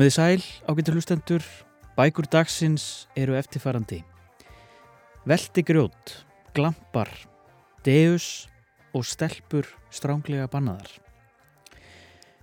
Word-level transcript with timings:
Komiði 0.00 0.14
sæl, 0.16 0.44
ágættur 0.64 0.94
hlustendur, 0.96 1.42
bækur 1.92 2.24
dagsins 2.32 2.84
eru 3.20 3.34
eftirfarandi. 3.36 3.98
Velti 5.28 5.60
grjót, 5.60 6.14
glampar, 6.56 7.10
deus 7.84 8.46
og 8.96 9.04
stelpur 9.04 9.68
stránglega 9.92 10.46
bannaðar. 10.48 10.88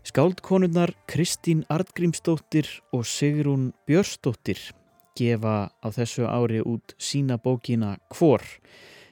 Skáldkonurnar 0.06 0.94
Kristín 1.10 1.66
Artgrímsdóttir 1.66 2.70
og 2.94 3.10
Sigrún 3.10 3.72
Björsdóttir 3.90 4.62
gefa 5.18 5.74
á 5.82 5.88
þessu 5.90 6.30
ári 6.30 6.62
út 6.62 6.94
sína 7.02 7.42
bókina 7.42 7.96
Hvor. 8.14 8.46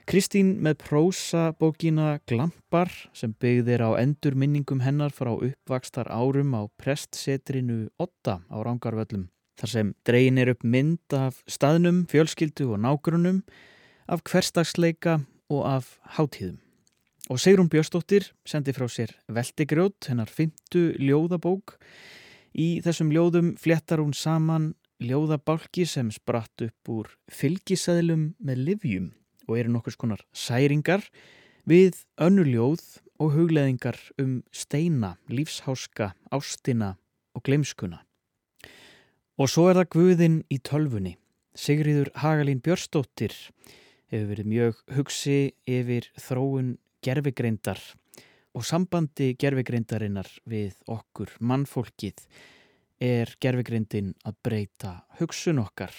Kristín 0.05 0.59
með 0.61 0.75
prósa 0.83 1.47
bókina 1.57 2.19
Glampar 2.29 2.91
sem 3.17 3.31
byggðir 3.41 3.81
á 3.81 3.97
endur 3.97 4.35
minningum 4.37 4.83
hennar 4.85 5.09
frá 5.09 5.31
uppvakstar 5.33 6.11
árum 6.13 6.53
á 6.53 6.69
prestsetrinu 6.77 7.87
Otta 7.97 8.35
á 8.45 8.57
Rángarvöllum. 8.61 9.23
Þar 9.57 9.71
sem 9.71 9.89
dregin 10.05 10.37
er 10.37 10.51
upp 10.53 10.61
mynd 10.61 11.15
af 11.17 11.41
staðnum, 11.49 12.03
fjölskyldu 12.05 12.69
og 12.75 12.83
nágrunum, 12.85 13.41
af 14.05 14.21
hverstagsleika 14.29 15.23
og 15.49 15.65
af 15.65 15.97
hátíðum. 16.19 16.61
Og 17.33 17.41
Sigrun 17.41 17.73
Björnsdóttir 17.73 18.29
sendi 18.45 18.77
frá 18.77 18.85
sér 18.85 19.17
Veldigrjót, 19.25 20.05
hennar 20.05 20.29
fymtu 20.29 20.91
ljóðabók. 21.01 21.79
Í 22.53 22.77
þessum 22.85 23.09
ljóðum 23.09 23.55
fléttar 23.57 24.05
hún 24.05 24.13
saman 24.13 24.75
ljóðabálki 25.01 25.89
sem 25.89 26.13
spratt 26.13 26.69
upp 26.69 26.93
úr 26.93 27.15
fylgisæðlum 27.25 28.35
með 28.37 28.67
livjum 28.69 29.13
og 29.47 29.57
eru 29.59 29.73
nokkurs 29.73 29.97
konar 29.99 30.21
særingar 30.33 31.05
við 31.69 32.03
önnuljóð 32.21 32.83
og 33.19 33.31
hugleðingar 33.35 33.97
um 34.21 34.41
steina, 34.51 35.15
lífsháska, 35.31 36.13
ástina 36.31 36.95
og 37.35 37.45
glemskuna. 37.47 38.01
Og 39.39 39.51
svo 39.51 39.69
er 39.69 39.79
það 39.79 39.91
Guðinn 39.95 40.37
í 40.51 40.59
tölfunni. 40.63 41.15
Sigriður 41.55 42.11
Hagalín 42.19 42.61
Björstóttir 42.63 43.33
hefur 44.11 44.27
verið 44.31 44.49
mjög 44.51 44.81
hugsi 44.95 45.37
yfir 45.67 46.09
þróun 46.19 46.75
gerfigreindar 47.03 47.79
og 48.55 48.63
sambandi 48.67 49.33
gerfigreindarinnar 49.39 50.27
við 50.47 50.75
okkur 50.91 51.33
mannfólkið 51.39 52.25
er 53.03 53.31
gerfigreindin 53.43 54.13
að 54.23 54.37
breyta 54.43 54.93
hugsun 55.19 55.59
okkar. 55.63 55.91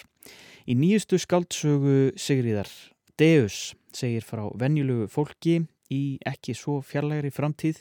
Í 0.68 0.74
nýjustu 0.76 1.20
skaldsögu 1.20 2.16
Sigriðar 2.20 2.70
Deus 3.16 3.74
segir 3.96 4.24
frá 4.28 4.42
venjulegu 4.60 5.06
fólki 5.08 5.62
í 5.92 6.18
ekki 6.28 6.52
svo 6.56 6.82
fjarlægri 6.84 7.30
framtíð 7.32 7.78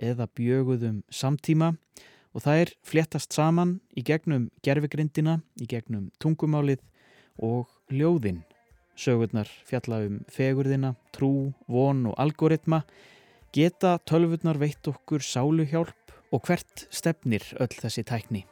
eða 0.00 0.28
bjöguðum 0.38 1.02
samtíma 1.12 1.74
og 2.32 2.44
það 2.44 2.60
er 2.62 2.72
fléttast 2.86 3.34
saman 3.36 3.74
í 3.92 4.04
gegnum 4.06 4.46
gerfigrindina, 4.64 5.40
í 5.60 5.66
gegnum 5.68 6.08
tungumálið 6.22 6.80
og 7.44 7.68
ljóðin. 7.92 8.44
Sögurnar 8.98 9.50
fjalla 9.68 10.00
um 10.06 10.22
fegurðina, 10.32 10.94
trú, 11.14 11.52
von 11.68 12.06
og 12.08 12.16
algoritma, 12.18 12.82
geta 13.52 13.98
tölvurnar 14.08 14.58
veitt 14.58 14.88
okkur 14.88 15.20
sáluhjálp 15.22 16.16
og 16.32 16.48
hvert 16.48 16.88
stefnir 16.88 17.44
öll 17.60 17.76
þessi 17.76 18.06
tækni. 18.08 18.46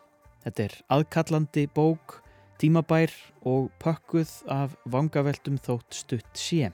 Þetta 0.45 0.69
er 0.69 0.77
aðkallandi 0.99 1.67
bók, 1.75 2.21
tímabær 2.61 3.13
og 3.47 3.71
pökkuð 3.83 4.33
af 4.53 4.77
vangaveltum 4.91 5.59
þótt 5.63 6.01
stutt 6.01 6.39
sé. 6.39 6.71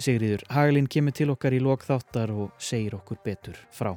Sigriður 0.00 0.44
Hagelin 0.48 0.88
kemur 0.88 1.12
til 1.16 1.32
okkar 1.34 1.52
í 1.52 1.60
lokþáttar 1.60 2.32
og 2.32 2.54
segir 2.56 2.96
okkur 2.96 3.20
betur 3.24 3.58
frá. 3.74 3.96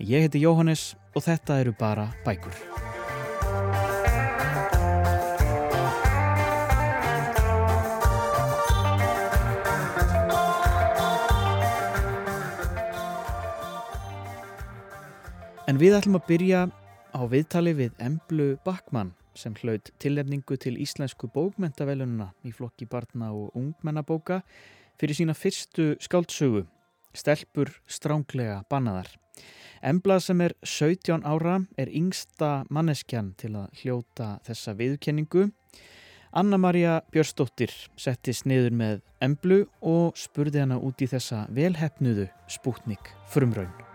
Ég 0.00 0.24
heiti 0.26 0.42
Jóhannes 0.42 0.94
og 1.14 1.24
þetta 1.26 1.60
eru 1.62 1.74
bara 1.78 2.08
bækur. 2.26 2.54
En 15.68 15.76
við 15.76 15.98
ætlum 15.98 16.16
að 16.16 16.28
byrja 16.30 16.60
á 17.12 17.20
viðtali 17.28 17.74
við 17.76 17.96
Emblu 18.00 18.54
Backmann 18.64 19.17
sem 19.38 19.54
hlaut 19.62 19.92
tilnefningu 20.02 20.58
til 20.58 20.78
íslensku 20.82 21.30
bókmentavelununa 21.34 22.32
í 22.44 22.52
flokki 22.54 22.88
barna 22.90 23.30
og 23.32 23.54
ungmennabóka 23.58 24.42
fyrir 24.98 25.16
sína 25.18 25.36
fyrstu 25.38 25.94
skáldsögu, 26.02 26.66
Stelpur 27.14 27.70
stránglega 27.88 28.60
bannaðar. 28.70 29.08
Embla 29.82 30.18
sem 30.20 30.40
er 30.42 30.54
17 30.66 31.24
ára 31.24 31.60
er 31.78 31.90
yngsta 31.94 32.66
manneskjan 32.74 33.32
til 33.38 33.54
að 33.56 33.82
hljóta 33.82 34.28
þessa 34.46 34.74
viðkenningu. 34.78 35.48
Anna-Maria 36.36 37.00
Björstóttir 37.14 37.72
settist 37.96 38.44
niður 38.44 38.74
með 38.76 39.02
Emblu 39.24 39.64
og 39.80 40.18
spurði 40.18 40.66
hana 40.66 40.80
út 40.82 41.00
í 41.00 41.10
þessa 41.10 41.46
velhefnuðu 41.54 42.28
spútnik 42.52 43.14
frumraun. 43.32 43.87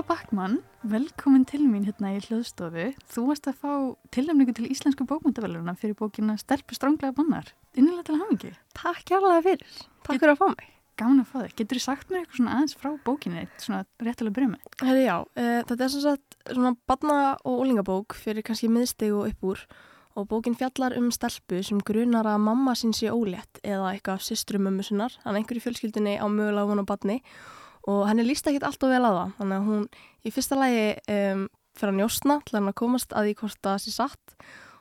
Embla 0.00 0.16
Backmann, 0.16 0.54
velkomin 0.88 1.42
til 1.44 1.66
mín 1.68 1.82
hérna 1.84 2.14
í 2.14 2.20
hljóðstofu. 2.24 2.86
Þú 3.12 3.24
varst 3.26 3.48
að 3.50 3.58
fá 3.60 3.72
tilnæmningu 4.16 4.54
til 4.56 4.70
Íslensku 4.72 5.04
bókmyndaveluna 5.04 5.74
fyrir 5.76 5.92
bókina 5.98 6.38
Stelpu 6.40 6.72
stránglega 6.72 7.12
bannar. 7.18 7.50
Innilega 7.76 8.06
til 8.08 8.16
hafingi. 8.16 8.54
Takk 8.72 9.12
hjálpaði 9.12 9.44
fyrir. 9.44 9.74
Takk 10.06 10.22
fyrir 10.22 10.32
að 10.32 10.40
fá 10.40 10.46
mig. 10.54 10.70
Gána 10.96 11.26
að 11.26 11.28
fá 11.28 11.36
þig. 11.42 11.52
Getur 11.60 11.80
þú 11.82 11.84
sagt 11.84 12.08
mér 12.08 12.22
eitthvað 12.22 12.40
svona 12.40 12.56
aðeins 12.56 12.78
frá 12.80 12.90
bókinni, 13.10 13.44
svona 13.60 13.82
réttilega 14.00 14.38
byrja 14.40 14.54
með? 14.54 14.72
Hefði 14.86 15.04
já, 15.04 15.14
uh, 15.20 15.60
þetta 15.68 15.84
er 15.84 15.94
svona, 15.98 16.16
svona 16.48 16.74
barna- 16.88 17.36
og 17.44 17.62
úlingabók 17.66 18.16
fyrir 18.24 18.48
kannski 18.48 18.72
miðsteg 18.72 19.12
og 19.12 19.28
upp 19.28 19.48
úr 19.52 19.68
og 20.16 20.30
bókin 20.32 20.56
fjallar 20.56 20.96
um 20.96 21.12
stelpu 21.12 21.60
sem 21.60 21.84
grunar 21.84 22.24
að 22.24 22.40
mamma 22.48 22.72
sín 22.72 22.96
sé 22.96 23.12
ólétt 23.12 23.60
eða 23.60 23.92
eitthvað 23.92 24.24
systrumömmu 24.32 24.80
sinnar, 24.80 25.12
hann 25.26 25.36
einhverju 25.36 25.68
fjölskyldunni 25.68 26.16
á 26.16 26.24
mögulega 26.24 26.72
vona 26.72 26.88
barni 26.88 27.20
og 27.90 28.04
henni 28.08 28.26
líst 28.26 28.46
ekkit 28.46 28.66
allt 28.66 28.84
og 28.86 28.92
vel 28.92 29.02
á 29.02 29.10
það. 29.10 29.32
Þannig 29.38 29.56
að 29.56 29.68
hún 29.70 29.88
í 30.22 30.32
fyrsta 30.34 30.58
lægi 30.60 30.84
um, 31.16 31.42
fyrir 31.78 31.92
að 31.94 31.98
njóstna 31.98 32.38
til 32.46 32.58
hann 32.58 32.70
að 32.70 32.78
komast 32.82 33.16
að 33.16 33.28
því 33.28 33.34
hvort 33.40 33.60
það 33.66 33.82
sé 33.84 33.96
satt. 33.96 34.38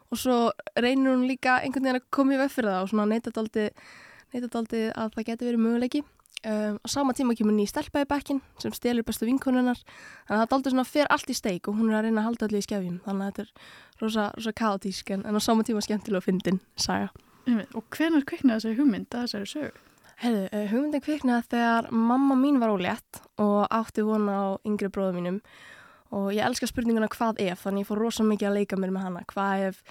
Og 0.09 0.21
svo 0.21 0.37
reynir 0.77 1.13
hún 1.13 1.27
líka 1.29 1.59
einhvern 1.63 1.85
veginn 1.85 1.99
að 2.01 2.07
koma 2.13 2.35
í 2.35 2.39
veg 2.41 2.53
fyrir 2.53 2.71
það 2.73 2.85
og 2.85 2.93
svona 2.93 3.09
neytat 3.09 3.41
aldrei 3.41 4.87
að 4.93 5.13
það 5.15 5.27
geti 5.27 5.49
verið 5.49 5.63
möguleiki. 5.65 6.05
Um, 6.39 6.77
á 6.79 6.87
sama 6.87 7.11
tíma 7.11 7.35
kemur 7.35 7.51
ný 7.51 7.65
stelpa 7.67 7.99
í 7.99 8.07
bekkin 8.07 8.37
sem 8.63 8.71
stelur 8.71 9.03
bestu 9.03 9.25
vinkonunar 9.27 9.75
þannig 9.75 10.37
að 10.37 10.45
það 10.45 10.53
aldrei 10.55 10.71
svona 10.71 10.85
fer 10.87 11.09
allt 11.11 11.33
í 11.33 11.35
steik 11.35 11.67
og 11.67 11.75
hún 11.75 11.89
er 11.89 11.97
að 11.97 12.05
reyna 12.07 12.21
að 12.21 12.27
halda 12.29 12.47
allir 12.47 12.63
í 12.63 12.67
skefjum. 12.67 13.01
Þannig 13.03 13.25
að 13.25 13.33
þetta 13.33 13.43
er 13.43 14.05
rosa, 14.05 14.27
rosa 14.37 14.53
kaotísk 14.55 15.11
en, 15.11 15.25
en 15.27 15.35
á 15.35 15.41
sama 15.43 15.67
tíma 15.67 15.83
skemmtilega 15.83 16.23
að 16.23 16.29
fyndin 16.29 16.61
saga. 16.79 17.11
Og 17.75 17.83
hvenar 17.91 18.23
kveiknaði 18.29 18.61
þessari 18.61 18.79
hugmynd 18.79 19.11
að 19.11 19.25
þessari 19.25 19.51
sögu? 19.51 19.88
Hefðu, 20.19 20.45
uh, 20.51 20.67
hugmyndin 20.67 21.03
kviknaði 21.03 21.47
þegar 21.53 21.89
mamma 21.95 22.35
mín 22.35 22.59
var 22.59 22.73
ólétt 22.73 23.21
og 23.39 23.61
átti 23.71 24.03
vona 24.03 24.35
á 24.35 24.47
yngri 24.67 24.89
bróðum 24.91 25.21
mínum 25.21 25.41
og 26.11 26.31
ég 26.33 26.43
elska 26.43 26.67
spurninguna 26.67 27.07
hvað 27.13 27.39
ef, 27.45 27.61
þannig 27.63 27.85
ég 27.85 27.89
fór 27.89 28.01
rosa 28.03 28.25
mikið 28.25 28.49
að 28.49 28.57
leika 28.57 28.79
mér 28.79 28.91
með 28.95 29.05
hana. 29.05 29.21
Hvað 29.29 29.65
ef 29.69 29.83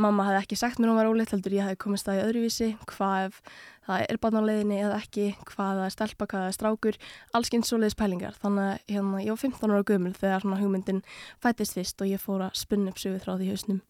mamma 0.00 0.26
hefði 0.26 0.40
ekki 0.42 0.58
sagt 0.58 0.80
mér 0.80 0.92
hún 0.92 0.98
var 0.98 1.10
ólétt, 1.10 1.32
heldur 1.32 1.56
ég 1.56 1.66
hefði 1.66 1.80
komist 1.84 2.08
það 2.08 2.18
í 2.18 2.22
öðruvísi, 2.26 2.68
hvað 2.90 3.26
ef 3.28 3.40
það 3.86 4.04
er 4.08 4.20
barnáleginni 4.22 4.78
eða 4.80 5.00
ekki, 5.00 5.26
hvað 5.48 5.80
það 5.80 5.84
er 5.86 5.94
stelpa, 5.96 6.28
hvað 6.28 6.44
það 6.44 6.50
er 6.50 6.56
strákur, 6.58 7.00
alls 7.38 7.52
eins 7.52 7.72
svoleiðis 7.72 7.98
pælingar. 7.98 8.38
Þannig 8.42 8.68
að 8.68 8.94
hérna, 8.94 9.24
ég 9.24 9.34
var 9.34 9.42
15 9.42 9.74
ára 9.74 9.88
gömul 9.92 10.14
þegar 10.18 10.48
hugmyndin 10.62 11.02
fættist 11.42 11.78
fyrst 11.78 12.04
og 12.04 12.12
ég 12.12 12.22
fór 12.22 12.46
að 12.48 12.56
spunna 12.60 12.92
upp 12.92 13.02
sögu 13.02 13.20
þrá 13.22 13.34
því 13.36 13.50
hausnum. 13.52 13.82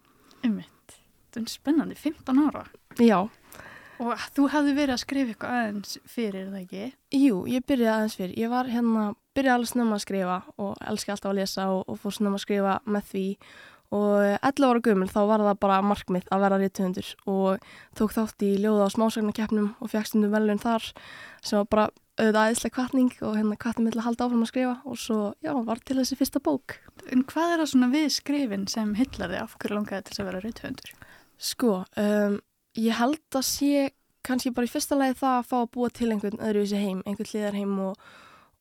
Ummitt, 0.43 0.99
þetta 1.31 1.43
er 1.43 1.55
spennandi, 1.55 1.99
15 1.99 2.44
ára. 2.49 2.67
Já. 2.99 3.19
Og 4.00 4.22
þú 4.36 4.46
hefði 4.52 4.76
verið 4.76 4.94
að 4.94 5.02
skrifa 5.02 5.34
eitthvað 5.34 5.58
aðeins 5.58 5.98
fyrir 6.08 6.46
það 6.48 6.62
ekki? 6.62 6.86
Jú, 7.18 7.42
ég 7.50 7.66
byrjaði 7.68 7.92
aðeins 7.96 8.16
fyrir. 8.18 8.38
Ég 8.40 8.52
var 8.52 8.70
hérna, 8.72 9.04
byrjaði 9.36 9.58
alveg 9.58 9.72
snemma 9.72 9.98
að 9.98 10.06
skrifa 10.06 10.38
og 10.56 10.72
elski 10.92 11.12
alltaf 11.12 11.32
að 11.32 11.38
lesa 11.42 11.68
og, 11.74 11.84
og 11.86 12.00
fór 12.00 12.16
snemma 12.16 12.40
að 12.40 12.46
skrifa 12.46 12.78
með 12.88 13.12
því 13.12 13.26
og 13.92 14.38
11 14.40 14.64
ára 14.64 14.80
gömul 14.80 15.08
þá 15.10 15.20
var 15.28 15.42
það 15.44 15.58
bara 15.60 15.80
markmið 15.84 16.30
að 16.32 16.44
vera 16.46 16.58
rítuhundur 16.60 17.08
og 17.28 17.66
tók 17.98 18.14
þátt 18.14 18.44
í 18.46 18.54
ljóða 18.62 18.88
á 18.88 18.94
smásagnakeppnum 18.94 19.74
og 19.84 19.92
fekk 19.92 20.08
stundum 20.08 20.32
velun 20.32 20.62
þar 20.62 20.86
sem 21.44 21.60
var 21.60 21.68
bara 21.74 21.84
auðvitað 22.16 22.40
aðeinslega 22.42 22.76
kvartning 22.76 23.12
og 23.20 23.36
hérna 23.36 23.58
kvartning 23.60 23.96
að 23.96 24.06
halda 24.06 24.26
áfram 24.26 24.46
að 24.46 24.50
skrifa 24.52 24.74
og 24.88 25.00
svo, 25.00 25.18
já, 25.44 25.52
var 25.68 25.80
til 25.84 25.98
þessi 26.00 26.18
fyrsta 26.20 26.42
bók. 26.44 26.78
En 27.12 27.24
hvað 27.28 27.54
er 27.54 27.62
það 27.62 27.70
svona 27.72 27.90
við 27.92 28.08
skrifin 28.16 28.66
sem 28.68 28.94
hillar 28.96 29.32
þig 29.32 29.42
af 29.42 29.56
hverju 29.58 29.78
langaði 29.78 30.08
til 30.08 30.18
að 30.18 30.28
vera 30.30 30.42
rítuhundur? 30.44 30.92
Sko, 31.42 31.72
um, 32.00 32.38
ég 32.78 32.96
held 32.96 33.36
að 33.36 33.44
sé 33.48 33.90
kannski 34.22 34.52
bara 34.54 34.69
í 34.69 34.70
fyrsta 34.70 34.96
lagi 34.98 35.16
það 35.19 35.38
að 35.40 35.48
fá 35.50 35.56
að 35.60 35.70
búa 35.74 35.90
til 35.90 36.10
einhvern 36.14 36.38
öðruvísi 36.38 36.78
heim, 36.78 37.02
einhvern 37.06 37.30
hliðarheim 37.32 37.74
og, 37.88 38.06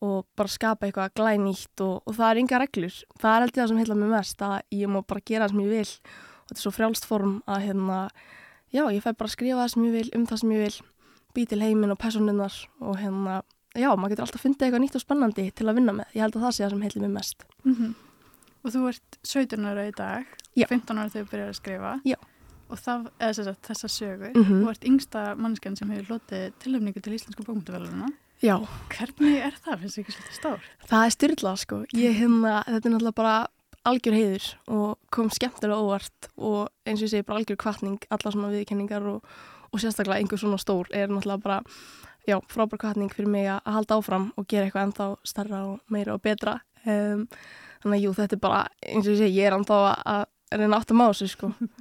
og 0.01 0.25
bara 0.37 0.51
skapa 0.51 0.87
eitthvað 0.87 1.13
glænýtt 1.19 1.83
og, 1.85 2.01
og 2.09 2.17
það 2.17 2.31
er 2.31 2.41
ynga 2.41 2.61
reglur. 2.63 2.97
Það 3.21 3.35
er 3.35 3.45
alltaf 3.45 3.61
það 3.61 3.71
sem 3.71 3.81
heila 3.83 3.97
mig 4.01 4.13
mest, 4.15 4.41
að 4.41 4.57
ég 4.81 4.91
má 4.91 4.99
bara 5.05 5.25
gera 5.25 5.47
það 5.47 5.53
sem 5.53 5.63
ég 5.63 5.73
vil 5.75 5.87
og 5.91 6.51
þetta 6.51 6.57
er 6.57 6.63
svo 6.65 6.73
frjálst 6.75 7.07
form 7.07 7.35
að 7.47 7.65
hérna, 7.67 7.99
já, 8.73 8.83
ég 8.89 9.05
fæ 9.05 9.11
bara 9.13 9.29
að 9.29 9.35
skrifa 9.37 9.61
það 9.61 9.73
sem 9.75 9.85
ég 9.87 9.97
vil, 9.99 10.07
um 10.17 10.27
það 10.27 10.41
sem 10.41 10.53
ég 10.55 10.65
vil 10.65 10.79
bý 11.31 11.45
til 11.47 11.61
heiminn 11.63 11.93
og 11.93 11.99
personinnar 12.01 12.57
og 12.81 12.97
hérna, 12.99 13.37
já, 13.77 13.89
maður 13.95 14.15
getur 14.15 14.25
alltaf 14.25 14.43
fundið 14.43 14.67
eitthvað 14.67 14.83
nýtt 14.83 14.97
og 14.97 15.05
spennandi 15.05 15.45
til 15.55 15.69
að 15.69 15.77
vinna 15.77 15.95
með. 15.95 16.09
Ég 16.17 16.25
held 16.25 16.35
að 16.35 16.47
það 16.47 16.57
sé 16.57 16.65
það 16.65 16.73
sem 16.73 16.87
heilir 16.87 17.05
mér 17.05 17.13
mest. 17.19 17.45
Mm 17.67 17.93
Og 18.61 18.69
þú 18.69 18.81
ert 18.91 19.15
17 19.25 19.63
ára 19.65 19.87
í 19.89 19.93
dag, 19.97 20.25
Já. 20.53 20.67
15 20.69 20.99
ára 20.99 21.09
þegar 21.09 21.23
þú 21.25 21.31
byrjar 21.31 21.47
að 21.49 21.55
skrifa. 21.57 21.93
Já. 22.05 22.17
Og 22.71 22.79
það, 22.79 23.07
eða 23.19 23.33
sagt, 23.35 23.62
þessa 23.68 23.88
sögu, 23.91 24.31
Mhm. 24.33 24.62
þú 24.63 24.69
ert 24.71 24.85
yngsta 24.88 25.21
mannskan 25.38 25.75
sem 25.77 25.89
hefur 25.91 26.06
hlotið 26.15 26.53
tilhefningu 26.63 27.01
til 27.03 27.13
Íslensku 27.18 27.44
bókmyndaveluna. 27.44 28.07
Já, 28.41 28.56
Hvernig 28.89 29.35
er 29.45 29.51
það? 29.65 29.79
Finnst 29.81 29.97
þið 29.97 30.03
ekki 30.06 30.13
svolítið 30.15 30.38
stór? 30.39 30.59
það 30.88 31.06
er 31.06 31.09
styrla, 31.12 31.57
sko. 31.57 31.85
Ég 31.94 32.15
hérna, 32.18 32.63
þetta 32.65 32.85
er 32.85 32.94
náttúrulega 32.95 33.15
bara 33.15 33.47
algjör 33.85 34.13
heiður 34.18 34.47
og 34.68 34.97
kom 35.12 35.29
skemmtilega 35.29 35.77
óvart 35.81 36.27
og 36.38 36.69
eins 36.85 37.01
og 37.01 37.07
ég 37.07 37.09
segi 37.12 37.25
bara 37.25 37.39
algjör 37.39 37.57
kvartning, 37.57 38.00
alla 38.09 38.31
svona 38.31 38.51
viðkenningar 38.53 39.06
og, 39.15 39.24
og 39.74 39.79
sérstaklega 39.79 40.17
einhver 40.21 40.38
svona 40.39 40.57
stór 40.62 40.85
er 40.94 41.07
náttúrulega 41.09 41.41
bara, 41.44 41.62
já, 42.27 42.39
frábær 42.47 42.77
kvartning 42.79 43.09
fyrir 43.13 43.27
mig 43.27 43.45
að 43.47 43.62
að 43.65 43.74
halda 43.74 43.95
áfram 44.00 44.31
og 44.38 44.47
gera 44.47 44.65
eitthvað 44.69 44.85
ennþá 44.94 45.17
starra 45.25 45.65
og 45.67 45.79
meira 45.89 46.13
og 46.13 46.21
betra. 46.21 46.62
Um, 46.85 47.27
þannig 47.83 47.97
að 48.00 48.03
jú, 48.06 48.13
þetta 48.15 48.33
er 48.33 48.39
bara, 48.39 48.67
eins 48.81 49.06
og 49.07 49.13
ég 49.13 49.17
segi, 49.17 49.35
ég 49.38 49.47
er 49.51 49.57
ennþá 49.57 49.77
að, 50.06 50.25
að 50.51 50.59
reyna 50.59 50.77
átt 50.79 50.91
að 50.91 50.97
má 50.97 51.06
þessu, 51.12 51.29
sko. 51.29 51.53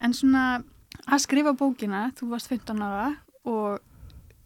En 0.00 0.12
svona 0.14 0.62
að 1.06 1.22
skrifa 1.24 1.52
bókina, 1.56 2.10
þú 2.16 2.30
varst 2.34 2.48
15 2.52 2.82
ára 2.82 3.08
og 3.44 3.80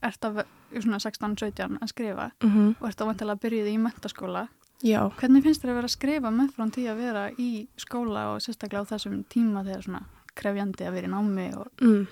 ert 0.02 0.24
af 0.24 0.44
svona 0.70 1.00
16-17 1.02 1.80
að 1.80 1.88
skrifa 1.90 2.30
Mm 2.44 2.74
og 2.80 2.88
ert 2.88 3.00
ávantilega 3.02 3.36
að 3.36 3.42
byrja 3.44 3.66
í 3.68 3.78
mentaskóla. 3.78 4.48
Já. 4.82 5.10
Hvernig 5.20 5.42
finnst 5.44 5.62
þér 5.62 5.70
að 5.70 5.76
vera 5.80 5.88
að 5.90 5.96
skrifa 5.96 6.30
með 6.32 6.52
frá 6.56 6.64
því 6.72 6.84
að 6.88 7.00
vera 7.02 7.24
í 7.36 7.50
skóla 7.76 8.22
og 8.34 8.40
sérstaklega 8.40 8.86
á 8.86 8.90
þessum 8.94 9.24
tíma 9.28 9.64
þegar 9.66 9.82
svona 9.84 10.04
krefjandi 10.34 10.86
að 10.86 10.94
vera 10.96 11.06
í 11.06 11.10
námi 11.10 11.48
og 11.56 11.66
Mm. 11.80 12.06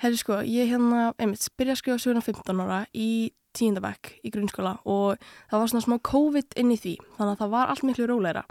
Herri 0.00 0.16
sko, 0.16 0.40
ég 0.40 0.70
hérna, 0.70 1.12
einmitt, 1.18 1.44
byrja 1.58 1.74
að 1.76 1.78
skrifa 1.82 1.98
söguna 1.98 2.22
15 2.24 2.60
ára 2.60 2.86
í 2.94 3.32
tíundabæk 3.52 4.20
í 4.24 4.30
grunnskóla 4.30 4.78
og 4.86 5.18
það 5.50 5.58
var 5.60 5.68
svona 5.68 5.84
smá 5.84 5.96
COVID 6.02 6.56
inn 6.56 6.70
í 6.72 6.78
því, 6.80 6.96
þannig 7.18 7.32
að 7.34 7.42
það 7.42 7.50
var 7.50 7.68
allt 7.68 7.82
miklu 7.82 8.06
róleira. 8.08 8.44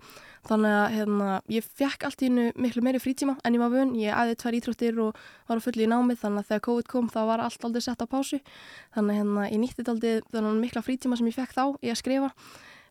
Þannig 0.48 0.76
að 0.76 0.94
hérna, 0.96 1.30
ég 1.52 1.66
fekk 1.80 2.06
allt 2.08 2.22
í 2.24 2.30
hennu 2.30 2.46
miklu 2.56 2.84
meiri 2.86 3.02
frítíma 3.04 3.36
en 3.44 3.58
ég 3.58 3.64
var 3.64 3.74
vun, 3.74 3.92
ég 4.00 4.16
æði 4.16 4.38
tvær 4.40 4.58
íþróttir 4.60 5.02
og 5.04 5.20
var 5.50 5.60
á 5.60 5.66
fulli 5.66 5.86
í 5.86 5.90
námið 5.92 6.22
þannig 6.24 6.46
að 6.46 6.54
þegar 6.54 6.64
COVID 6.70 6.90
kom 6.94 7.10
þá 7.12 7.20
var 7.28 7.44
allt 7.44 7.68
aldrei 7.68 7.84
sett 7.84 8.06
á 8.06 8.08
pásu. 8.08 8.40
Þannig 8.96 9.14
að 9.14 9.20
hérna, 9.20 9.50
ég 9.50 9.62
nýtti 9.64 9.86
aldrei 9.92 10.24
þannig 10.32 10.64
mikla 10.64 10.86
frítíma 10.86 11.20
sem 11.20 11.30
ég 11.30 11.38
fekk 11.38 11.58
þá 11.58 11.66
í 11.84 11.92
að 11.92 12.00
skrifa. 12.00 12.32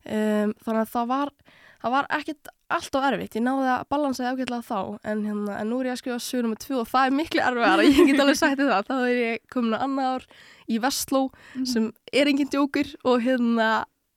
Um, 0.09 0.55
þannig 0.65 0.85
að 0.85 0.93
það 0.93 1.11
var, 1.11 1.35
það 1.83 1.95
var 1.97 2.13
ekkit 2.19 2.53
allt 2.79 2.97
of 3.01 3.05
erfitt, 3.09 3.35
ég 3.37 3.45
náði 3.45 3.69
að 3.73 3.87
balansa 3.91 4.29
ágætlega 4.29 4.65
þá 4.65 4.79
en, 5.09 5.25
hérna, 5.25 5.57
en 5.57 5.71
nú 5.73 5.81
er 5.81 5.89
ég 5.89 5.97
að 5.97 6.01
skrifa 6.03 6.19
sögur 6.23 6.47
nummer 6.47 6.61
tvö 6.63 6.79
og 6.83 6.89
það 6.89 7.09
er 7.09 7.17
miklu 7.17 7.43
erfiðar 7.45 7.83
ég 7.85 8.01
get 8.11 8.23
alveg 8.23 8.39
sagt 8.39 8.61
það, 8.61 8.89
þá 8.89 8.97
er 8.99 9.19
ég 9.19 9.47
komin 9.53 9.77
á 9.77 9.85
annað 9.85 10.11
ár 10.15 10.27
í 10.69 10.81
Vestló 10.85 11.23
sem 11.67 11.91
er 12.13 12.31
enginn 12.31 12.53
djókur 12.53 12.93
og 13.09 13.25
hérna 13.25 13.69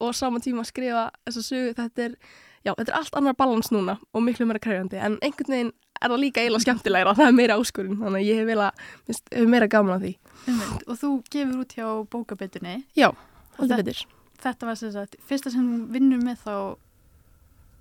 og 0.01 0.11
á 0.11 0.17
sama 0.17 0.41
tíma 0.41 0.63
að 0.65 0.71
skrifa 0.71 1.03
þessa 1.27 1.43
sögu. 1.45 1.73
Þetta 1.77 2.05
er, 2.07 2.15
já, 2.65 2.73
þetta 2.77 2.91
er 2.91 2.97
allt 2.99 3.15
annar 3.17 3.33
balans 3.39 3.71
núna 3.71 3.97
og 4.13 4.23
miklu 4.23 4.45
meira 4.45 4.59
krefjandi 4.59 4.97
en 5.01 5.17
einhvern 5.21 5.49
veginn 5.55 5.71
er 6.01 6.09
það 6.09 6.19
líka 6.23 6.41
eiginlega 6.41 6.65
skemmtilegra 6.65 7.13
það 7.19 7.27
er 7.27 7.37
meira 7.37 7.57
áskurinn, 7.61 7.97
þannig 8.01 8.21
að 8.21 8.27
ég 8.29 8.39
hef, 8.41 8.47
vilja, 8.51 8.71
minnst, 9.07 9.25
hef 9.33 9.47
meira 9.55 9.67
gaman 9.67 9.97
að 9.97 10.05
því 10.07 10.13
Einmitt. 10.47 10.87
og 10.87 10.97
þú 11.01 11.09
gefur 11.31 11.59
út 11.65 11.75
hjá 11.77 11.87
bókabitunni 12.15 12.75
Já, 12.97 13.09
það- 13.57 13.75
betur 13.83 14.05
þetta 14.41 14.65
var 14.71 14.75
sem 14.75 14.91
sagt, 14.91 15.15
fyrsta 15.29 15.51
sem 15.53 15.67
þú 15.67 15.91
vinnur 15.93 16.21
með 16.25 16.39
þá 16.45 16.55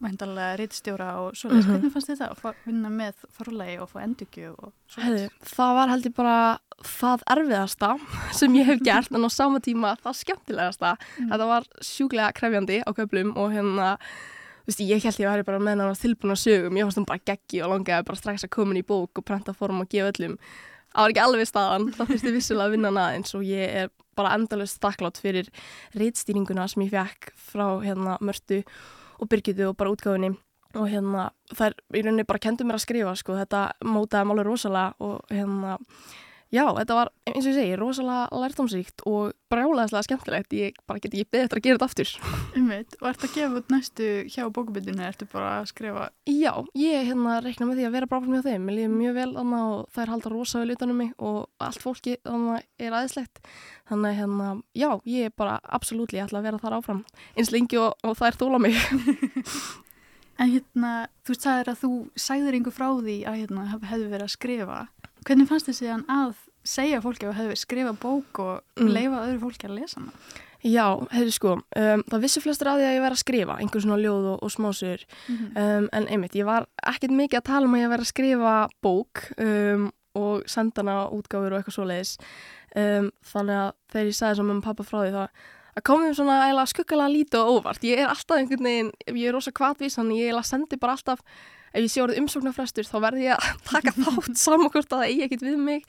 væntalega 0.01 0.57
rítstjóra 0.57 1.07
og 1.21 1.35
svoleiðis, 1.37 1.67
Mhm. 1.67 1.73
hvernig 1.75 1.93
fannst 1.93 2.09
þið 2.09 2.21
það 2.21 2.45
að 2.49 2.55
vinna 2.65 2.89
með 2.89 3.15
forlegi 3.37 3.81
og 3.83 3.89
fá 3.91 3.99
endurgjöf 4.01 4.55
og 4.65 4.73
svoleiðis? 4.89 5.31
það 5.45 5.75
var 5.77 5.89
heldur 5.93 6.15
bara 6.17 6.59
það 6.81 7.25
erfiðasta 7.35 7.91
sem 8.39 8.55
ég 8.57 8.65
hef 8.65 8.81
gert 8.81 9.13
en 9.13 9.25
á 9.25 9.31
sama 9.31 9.61
tíma 9.61 9.97
það 10.01 10.17
skemmtilegasta 10.25 10.97
Mm. 11.19 11.29
þetta 11.33 11.47
var 11.47 11.65
sjúklega 11.85 12.33
krefjandi 12.33 12.81
á 12.81 12.91
köflum 12.97 13.37
og 13.37 13.53
hérna 13.53 13.99
þú 14.71 14.77
veist, 14.77 14.83
ég 14.87 15.05
held 15.05 15.21
ég 15.21 15.31
væri 15.31 15.47
bara 15.47 15.61
með 15.63 15.83
hann 15.83 15.99
tilbúna 15.99 16.37
sögum. 16.39 16.77
Ég 16.79 16.87
fannst 16.87 17.01
hann 17.01 17.09
bara 17.09 17.25
geggi 17.27 17.63
og 17.65 17.73
langaði 17.75 18.07
bara 18.07 18.19
strax 18.21 18.45
að 18.47 18.53
koma 18.55 18.75
inn 18.75 18.83
í 18.83 18.87
bók 18.87 19.19
og 19.19 19.27
prenta 19.27 19.55
form 19.57 19.83
og 19.83 19.91
gefa 19.91 20.13
öllum. 20.13 20.37
Það 20.91 21.03
var 21.03 21.13
ekki 21.13 21.23
alveg 21.25 21.49
staðan, 21.49 21.89
það 21.95 22.13
þurfti 22.13 22.33
vissilega 22.35 22.67
að 22.67 22.73
vinna 22.75 22.91
hann 22.91 23.03
aðeins 23.05 23.35
og 23.39 23.45
ég 23.47 23.75
er 23.83 23.91
bara 24.19 24.35
endalust 24.37 24.81
þakklátt 24.83 25.21
fyrir 25.23 25.51
reitstýringuna 25.95 26.67
sem 26.71 26.85
ég 26.87 26.95
fekk 26.95 27.31
frá 27.39 27.67
hérna 27.85 28.17
Mörtu 28.21 28.63
og 29.21 29.31
Birgitu 29.31 29.69
og 29.69 29.77
bara 29.79 29.93
útgáfinni 29.95 30.33
og 30.75 30.89
hérna 30.91 31.29
þær 31.55 31.77
í 31.95 32.03
rauninni 32.03 32.27
bara 32.27 32.43
kendu 32.43 32.67
mér 32.67 32.79
að 32.79 32.85
skrifa 32.85 33.15
sko, 33.19 33.39
þetta 33.39 33.63
mótaði 33.87 34.31
máli 34.31 34.45
rosalega 34.47 34.95
og 35.03 35.31
hérna 35.31 35.79
já, 36.55 36.65
þetta 36.77 36.97
var 36.99 37.11
eins 37.31 37.45
og 37.45 37.51
ég 37.53 37.59
segi 37.59 37.77
rosalega 37.79 38.41
lærdomsríkt 38.43 39.05
og 39.09 39.35
brjálæðislega 39.51 40.07
skemmtilegt 40.07 40.55
ég 40.57 40.79
bara 40.87 41.03
get 41.03 41.15
ekki 41.15 41.29
beðið 41.31 41.47
eftir 41.47 41.61
að 41.61 41.67
gera 41.67 41.79
þetta 41.79 41.89
aftur 41.91 42.11
Einmitt. 42.59 42.97
og 43.01 43.09
ert 43.11 43.27
að 43.27 43.35
gefa 43.37 43.61
út 43.61 43.73
næstu 43.75 44.09
hjá 44.31 44.43
bókabitunni 44.51 45.07
ertu 45.07 45.29
bara 45.31 45.53
að 45.61 45.71
skrifa 45.73 46.09
Já, 46.31 46.53
ég 46.79 47.09
hérna 47.09 47.41
reikna 47.45 47.67
með 47.69 47.81
því 47.81 47.87
að 47.89 47.95
vera 47.97 48.09
bráfum 48.11 48.35
hjá 48.37 48.45
þeim. 48.47 48.65
Mér 48.65 48.77
líður 48.79 48.95
mjög 48.95 49.17
vel 49.19 49.33
þannig 49.35 49.65
og 49.75 49.81
þær 49.97 50.13
halda 50.15 50.33
rosa 50.33 50.63
vel 50.63 50.75
utanum 50.75 51.01
mig 51.03 51.11
og 51.19 51.39
allt 51.61 51.83
fólki 51.85 52.17
þannig 52.25 52.65
er 52.81 52.97
aðeinslegt. 52.97 53.43
Þannig 53.91 54.19
hérna, 54.21 54.49
já, 54.79 54.91
ég 55.11 55.29
er 55.29 55.35
bara 55.37 55.59
absolutt 55.67 56.15
ætla 56.29 56.41
að 56.41 56.49
vera 56.49 56.63
þar 56.63 56.79
áfram 56.79 57.03
eins 57.35 57.51
lengi 57.55 57.81
og, 57.83 57.95
og 58.07 58.17
þær 58.19 58.39
þóla 58.41 58.63
mig. 58.63 58.79
en 60.41 60.55
hérna, 60.55 60.93
þú 61.27 61.37
sagðir 61.37 61.73
að 61.75 61.83
þú 61.85 61.93
sagðir 62.15 62.61
hvernig 65.31 65.49
fannst 65.49 65.71
þið 65.71 65.79
síðan 65.81 66.05
að 66.11 66.37
segja 66.67 67.01
fólki 67.01 67.29
að 67.31 67.37
hefðu 67.41 67.57
skrifa 67.63 67.93
bók 68.03 68.41
og 68.43 68.55
Mm. 68.77 68.91
leifa 68.93 69.21
öðru 69.27 69.41
fólki 69.47 69.69
að 69.71 69.77
lesa 69.81 70.01
hana 70.03 70.13
Já, 70.61 70.93
hefur 71.09 71.33
sko, 71.33 71.51
um, 71.57 72.03
það 72.05 72.21
vissi 72.21 72.41
flestir 72.45 72.69
að 72.69 72.83
því 72.83 72.85
að 72.85 72.93
ég 72.93 73.01
væri 73.01 73.17
að 73.17 73.21
skrifa, 73.23 73.55
einhver 73.63 73.81
svona 73.81 73.97
ljóð 73.97 74.27
og, 74.35 74.43
og 74.45 74.51
smásur. 74.53 75.05
Um, 75.57 75.87
en 75.97 76.05
einmitt, 76.13 76.35
ég 76.37 76.45
var 76.45 76.67
ekkert 76.85 77.15
mikið 77.17 77.39
að 77.39 77.47
tala 77.49 77.65
um 77.65 77.77
að 77.79 77.81
ég 77.81 77.89
væri 77.95 78.05
að 78.05 78.11
skrifa 78.11 78.51
bók 78.85 79.23
um, 79.41 79.87
og 80.21 80.45
senda 80.53 80.83
hana 80.85 80.99
á 81.09 81.13
útgáfur 81.17 81.55
og 81.57 81.63
eitthvað 81.63 81.77
svoleiðis. 81.79 82.13
Um, 82.77 83.09
þannig 83.25 83.57
að 83.57 83.73
þegar 83.95 84.11
ég 84.13 84.19
sagði 84.21 84.37
sem 84.43 84.51
um 84.53 84.61
pappa 84.61 84.85
frá 84.85 84.99
því 85.01 85.15
þá 85.17 85.23
að 85.81 85.85
komum 85.89 86.13
svona 86.21 86.37
eiginlega 86.45 86.73
skuggalega 86.75 87.15
lítið 87.17 87.41
og 87.41 87.57
óvart. 87.57 87.89
Ég 87.89 88.05
er 88.05 88.13
alltaf 88.13 88.37
einhvern 88.37 88.69
veginn, 88.69 88.93
ég 89.17 89.29
er 89.31 89.33
rosa 89.39 89.55
kvatvís, 89.57 89.97
þannig 89.97 90.21
ég 90.21 90.29
eiginlega 90.29 90.51
sendi 90.53 90.77
bara 90.77 90.99
alltaf, 90.99 91.25
ef 91.71 91.85
ég 91.85 91.91
sé 91.93 92.03
orðið 92.05 92.23
umsóknarfrestur 92.25 92.89
þá 92.89 92.97
verði 93.07 93.27
ég 93.29 93.37
að 93.37 93.63
taka 93.71 93.95
þátt 93.97 94.41
saman 94.41 94.73
hvort 94.73 94.93
að 94.93 95.03
það 95.03 95.09
eigi 95.09 95.27
ekkert 95.27 95.47
við 95.47 95.61
mig. 95.67 95.85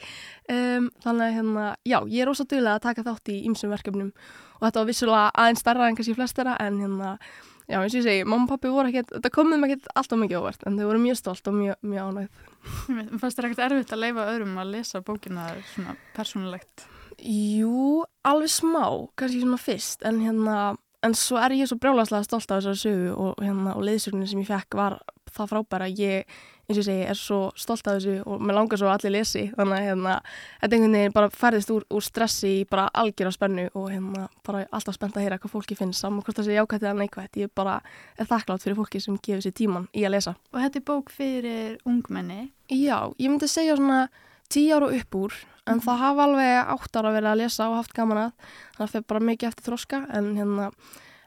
Um, 0.52 0.90
þannig 1.06 1.28
að 1.28 1.38
hérna, 1.38 1.68
já, 1.88 1.98
ég 2.06 2.24
er 2.24 2.32
rosa 2.32 2.48
duglega 2.48 2.78
að 2.78 2.86
taka 2.88 3.06
þátt 3.08 3.34
í 3.34 3.40
ýmsum 3.50 3.74
verkefnum 3.74 4.12
og 4.62 4.68
þetta 4.68 4.84
var 4.84 4.92
vissulega 4.92 5.24
aðeins 5.42 5.64
starra 5.64 5.90
en 5.90 5.98
kannski 5.98 6.18
flestara 6.18 6.56
en 6.62 6.80
hérna, 6.84 7.16
já 7.66 7.80
eins 7.80 7.96
og 7.96 8.00
ég 8.02 8.06
segi, 8.06 8.26
mamma 8.28 8.46
og 8.46 8.54
pappi 8.54 8.70
voru 8.74 8.92
ekkert, 8.92 9.14
þetta 9.16 9.34
kom 9.34 9.54
þeim 9.54 9.68
ekkert 9.68 9.92
alltaf 9.98 10.22
mikið 10.22 10.42
óvart 10.44 10.66
en 10.70 10.78
þau 10.78 10.86
voru 10.92 11.02
mjög 11.02 11.18
stolt 11.18 11.50
og 11.50 11.58
mjög, 11.58 11.80
mjög 11.82 12.12
ánægð. 12.12 12.48
Einmitt, 12.92 13.14
fannst 13.24 13.40
þér 13.40 13.50
ekkert 13.50 13.66
erfitt 13.66 13.96
að 13.96 14.04
leifa 14.04 14.28
öðrum 14.36 14.60
að 14.62 14.74
lesa 14.76 15.02
bókina 15.06 15.48
svona 15.74 15.98
persónulegt 16.14 16.86
Jú, 17.22 18.02
alveg 18.26 18.50
smá, 18.50 18.86
kannski 19.20 19.44
svona 19.44 19.60
fyrst 19.62 20.06
en 20.08 20.22
hérna, 20.24 20.56
en 21.06 21.16
svo 21.18 21.40
er 21.42 21.56
ég 21.58 21.70
svo 21.70 21.80
brjálaslega 21.82 22.26
stolt 22.28 22.52
af 22.52 22.62
þessari 22.62 22.82
sögu 22.82 23.12
og 23.18 23.42
hérna 23.42 23.76
og 23.76 23.86
leiðsögnin 23.88 24.30
sem 24.30 24.42
ég 24.44 24.50
fekk 24.50 24.78
var 24.78 25.00
það 25.32 25.52
frábæra. 25.52 25.88
Ég, 25.90 26.30
eins 26.70 26.80
og 26.80 26.86
segi, 26.86 27.06
er 27.10 27.18
svo 27.18 27.40
stolt 27.60 27.88
af 27.88 27.98
þessu 27.98 28.22
og 28.28 28.42
mér 28.44 28.58
langar 28.58 28.80
svo 28.80 28.90
að 28.90 28.98
allir 29.00 29.16
lesi. 29.18 29.46
Þannig 29.56 29.78
að 29.78 29.86
hérna, 29.88 30.16
þetta 30.62 30.78
einhvern 30.78 30.98
veginn 30.98 31.16
bara 31.16 31.32
færðist 31.36 31.74
úr, 31.74 31.86
úr 31.90 32.06
stressi 32.06 32.54
í 32.60 32.64
bara 32.70 32.88
algjör 33.02 33.32
á 33.32 33.34
spennu 33.36 33.68
og 33.72 33.88
hérna 33.92 34.26
bara 34.48 34.66
alltaf 34.70 34.98
spennt 34.98 35.18
að 35.18 35.26
heyra 35.26 35.40
hvað 35.42 35.56
fólki 35.56 35.78
finnst. 35.80 36.04
Saman 36.04 36.26
hvort 36.26 36.38
það 36.38 36.50
sé 36.50 36.58
jákvæmt 36.58 36.86
eða 36.86 36.98
neikvæmt 37.00 37.40
ég 37.42 37.54
bara 37.56 37.80
er 38.18 38.30
þakklátt 38.30 38.66
fyrir 38.66 38.80
fólki 38.80 39.02
sem 39.04 39.18
gefur 39.18 39.46
sér 39.46 39.56
tíman 39.58 39.88
í 39.96 40.06
að 40.06 40.18
lesa. 40.18 40.36
Og 40.54 40.62
þetta 40.66 40.82
er 40.82 40.88
bók 40.92 41.14
fyrir 41.16 41.80
ungmenni? 41.88 42.52
Já, 42.70 43.10
ég 43.18 43.32
myndi 43.32 43.50
segja 43.52 43.80
svona 43.80 44.06
tíu 44.52 44.76
ára 44.76 44.92
upp 44.92 45.18
úr 45.18 45.42
en 45.68 45.78
Mhm. 45.78 45.84
það 45.86 45.98
hafa 45.98 46.24
alveg 46.24 46.68
átt 46.74 46.96
ára 46.98 47.12
verið 47.14 47.32
að 47.32 47.38
lesa 47.38 47.70
og 47.70 47.76
haft 47.76 47.94
gaman 47.94 48.18
að 48.18 48.32
þannig 48.76 48.88
að 48.88 48.92
það 48.92 48.96
er 48.96 49.08
bara 49.08 49.20
mikið 49.20 49.48
eftir 49.48 49.64
þroska 49.72 50.00
en 50.18 50.36
hérna 50.36 50.72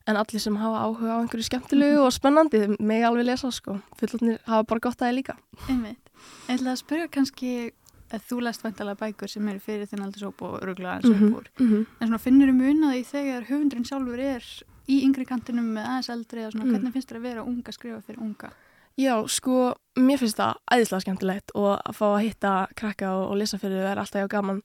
en 0.06 0.16
allir 0.16 0.40
sem 0.40 0.56
hafa 0.56 0.78
áhuga 0.84 1.14
á 1.16 1.20
einhverju 1.22 1.44
skemmtilegu 1.48 2.00
og 2.04 2.12
spennandi 2.12 2.76
mig 2.80 3.02
alveg 3.04 3.24
lesa 3.26 3.50
sko 3.50 3.80
fullotnir 3.96 4.38
hafa 4.46 4.64
bara 4.64 4.80
gott 4.80 4.98
að 5.00 5.08
það 5.08 5.14
líka 5.20 5.36
einmitt, 5.68 6.10
ég 6.48 6.58
ætla 6.58 6.72
að 6.74 6.82
spyrja 6.82 7.08
kannski 7.08 7.72
að 8.12 8.20
þú 8.28 8.40
lest 8.42 8.62
væntalega 8.62 8.98
bækur 9.00 9.28
sem 9.30 9.48
eru 9.48 9.58
fyrir 9.60 9.86
þinn 9.88 10.04
aldursóp 10.04 10.42
og 10.42 10.60
öruglega 10.60 10.98
eins 11.00 11.08
Mhm. 11.08 11.24
upp 11.24 11.36
úr 11.40 11.46
en 11.60 11.86
svona 12.08 12.18
finnur 12.20 12.48
um 12.50 12.60
unaði 12.60 13.04
þegar 13.06 13.46
höfundurinn 13.48 13.86
sjálfur 13.86 14.18
er 14.20 14.42
í 14.88 15.02
yngri 15.04 15.24
kantinum 15.26 15.72
með 15.72 15.86
aðeins 15.86 16.10
eldri 16.10 16.40
eða 16.42 16.52
svona 16.52 16.64
Mm. 16.64 16.70
hvernig 16.74 16.92
finnst 16.92 17.08
þér 17.08 17.16
að 17.16 17.22
vera 17.22 17.42
unga 17.44 17.72
skrifa 17.72 18.02
fyrir 18.02 18.20
unga 18.20 18.50
Já, 18.98 19.26
sko, 19.26 19.74
mér 19.96 20.18
finnst 20.18 20.40
það 20.40 20.58
æðislega 20.74 21.04
skemmtilegt 21.04 21.54
og 21.54 21.70
að 21.76 21.96
fá 21.98 22.04
að 22.08 22.24
hitta 22.24 22.52
krakka 22.78 23.12
og, 23.14 23.24
og 23.30 23.40
lesa 23.40 23.60
fyrir 23.62 23.84
þau 23.84 23.90
er 23.92 24.02
alltaf 24.02 24.24
já 24.24 24.28
gaman. 24.32 24.60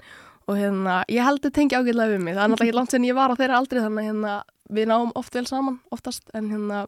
Og 0.50 0.58
hérna, 0.58 1.04
ég 1.14 1.26
held 1.26 1.46
að 1.46 1.54
tengja 1.54 1.80
ágætlega 1.80 2.16
við 2.16 2.24
mig. 2.26 2.34
Það 2.34 2.44
er 2.44 2.50
náttúrulega 2.50 2.70
ekki 2.70 2.78
langt 2.80 2.94
sen 2.96 3.06
ég 3.06 3.18
var 3.18 3.30
á 3.30 3.40
þeirra 3.40 3.58
aldrei 3.62 3.82
þannig 3.84 4.00
að 4.02 4.08
hérna, 4.10 4.36
við 4.80 4.88
náum 4.90 5.12
oft 5.20 5.36
vel 5.38 5.46
saman 5.46 5.78
oftast. 5.94 6.32
En 6.34 6.50
hérna 6.50 6.80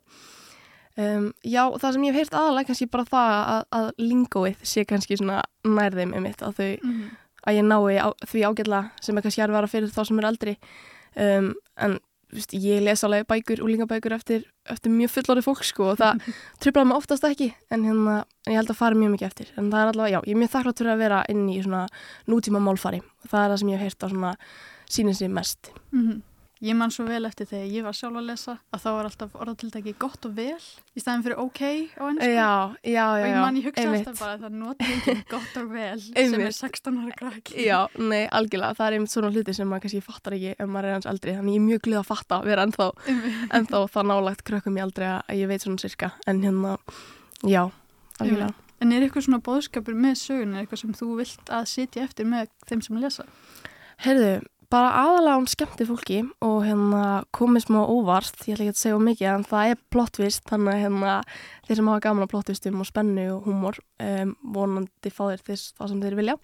um, 0.98 1.28
já, 1.46 1.64
það 1.78 1.96
sem 1.96 2.06
ég 2.08 2.16
hef 2.16 2.22
heyrt 2.22 2.38
aðalega 2.38 2.70
kannski 2.72 2.88
bara 2.92 3.08
það 3.10 3.34
að, 3.40 3.66
að 3.80 3.90
lingóið 4.02 4.64
sé 4.74 4.86
kannski 4.90 5.18
svona 5.20 5.42
nær 5.68 5.98
þeim 5.98 6.16
einmitt 6.18 6.42
að 6.46 6.58
þau 6.58 6.70
mm 6.72 6.94
-hmm. 6.94 7.12
að 7.46 7.60
ég 7.60 7.68
nái 7.70 7.98
á, 8.02 8.10
því 8.28 8.46
ágætla 8.50 8.82
sem 9.02 9.18
er 9.18 9.26
kannski 9.28 9.44
að 9.46 9.56
vera 9.58 9.72
fyrir 9.72 9.94
þá 9.94 10.02
sem 10.08 10.20
er 10.20 10.30
aldri 10.32 10.58
um, 11.16 11.54
en 11.78 12.00
Vist, 12.32 12.54
ég 12.56 12.80
les 12.84 13.04
alveg 13.04 13.26
bækur, 13.28 13.60
úlingabækur 13.66 14.16
eftir, 14.16 14.46
eftir 14.72 14.94
mjög 14.94 15.12
fullorði 15.12 15.44
fólk 15.44 15.64
sko 15.68 15.90
og 15.92 16.00
það 16.00 16.24
tröflaði 16.64 16.88
mig 16.88 17.00
oftast 17.02 17.28
ekki 17.28 17.50
en 17.74 17.86
hérna, 17.90 18.18
en 18.48 18.54
ég 18.54 18.60
held 18.62 18.72
að 18.72 18.80
fara 18.80 19.00
mjög 19.00 19.16
mikið 19.16 19.28
eftir. 19.28 19.54
En 19.58 19.72
það 19.74 19.84
er 19.84 19.92
allavega, 19.92 20.14
já, 20.16 20.30
ég 20.30 20.36
er 20.36 20.42
mjög 20.42 20.54
þakklátt 20.56 20.82
fyrir 20.82 20.94
að 20.94 21.04
vera 21.04 21.22
inn 21.34 21.46
í 21.52 21.60
svona 21.60 21.86
nútíma 22.32 22.64
málfari. 22.64 23.02
Og 23.24 23.32
það 23.34 23.44
er 23.44 23.54
það 23.54 23.62
sem 23.62 23.74
ég 23.74 23.82
hef 23.82 23.90
heyrt 23.90 24.06
á 24.06 24.08
svona 24.14 24.34
sínið 24.92 25.20
sér 25.20 25.34
mest. 25.36 25.72
Mm 25.92 26.04
-hmm. 26.08 26.20
Ég 26.62 26.76
man 26.78 26.92
svo 26.94 27.08
vel 27.08 27.26
eftir 27.26 27.48
þegar 27.50 27.72
ég 27.74 27.86
var 27.88 27.96
sjálf 27.98 28.20
að 28.20 28.28
lesa 28.28 28.54
að 28.70 28.82
þá 28.84 28.90
var 28.94 29.08
alltaf 29.08 29.38
orðatildagi 29.42 29.94
gott 29.98 30.26
og 30.28 30.36
vel 30.38 30.60
í 30.94 31.02
staðin 31.02 31.24
fyrir 31.26 31.40
ok 31.42 31.62
á 31.98 32.04
ennsku. 32.06 32.28
Já, 32.30 32.52
já, 32.86 32.92
já. 32.94 33.06
Og 33.08 33.26
ég 33.26 33.38
man 33.42 33.58
ég 33.58 33.66
hugsa 33.66 33.86
alltaf 33.90 34.20
bara 34.22 34.36
að 34.36 34.44
það 34.46 34.60
notur 34.60 34.92
ekki 34.94 35.16
gott 35.34 35.58
og 35.58 35.72
vel 35.74 36.04
sem 36.06 36.36
er 36.38 36.54
16 36.54 37.00
ára 37.02 37.18
krakki. 37.18 37.58
Já, 37.66 37.80
nei, 37.98 38.28
algjörlega. 38.30 38.78
Það 38.78 38.86
er 38.92 38.98
einmitt 39.00 39.16
svona 39.16 39.34
hluti 39.34 39.58
sem 39.58 39.74
maður 39.74 39.88
kannski 39.88 40.04
fattar 40.06 40.38
ekki 40.38 40.54
ef 40.54 40.70
maður 40.70 40.92
er 40.92 40.98
hans 41.00 41.10
eldri. 41.10 41.36
Þannig 41.40 41.58
ég 41.58 41.64
er 41.64 41.68
mjög 41.72 41.84
glið 41.90 42.02
að 42.04 42.08
fatta 42.12 42.38
að 42.38 42.48
vera 42.52 42.68
ennþá, 42.70 42.90
ennþá 43.58 43.84
það 43.98 44.10
nálagt 44.14 44.46
krökkum 44.52 44.78
ég 44.78 44.86
aldrei 44.86 45.10
að 45.16 45.42
ég 45.42 45.50
veit 45.50 45.66
svona 45.66 45.82
cirka. 45.82 46.14
En 46.30 46.46
hérna, 46.46 46.78
já, 47.42 47.64
algjörlega. 48.22 48.54
En 48.82 48.94
er 48.94 49.04
eitthvað 49.06 49.28
svona 49.28 49.42
bóðskapur 49.46 49.98
með 49.98 50.16
sögun, 50.22 50.56
er 50.56 50.64
eitthvað 50.64 50.86
sem 50.86 50.94
þú 50.98 51.12
vilt 51.20 51.52
að 51.54 51.68
sitja 51.70 52.06
eftir 52.06 52.26
með 52.30 52.50
þeim 52.70 52.82
sem 52.86 52.98
lesa? 53.02 53.26
Herðu, 54.02 54.32
bara 54.72 54.92
aðalega 55.02 55.40
hún 55.40 55.50
skemmti 55.52 55.88
fólki 55.88 56.20
og 56.46 56.62
hérna 56.66 57.24
komið 57.36 57.66
smá 57.66 57.80
óvart, 57.84 58.38
ég 58.48 58.56
ætla 58.56 58.68
ekki 58.68 58.76
að 58.76 58.80
segja 58.82 59.02
mikið 59.04 59.32
en 59.32 59.48
það 59.50 59.72
er 59.72 59.82
plottvist 59.94 60.46
þannig 60.48 60.74
að 60.74 60.84
hérna 60.86 61.16
þeir 61.68 61.80
sem 61.80 61.90
hafa 61.92 62.04
gaman 62.06 62.26
að 62.26 62.32
plottvistum 62.32 62.80
og 62.84 62.88
spennu 62.88 63.26
og 63.34 63.50
húmor 63.50 63.82
um, 64.04 64.32
vonandi 64.56 65.12
fá 65.12 65.26
þeir 65.28 65.44
þess 65.50 65.76
það 65.76 65.92
sem 65.92 66.06
þeir 66.06 66.18
vilja 66.22 66.38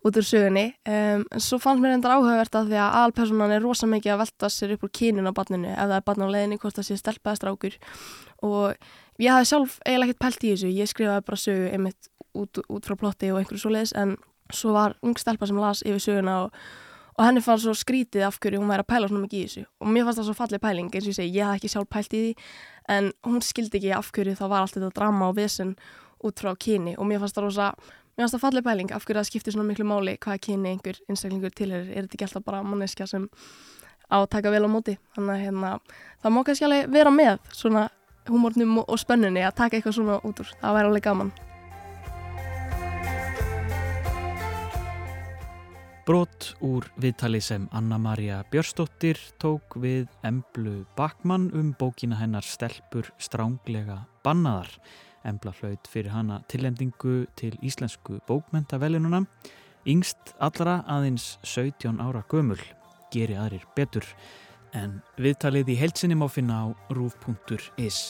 út 0.00 0.16
úr 0.16 0.24
sögunni. 0.24 0.64
Um, 0.88 1.26
en 1.28 1.44
svo 1.44 1.58
fannst 1.60 1.84
mér 1.84 1.98
endar 1.98 2.16
áhugavert 2.16 2.56
að 2.56 2.72
því 2.72 2.80
að 2.80 2.96
alpersonan 3.02 3.54
er 3.54 3.62
rosa 3.64 3.88
mikið 3.90 4.14
að 4.14 4.22
velta 4.22 4.50
sér 4.50 4.74
upp 4.74 4.86
úr 4.86 4.92
kynun 4.96 5.28
á 5.28 5.36
barninu 5.36 5.70
ef 5.74 5.82
það 5.84 5.96
er 5.98 6.06
barn 6.08 6.24
á 6.24 6.32
leðinni 6.32 6.60
hvort 6.62 6.78
það 6.78 6.88
sé 6.88 6.98
stelpaði 7.00 7.40
strákur. 7.40 7.76
Og 8.48 9.20
ég 9.20 9.34
hafði 9.34 9.50
sjálf 9.52 9.76
eiginlega 9.84 10.14
ekkert 10.14 10.22
pælt 10.24 10.46
í 10.46 10.54
þessu 10.54 10.72
ég 10.72 10.90
skrifaði 10.90 11.26
bara 11.28 11.42
sögu 11.44 11.68
einmitt 11.74 12.10
út, 12.32 12.62
út 12.64 12.88
frá 12.88 12.96
plotti 12.96 13.30
og 13.30 13.42
einhverju 13.42 13.60
svo 13.60 13.74
leiðis 13.74 13.92
en 14.00 14.16
svo 14.50 14.72
var 14.74 14.96
ung 15.04 15.18
stelpa 15.20 15.46
sem 15.46 15.60
las 15.60 15.84
yfir 15.84 16.00
söguna 16.02 16.38
og 16.46 16.62
og 17.20 17.26
henni 17.26 17.42
fannst 17.44 17.66
svo 17.66 17.74
skrítið 17.76 18.24
af 18.24 18.38
hverju 18.40 18.62
hún 18.62 18.70
væri 18.70 18.80
að 18.80 18.88
pæla 18.88 19.08
svona 19.10 19.26
mikið 19.26 19.40
í 19.40 19.46
þessu. 19.46 19.62
Og 19.84 19.88
mér 19.92 20.06
fannst 20.06 20.20
það 20.22 20.28
svo 20.30 20.36
fallið 20.38 20.62
pæling 20.64 20.86
eins 20.88 21.04
og 21.04 21.10
ég 21.10 21.16
segi, 21.18 21.32
ég 21.36 21.44
hafði 21.44 21.60
ekki 21.60 21.70
sjálf 21.74 21.88
pælt 21.92 22.14
í 22.16 22.20
því. 22.22 22.46
En 22.94 23.10
hún 23.28 23.42
skildi 23.44 23.76
ekki 23.76 23.90
af 23.92 24.08
hverju 24.16 24.36
þá 24.38 24.44
var 24.46 24.64
allt 24.64 24.76
þetta 24.78 24.90
drama 24.96 25.28
og 25.28 25.36
vesen 25.36 25.74
út 26.24 26.40
frá 26.40 26.54
kyni. 26.56 26.94
Og 26.96 27.08
mér 27.10 27.20
fannst 27.20 27.36
það 27.36 27.46
rosa, 27.46 27.66
mér 28.16 28.24
fannst 28.24 28.38
það 28.38 28.44
fallið 28.46 28.66
pæling 28.70 28.94
af 28.96 29.04
hverju 29.04 29.20
það 29.20 29.28
skiptir 29.28 29.56
svona 29.56 29.68
miklu 29.68 29.86
máli 29.90 30.16
hvaða 30.16 30.40
kyni 30.48 30.72
einhver 30.72 31.02
einstaklingur 31.12 31.52
til 31.52 31.68
er, 31.76 31.84
þetta 31.92 32.16
ekki 32.16 32.28
alltaf 32.30 32.48
bara 32.48 32.64
manneskja 32.64 33.10
sem 33.12 33.28
á 34.08 34.16
að 34.16 34.30
taka 34.32 34.54
vel 34.56 34.64
á 34.64 34.70
móti? 34.72 34.96
Þannig 35.12 35.36
að 35.36 35.44
hérna, 35.44 35.74
það 36.24 36.40
kannski 36.48 36.68
alveg 36.70 36.90
vera 36.96 37.12
með 37.12 37.36
svona 37.52 37.84
humornum 38.30 38.80
og 38.86 38.96
spönnunni 39.00 39.44
að 39.44 39.56
taka 39.60 39.76
eitthvað 39.76 40.00
svona 40.00 40.20
út 40.24 40.40
úr, 40.40 40.56
það 40.60 40.76
væri 40.78 40.92
alveg 40.92 41.08
gaman 41.10 41.32
Brot 46.10 46.56
úr 46.66 46.88
viðtali 46.98 47.38
sem 47.38 47.68
Anna-Maria 47.70 48.40
Björstóttir 48.50 49.14
tók 49.38 49.76
við 49.78 50.08
Emblu 50.26 50.80
Bakmann 50.98 51.52
um 51.54 51.68
bókina 51.78 52.16
hennar 52.18 52.42
Stelpur 52.42 53.12
stránglega 53.14 54.00
bannaðar. 54.26 54.72
Embla 55.22 55.52
hlaut 55.60 55.86
fyrir 55.86 56.10
hana 56.10 56.40
tillendingu 56.50 57.28
til 57.38 57.54
íslensku 57.62 58.18
bókmentavelununa. 58.26 59.22
Yngst 59.86 60.34
allra 60.42 60.80
aðeins 60.90 61.36
17 61.46 62.02
ára 62.02 62.24
gömul, 62.26 62.58
geri 63.14 63.38
aðrir 63.38 63.70
betur. 63.78 64.08
En 64.74 65.04
viðtalið 65.14 65.76
í 65.76 65.78
heilsinni 65.84 66.18
má 66.18 66.26
finna 66.26 66.64
á 66.66 66.66
rúf.is. 66.90 68.08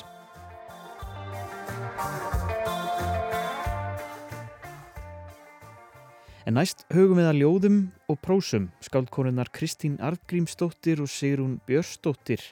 En 6.51 6.57
næst 6.59 6.81
hugum 6.91 7.21
við 7.21 7.29
að 7.31 7.37
ljóðum 7.39 7.75
og 8.11 8.17
prósum. 8.27 8.65
Skáldkonunar 8.83 9.53
Kristín 9.55 9.93
Artgrímsdóttir 10.03 10.99
og 10.99 11.07
Sigrún 11.07 11.61
Björsdóttir 11.63 12.43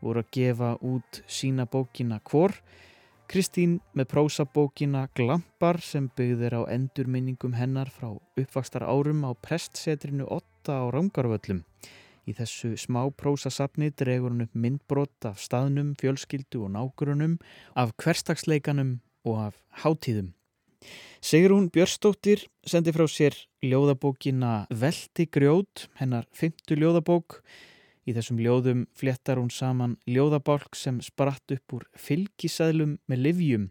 voru 0.00 0.22
að 0.22 0.30
gefa 0.32 0.70
út 0.80 1.20
sína 1.28 1.66
bókina 1.68 2.16
Hvor. 2.24 2.56
Kristín 3.28 3.76
með 3.92 4.08
prósabókina 4.14 5.04
Glampar 5.12 5.82
sem 5.84 6.08
byggðir 6.16 6.56
á 6.64 6.72
endurminningum 6.72 7.52
hennar 7.60 7.92
frá 7.92 8.14
uppvakstar 8.40 8.88
árum 8.88 9.20
á 9.28 9.36
prestsetrinu 9.36 10.32
8 10.32 10.72
á 10.72 10.88
Rángarvöllum. 10.88 11.60
Í 12.24 12.32
þessu 12.32 12.72
smá 12.80 13.04
prósasafni 13.12 13.92
dregur 13.92 14.32
hann 14.32 14.46
upp 14.48 14.56
myndbrott 14.56 15.28
af 15.28 15.44
staðnum, 15.44 15.92
fjölskyldu 16.00 16.64
og 16.64 16.72
nágrunum, 16.72 17.36
af 17.76 17.92
hverstagsleikanum 18.00 19.02
og 19.28 19.50
af 19.52 19.66
hátíðum. 19.84 20.32
Sigrún 21.22 21.68
Björstóttir 21.70 22.46
sendi 22.66 22.92
frá 22.94 23.06
sér 23.06 23.36
ljóðabókina 23.62 24.66
Velti 24.70 25.28
grjót, 25.30 25.88
hennar 26.00 26.26
fymtu 26.34 26.74
ljóðabók. 26.78 27.40
Í 28.02 28.14
þessum 28.16 28.40
ljóðum 28.42 28.86
fléttar 28.98 29.38
hún 29.38 29.52
saman 29.54 29.94
ljóðabálk 30.10 30.74
sem 30.74 30.98
spratt 31.04 31.54
upp 31.54 31.76
úr 31.76 31.86
fylgisæðlum 31.94 32.96
með 33.06 33.22
livjum 33.28 33.68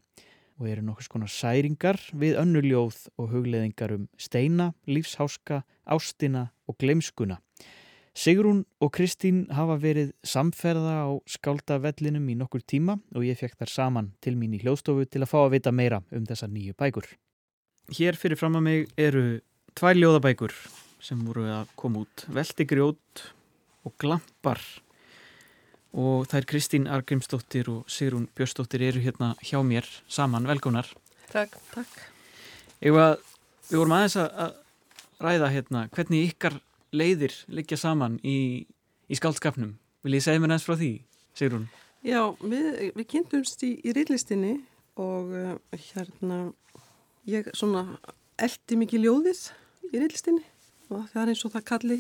og 0.61 0.69
eru 0.69 0.85
nokkur 0.85 1.07
skonar 1.09 1.31
særingar 1.33 1.99
við 2.13 2.37
önnu 2.39 2.61
ljóð 2.63 3.07
og 3.17 3.31
hugleðingar 3.33 3.95
um 3.97 4.07
steina, 4.15 4.71
lífsháska, 4.85 5.63
ástina 5.83 6.51
og 6.69 6.77
glemskuna. 6.79 7.41
Sigrún 8.11 8.65
og 8.83 8.91
Kristín 8.91 9.45
hafa 9.55 9.77
verið 9.79 10.09
samferða 10.27 11.07
á 11.07 11.09
skáldavellinum 11.31 12.25
í 12.27 12.35
nokkur 12.35 12.63
tíma 12.67 12.97
og 13.15 13.23
ég 13.23 13.39
fekk 13.39 13.55
þar 13.61 13.71
saman 13.71 14.09
til 14.19 14.35
mín 14.35 14.57
í 14.57 14.59
hljóðstofu 14.59 15.05
til 15.07 15.21
að 15.23 15.31
fá 15.31 15.37
að 15.45 15.53
vita 15.53 15.71
meira 15.71 16.01
um 16.11 16.25
þessa 16.27 16.49
nýju 16.51 16.75
bækur. 16.75 17.07
Hér 17.95 18.19
fyrir 18.19 18.39
fram 18.39 18.57
að 18.59 18.65
mig 18.67 18.89
eru 18.99 19.39
tvær 19.79 19.95
ljóðabækur 19.95 20.55
sem 21.01 21.21
voru 21.23 21.45
að 21.55 21.71
koma 21.79 22.03
út. 22.03 22.25
Veldigrjót 22.27 23.23
og 23.87 23.95
Glampar 23.95 24.59
og 25.95 26.27
það 26.27 26.39
er 26.41 26.47
Kristín 26.51 26.89
Argrimsdóttir 26.91 27.69
og 27.71 27.87
Sigrún 27.91 28.27
Björnsdóttir 28.35 28.83
eru 28.89 28.99
hérna 29.03 29.37
hjá 29.39 29.61
mér 29.63 29.87
saman. 30.11 30.49
Velkonar. 30.51 30.89
Takk, 31.31 31.55
takk. 31.71 31.95
Eða, 32.83 33.15
við 33.69 33.79
vorum 33.79 33.95
aðeins 33.95 34.19
að 34.19 34.59
ræða 35.21 35.51
hérna 35.55 35.85
hvernig 35.95 36.27
ykkar 36.33 36.59
leiðir 36.91 37.35
liggja 37.47 37.77
saman 37.77 38.19
í, 38.23 38.65
í 39.07 39.15
skáldskapnum. 39.19 39.77
Vil 40.03 40.17
ég 40.17 40.23
segja 40.25 40.41
mér 40.41 40.53
næst 40.53 40.67
frá 40.67 40.75
því, 40.75 40.93
Sigrún? 41.37 41.67
Já, 42.03 42.33
við, 42.41 42.91
við 42.97 43.05
kynntumst 43.07 43.61
í, 43.63 43.75
í 43.85 43.93
reillistinni 43.93 44.55
og 44.99 45.29
uh, 45.37 45.53
hérna 45.91 46.39
ég 47.29 47.51
svona 47.53 47.85
eldi 48.41 48.79
mikið 48.81 49.05
ljóðið 49.05 49.43
í 49.91 49.99
reillistinni 50.01 50.43
og 50.91 51.05
það 51.13 51.21
er 51.21 51.33
eins 51.33 51.45
og 51.45 51.53
það 51.53 51.67
kalli 51.69 51.99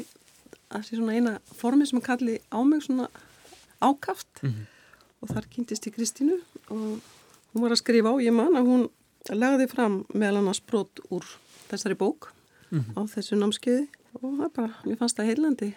það 0.71 0.85
sé 0.87 0.97
svona 0.97 1.17
eina 1.17 1.33
formi 1.57 1.87
sem 1.87 2.01
kalli 2.03 2.39
á 2.51 2.59
mig 2.63 2.83
svona 2.85 3.07
ákaft 3.81 4.43
mm 4.43 4.49
-hmm. 4.49 4.65
og 5.21 5.29
þar 5.29 5.49
kynntist 5.49 5.87
ég 5.87 5.95
Kristínu 5.95 6.37
og 6.69 6.99
hún 7.53 7.61
var 7.61 7.71
að 7.71 7.83
skrifa 7.83 8.09
á, 8.09 8.15
ég 8.21 8.33
man 8.33 8.55
að 8.55 8.67
hún 8.71 8.89
lagði 9.29 9.67
fram 9.67 10.05
meðal 10.13 10.37
annars 10.37 10.61
brot 10.61 10.99
úr 11.09 11.25
þessari 11.69 11.95
bók 11.95 12.33
mm 12.71 12.79
-hmm. 12.79 12.93
á 12.97 13.01
þessu 13.13 13.35
námskeiði 13.35 13.87
og 14.19 14.27
það 14.39 14.51
bara, 14.57 14.73
mér 14.87 14.99
fannst 14.99 15.19
það 15.19 15.31
heilandi 15.31 15.71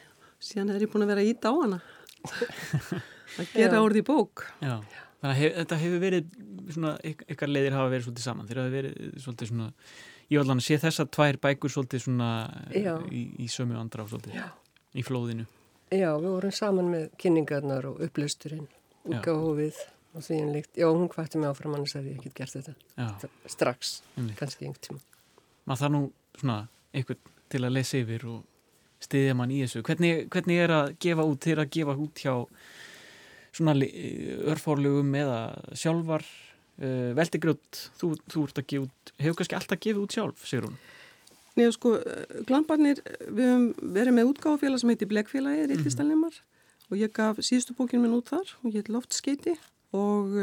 síðan 0.44 0.74
er 0.74 0.84
ég 0.84 0.92
búin 0.92 1.06
að 1.06 1.12
vera 1.14 1.24
ít 1.24 1.46
á 1.46 1.52
hana. 1.52 1.80
Að 3.40 3.54
gera 3.54 3.80
orði 3.82 4.02
í 4.02 4.06
bók. 4.06 4.44
Já, 4.62 4.76
þannig 5.20 5.30
að 5.30 5.38
hef, 5.40 5.54
þetta 5.58 5.78
hefur 5.80 6.02
verið 6.02 6.34
svona, 6.74 6.92
ykkar 7.04 7.50
leiðir 7.50 7.74
hafa 7.74 7.92
verið 7.92 8.06
svolítið 8.06 8.26
saman. 8.28 8.48
Þeir 8.50 8.60
hafa 8.60 8.74
verið 8.74 9.16
svolítið 9.24 9.50
svona 9.50 9.68
ég 10.30 10.38
var 10.38 10.44
alveg 10.46 10.60
að 10.60 10.66
sé 10.68 10.78
þessar 10.84 11.08
tvær 11.16 11.38
bækur 11.42 11.72
svolítið 11.74 12.04
svona 12.06 12.28
í, 12.74 13.24
í 13.44 13.48
sömu 13.52 13.76
andra 13.80 14.06
svolítið 14.08 14.38
Já. 14.38 14.46
í 14.94 15.04
flóðinu. 15.06 15.48
Já, 15.94 16.08
við 16.18 16.30
vorum 16.30 16.54
saman 16.54 16.88
með 16.92 17.04
kynningarnar 17.20 17.88
og 17.90 18.00
upplausturinn, 18.04 18.64
útgáfið 19.06 19.82
og 20.14 20.24
því 20.24 20.38
en 20.40 20.52
líkt, 20.54 20.72
já 20.78 20.86
hún 20.86 21.10
hvætti 21.10 21.40
mig 21.42 21.50
áfram 21.50 21.74
annars 21.76 21.96
hef 21.98 22.06
ég 22.06 22.20
ekkert 22.20 22.38
gert 22.38 22.54
þetta. 22.54 22.74
Já. 22.94 23.30
strax, 23.50 23.96
kannski 24.38 24.68
einhvern 24.68 24.86
tíma. 24.86 25.02
Maður 25.66 25.82
þarf 25.82 25.94
nú 25.94 26.02
svona 26.38 26.58
einhvern 26.94 27.33
til 27.54 27.62
að 27.62 27.76
lesa 27.78 28.00
yfir 28.00 28.26
og 28.30 28.42
stiðja 29.04 29.37
mann 29.37 29.52
í 29.52 29.61
þessu 29.64 29.84
hvernig, 29.87 30.26
hvernig 30.32 30.64
er 30.64 30.75
að 30.75 30.96
gefa 31.02 31.26
út 31.28 31.42
til 31.44 31.58
að 31.58 31.70
gefa 31.76 31.96
út 32.00 32.25
hjá 32.25 32.34
svona 33.54 33.75
örfórlugum 34.50 35.12
eða 35.18 35.38
sjálfar 35.78 36.25
uh, 36.25 37.12
veldigrjótt, 37.18 37.84
þú, 38.00 38.14
þú 38.30 38.46
ert 38.49 38.61
að 38.62 38.68
gefa 38.73 38.88
út 38.88 39.14
hefur 39.20 39.38
kannski 39.40 39.58
alltaf 39.58 39.82
gefið 39.84 40.04
út 40.06 40.18
sjálf, 40.18 40.46
segir 40.49 40.68
hún 40.68 40.78
Nei, 41.54 41.68
sko, 41.70 41.92
Glambarnir, 42.49 42.99
við 43.30 43.44
höfum 43.46 43.92
verið 43.94 44.16
með 44.16 44.30
útgáfafélag 44.32 44.80
sem 44.82 44.90
heiti 44.90 45.06
Bleggfélagi, 45.06 45.68
Ríkistalnemar 45.70 46.34
mm 46.34 46.40
-hmm. 46.40 46.88
og 46.90 46.99
ég 46.99 47.12
gaf 47.14 47.38
síðustu 47.38 47.76
bókinu 47.78 48.02
minn 48.02 48.16
út 48.18 48.32
þar 48.32 48.49
og 48.62 48.73
ég 48.73 48.82
heit 48.82 48.90
Loftskeiti 48.90 49.54
og, 49.94 50.34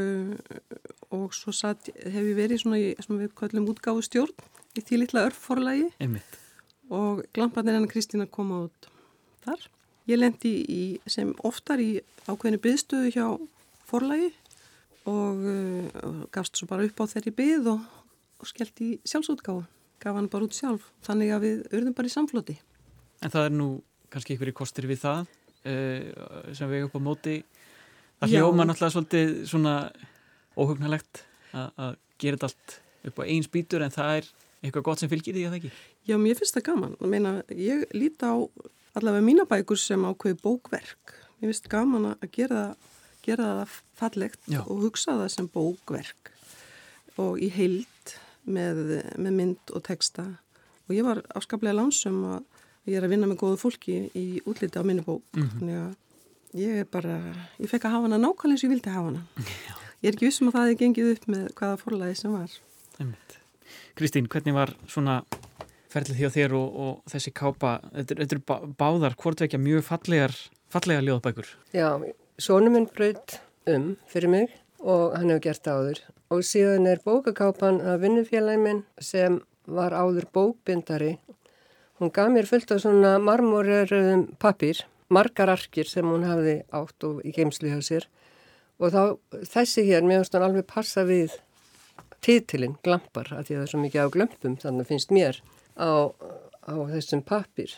og 1.12 1.34
svo 1.36 1.52
satt, 1.52 1.90
hef 1.92 2.24
ég 2.24 2.38
verið 2.38 2.64
svona 2.64 2.80
í, 2.80 2.96
sem 2.96 3.20
við 3.20 3.36
kallum 3.36 3.68
útgáfustjórn 3.68 4.32
í 4.78 4.82
því 4.82 5.02
litla 5.02 5.26
örfforlagi 5.28 5.90
Einmitt. 6.00 6.40
Og 6.92 7.24
glamparnir 7.36 7.78
hennar 7.78 7.92
Kristína 7.92 8.28
koma 8.28 8.66
út 8.68 8.90
þar. 9.46 9.64
Ég 10.10 10.20
lendi 10.20 10.54
í, 10.66 10.84
sem 11.08 11.32
oftar 11.48 11.82
í 11.82 11.94
ákveðinu 12.28 12.60
byðstöðu 12.62 13.12
hjá 13.14 13.26
forlagi 13.88 14.32
og 15.10 15.46
uh, 15.46 16.26
gafst 16.34 16.60
svo 16.60 16.68
bara 16.70 16.86
upp 16.86 17.00
á 17.02 17.06
þeirri 17.14 17.34
byð 17.38 17.70
og, 17.74 17.86
og 18.42 18.50
skellt 18.50 18.84
í 18.84 18.92
sjálfsútgáðu. 19.08 19.64
Gaf 20.02 20.18
hann 20.18 20.30
bara 20.34 20.48
út 20.48 20.58
sjálf, 20.58 20.88
þannig 21.06 21.34
að 21.36 21.46
við 21.46 21.64
urðum 21.78 21.96
bara 21.98 22.10
í 22.10 22.14
samfloti. 22.14 22.58
En 23.22 23.34
það 23.34 23.48
er 23.48 23.56
nú 23.56 23.70
kannski 24.12 24.36
ykkur 24.36 24.52
í 24.52 24.58
kostir 24.58 24.90
við 24.90 25.04
það 25.06 25.24
uh, 25.24 26.54
sem 26.58 26.72
við 26.72 26.88
upp 26.90 26.98
á 26.98 27.02
móti. 27.08 27.36
Það 28.22 28.36
hljóma 28.36 28.66
náttúrulega 28.68 28.96
svolítið 28.98 29.36
svona 29.50 29.76
óhugnalegt 30.58 31.24
að 31.54 31.96
gera 32.22 32.38
þetta 32.38 32.50
allt 32.52 32.76
upp 33.10 33.22
á 33.22 33.24
eins 33.26 33.50
bítur 33.50 33.82
en 33.82 33.94
það 33.94 34.20
er 34.20 34.28
eitthvað 34.62 34.86
gott 34.86 35.02
sem 35.02 35.10
fylgir 35.10 35.36
því 35.36 35.46
að 35.48 35.54
það 35.54 35.60
ekki? 35.60 35.72
Já, 36.08 36.18
mér 36.18 36.38
finnst 36.40 36.58
það 36.58 36.68
gaman. 36.70 36.96
Meina, 37.06 37.34
ég 37.54 37.86
líti 37.94 38.26
á 38.26 38.36
allavega 38.98 39.26
mína 39.26 39.46
bækur 39.50 39.80
sem 39.80 40.04
ákveði 40.06 40.40
bókverk. 40.42 41.16
Mér 41.40 41.52
finnst 41.52 41.70
gaman 41.72 42.12
að 42.14 42.28
gera, 42.36 42.64
gera 43.26 43.50
það 43.62 43.76
fallegt 44.02 44.50
Já. 44.50 44.62
og 44.66 44.86
hugsa 44.88 45.18
það 45.20 45.34
sem 45.36 45.50
bókverk 45.54 46.32
og 47.22 47.42
í 47.44 47.52
heilt 47.54 48.16
með, 48.50 49.02
með 49.18 49.38
mynd 49.38 49.76
og 49.76 49.84
texta. 49.86 50.26
Og 50.88 50.96
ég 50.98 51.06
var 51.06 51.22
áskaplega 51.38 51.78
lansum 51.78 52.24
að 52.34 52.90
ég 52.90 52.98
er 52.98 53.06
að 53.06 53.14
vinna 53.14 53.30
með 53.30 53.44
góðu 53.44 53.60
fólki 53.62 54.00
í 54.18 54.42
útliti 54.50 54.82
á 54.82 54.84
minni 54.84 55.06
bók. 55.06 55.24
Mm 55.36 55.44
-hmm. 55.44 55.60
Þannig 55.60 55.78
að 55.82 56.60
ég 56.62 56.82
er 56.82 56.88
bara, 56.90 57.20
ég 57.60 57.70
fekk 57.70 57.86
að 57.86 57.94
hafa 57.96 58.08
hana 58.08 58.18
nákvæmlega 58.18 58.52
eins 58.52 58.64
og 58.64 58.68
ég 58.68 58.74
vildi 58.74 58.90
hafa 58.90 59.08
hana. 59.08 59.24
Já. 59.38 59.76
Ég 60.02 60.10
er 60.10 60.16
ekki 60.16 60.26
vissum 60.26 60.48
að 60.50 60.56
það 60.56 60.64
hefði 60.66 60.78
gengið 60.82 61.12
upp 61.14 61.26
með 61.28 61.44
hvaða 61.54 61.78
forlæði 61.78 62.16
sem 62.18 62.32
var. 62.34 62.54
Kristín, 63.94 64.28
hvernig 64.28 64.54
var 64.54 64.72
svona 64.90 65.22
ferlið 65.92 66.18
því 66.18 66.28
á 66.28 66.36
þér 66.36 66.56
og, 66.58 66.80
og 66.86 67.12
þessi 67.12 67.34
kápa, 67.36 67.76
þetta 67.98 68.18
eru 68.26 68.42
bá, 68.48 68.56
báðar 68.80 69.18
hvort 69.20 69.44
vekja 69.44 69.60
mjög 69.62 69.86
fallegar, 69.90 70.36
fallegar 70.72 71.06
ljóðbækur. 71.08 71.50
Já, 71.76 71.90
sónum 72.40 72.78
minn 72.78 72.88
bröð 72.92 73.38
um 73.70 73.92
fyrir 74.12 74.32
mig 74.32 74.56
og 74.80 75.18
hann 75.18 75.34
hefur 75.34 75.46
gert 75.50 75.68
áður. 75.70 76.02
Og 76.32 76.46
síðan 76.48 76.88
er 76.88 77.04
bókakápan 77.04 77.82
að 77.84 78.06
vinnufélagi 78.06 78.64
minn 78.64 78.82
sem 79.04 79.42
var 79.68 79.94
áður 79.94 80.30
bókbindari. 80.34 81.18
Hún 82.00 82.14
gaf 82.16 82.32
mér 82.34 82.48
fullt 82.50 82.72
af 82.74 82.82
svona 82.82 83.18
marmoreröðum 83.22 84.32
pappir, 84.42 84.82
margar 85.12 85.52
arkir 85.54 85.90
sem 85.90 86.08
hún 86.08 86.26
hafði 86.26 86.62
átt 86.74 87.06
og 87.06 87.22
í 87.28 87.36
geimslu 87.36 87.70
hjá 87.70 87.82
sér. 87.86 88.08
Og 88.82 88.96
þá 88.96 89.02
þessi 89.52 89.86
hér 89.86 90.08
mér 90.08 90.24
finnst 90.24 90.38
hann 90.38 90.48
alveg 90.48 90.66
passa 90.72 91.04
við 91.06 91.36
títilinn, 92.26 92.80
glampar, 92.86 93.28
að 93.36 93.50
því 93.50 93.54
að 93.54 93.60
það 93.60 93.66
er 93.66 93.72
svo 93.74 93.82
mikið 93.82 94.08
á 94.08 94.14
glömpum 94.14 94.58
þannig 94.62 94.90
finnst 94.90 95.14
mér 95.14 95.42
á, 95.78 96.12
á 96.68 96.74
þessum 96.92 97.24
pappir. 97.26 97.78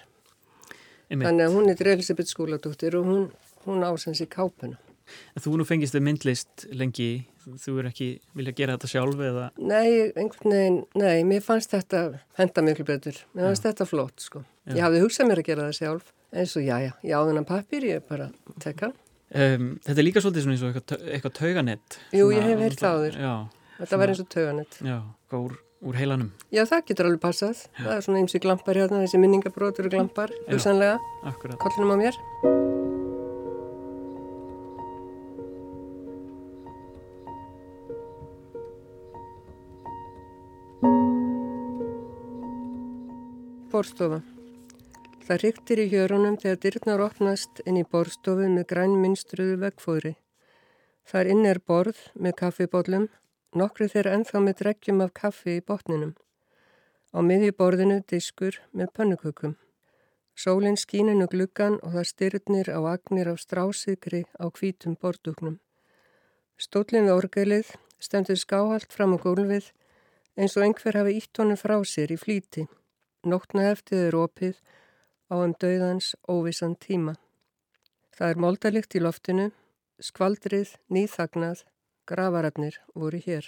Þannig 1.11 1.45
að 1.45 1.53
hún 1.57 1.69
er 1.69 1.91
Elisabeth 1.93 2.31
skóladóttir 2.31 2.97
og 2.97 3.05
hún, 3.07 3.29
hún 3.67 3.85
ásens 3.85 4.23
í 4.23 4.27
kápuna. 4.29 4.79
En 5.35 5.43
þú 5.43 5.57
nú 5.59 5.67
fengist 5.67 5.95
þau 5.95 6.03
myndlist 6.05 6.65
lengi, 6.73 7.25
þú 7.43 7.75
er 7.81 7.89
ekki 7.89 8.07
vilja 8.37 8.55
gera 8.55 8.77
þetta 8.77 8.89
sjálf 8.93 9.23
eða? 9.27 9.49
Nei, 9.59 10.13
einhvern 10.15 10.55
veginn, 10.55 10.79
nei, 10.99 11.25
mér 11.27 11.43
fannst 11.45 11.73
þetta 11.75 12.03
henda 12.39 12.63
miklu 12.65 12.87
betur, 12.87 13.19
mér 13.35 13.49
fannst 13.49 13.65
já. 13.65 13.69
þetta 13.69 13.89
flott 13.89 14.23
sko. 14.23 14.43
Já. 14.63 14.77
Ég 14.77 14.85
hafði 14.85 15.03
hugsað 15.03 15.29
mér 15.29 15.43
að 15.43 15.49
gera 15.49 15.67
það 15.67 15.79
sjálf, 15.79 16.13
eins 16.33 16.55
og 16.59 16.65
já, 16.65 16.77
já, 16.87 16.93
áður 17.19 17.41
hann 17.41 17.49
pappir, 17.49 17.89
ég 17.89 17.99
er 17.99 18.07
bara 18.07 18.29
tekka. 18.63 18.93
Um, 19.33 19.69
þetta 19.83 19.99
er 19.99 20.07
líka 20.07 20.23
svolítið 20.23 20.45
svona 20.47 20.55
eins 20.55 20.63
og 20.63 20.71
eitthvað, 20.71 21.05
eitthvað 21.17 21.35
tauganett. 21.41 21.99
Jú, 22.15 22.31
ég 22.33 22.47
hef 22.47 22.63
heilt 22.63 22.85
á 22.85 22.93
þér. 23.03 23.19
Já. 23.19 23.35
Þetta 23.81 23.99
var 23.99 24.13
eins 24.13 24.23
og 24.23 24.33
tauganett. 24.33 24.81
Já, 24.85 24.97
gór 25.33 25.59
úr 25.83 25.97
heilanum. 25.99 26.31
Já, 26.53 26.63
það 26.69 26.85
getur 26.89 27.09
alveg 27.09 27.21
passað. 27.23 27.63
Já. 27.75 27.85
Það 27.85 27.95
er 27.95 28.05
svona 28.07 28.21
eins 28.23 28.37
og 28.37 28.43
glampar 28.45 28.79
hérna, 28.79 29.03
þessi 29.03 29.19
minningabrótur 29.21 29.89
og 29.89 29.95
glampar, 29.95 30.33
hugsanlega. 30.49 30.99
Akkurat. 31.27 31.59
Kollinum 31.61 31.93
á 31.93 31.97
mér. 31.99 32.19
Borstofa. 43.73 44.21
Það 45.23 45.39
ryktir 45.41 45.79
í 45.81 45.87
hjörunum 45.89 46.35
þegar 46.37 46.59
dyrknar 46.61 47.01
opnast 47.01 47.63
inn 47.65 47.79
í 47.79 47.85
borstofu 47.89 48.45
með 48.51 48.67
græn 48.69 48.99
minnstruðu 49.01 49.55
vegfóri. 49.63 50.13
Það 51.09 51.19
er 51.21 51.29
inn 51.33 51.47
er 51.47 51.59
borð 51.63 51.99
með 52.13 52.35
kaffibóllum 52.41 53.07
Nokkru 53.53 53.85
þeirra 53.85 54.15
ennþá 54.17 54.39
með 54.41 54.55
dreggjum 54.59 55.01
af 55.05 55.11
kaffi 55.13 55.59
í 55.59 55.61
botninum. 55.61 56.15
Á 57.13 57.21
miðjuborðinu 57.21 57.99
diskur 58.09 58.55
með 58.73 58.87
pönnukökum. 58.97 59.53
Sólinn 60.33 60.79
skíninu 60.81 61.27
gluggan 61.29 61.75
og 61.85 61.93
það 61.93 62.07
styrnir 62.09 62.71
á 62.73 62.81
agnir 62.89 63.29
af 63.29 63.37
strásigri 63.43 64.23
á 64.41 64.49
hvítum 64.49 64.95
bordugnum. 64.97 65.59
Stólinn 66.57 67.05
við 67.05 67.13
orgelið 67.13 67.69
stendur 68.01 68.41
skáhalt 68.41 68.89
fram 68.89 69.13
á 69.13 69.21
gólfið 69.21 69.69
eins 70.33 70.57
og 70.57 70.65
einhver 70.65 70.97
hafi 70.97 71.19
ítt 71.19 71.37
honum 71.37 71.59
frá 71.61 71.77
sér 71.85 72.15
í 72.15 72.17
flíti. 72.17 72.65
Nóttna 73.21 73.67
eftir 73.69 74.07
er 74.07 74.17
opið 74.17 74.57
á 75.29 75.37
um 75.37 75.53
döðans 75.53 76.15
óvissan 76.25 76.73
tíma. 76.73 77.13
Það 78.17 78.33
er 78.33 78.41
moldalikt 78.41 78.97
í 78.97 79.03
loftinu, 79.05 79.51
skvaldrið, 80.01 80.73
nýþagnað, 80.89 81.61
Gravararnir 82.05 82.81
voru 82.95 83.19
hér. 83.23 83.45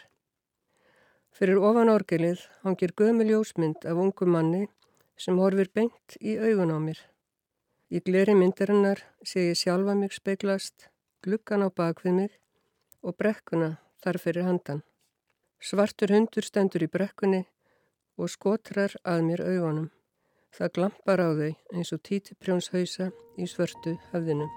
Fyrir 1.35 1.59
ofan 1.59 1.91
orgelið 1.91 2.45
hangir 2.63 2.93
gömul 2.95 3.27
ljósmynd 3.27 3.83
af 3.83 3.99
ungu 3.99 4.25
manni 4.25 4.61
sem 5.19 5.35
horfir 5.41 5.67
beint 5.75 6.15
í 6.21 6.37
augun 6.39 6.71
á 6.71 6.79
mér. 6.79 6.99
Í 7.91 7.99
gleri 7.99 8.35
myndarinnar 8.39 9.03
sé 9.27 9.49
ég 9.49 9.59
sjálfa 9.59 9.95
mig 9.99 10.15
speiklast, 10.15 10.87
glukkan 11.23 11.67
á 11.67 11.69
bakvið 11.69 12.15
mig 12.19 12.39
og 13.03 13.17
brekkuna 13.19 13.75
þar 13.99 14.21
fyrir 14.23 14.47
handan. 14.47 14.81
Svartur 15.59 16.15
hundur 16.15 16.47
stendur 16.47 16.87
í 16.87 16.91
brekkunni 16.91 17.43
og 18.15 18.31
skotrar 18.31 18.95
að 19.03 19.25
mér 19.27 19.43
augunum. 19.43 19.91
Það 20.55 20.73
glampar 20.77 21.19
á 21.19 21.29
þau 21.35 21.51
eins 21.75 21.91
og 21.91 22.03
títiprjónshausa 22.07 23.11
í 23.35 23.51
svörtu 23.51 23.97
höfðinu. 24.13 24.47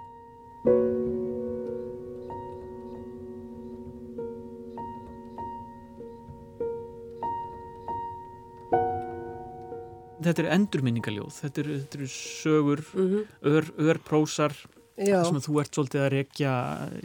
Þetta 10.28 10.44
er 10.44 10.50
endurminningaljóð 10.56 11.38
þetta 11.42 11.62
eru 11.64 11.78
er 11.78 12.10
sögur 12.12 12.84
mm 12.94 13.06
-hmm. 13.08 13.24
ör, 13.52 13.70
örprósar 13.90 14.56
sem 14.98 15.40
þú 15.42 15.60
ert 15.62 15.76
svolítið 15.76 16.02
að 16.02 16.12
rekja 16.14 16.52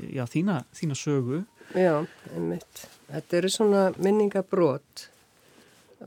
já, 0.10 0.24
þína, 0.30 0.58
þína 0.74 0.98
sögu. 0.98 1.44
Já, 1.78 2.06
einmitt. 2.34 2.86
Þetta 3.12 3.38
eru 3.38 3.52
svona 3.54 3.84
minningabrót 4.02 5.08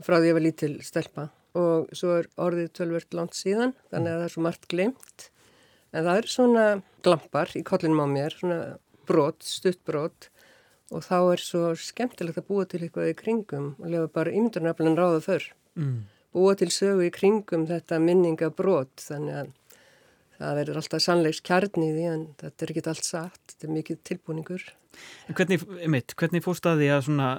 frá 0.03 0.17
því 0.17 0.19
að 0.19 0.27
ég 0.27 0.37
var 0.37 0.45
lítil 0.45 0.73
stelpa 0.85 1.29
og 1.57 1.87
svo 1.95 2.17
er 2.19 2.27
orðið 2.37 2.73
tölvört 2.77 3.15
langt 3.17 3.37
síðan 3.37 3.73
þannig 3.89 4.11
að 4.11 4.19
það 4.19 4.25
er 4.25 4.33
svo 4.33 4.43
margt 4.45 4.67
glemt 4.69 5.29
en 5.93 6.03
það 6.03 6.19
eru 6.19 6.33
svona 6.33 6.65
glampar 7.05 7.53
í 7.57 7.63
kollinum 7.65 8.03
á 8.03 8.07
mér 8.11 8.35
svona 8.35 8.59
brót, 9.07 9.39
stuttbrót 9.41 10.27
og 10.93 11.03
þá 11.07 11.17
er 11.31 11.41
svo 11.41 11.63
skemmtilegt 11.79 12.37
að 12.43 12.49
búa 12.51 12.67
til 12.67 12.83
eitthvað 12.83 13.09
í 13.13 13.17
kringum 13.17 13.71
og 13.79 13.89
lefa 13.89 14.11
bara 14.19 14.35
ímyndurnaflan 14.35 14.99
ráða 14.99 15.23
fyrr 15.25 15.49
mm 15.79 15.97
búa 16.35 16.55
til 16.59 16.69
sögu 16.73 17.07
í 17.07 17.13
kringum 17.13 17.65
þetta 17.69 17.99
minningabrót 18.03 19.05
þannig 19.07 19.41
að 19.41 19.53
það 20.37 20.59
verður 20.59 20.81
alltaf 20.81 21.03
sannleiks 21.03 21.41
kjarni 21.45 21.87
í 21.89 21.93
því 21.95 22.09
en 22.11 22.25
þetta 22.41 22.65
er 22.65 22.73
ekki 22.73 22.83
allt 22.91 23.07
satt, 23.07 23.39
þetta 23.51 23.67
er 23.67 23.73
mikið 23.73 24.01
tilbúningur. 24.09 24.65
Hvernig, 25.29 25.63
einmitt, 25.81 26.13
hvernig 26.17 26.43
fórst 26.45 26.67
að 26.69 26.83
að 26.87 27.03
svona, 27.07 27.31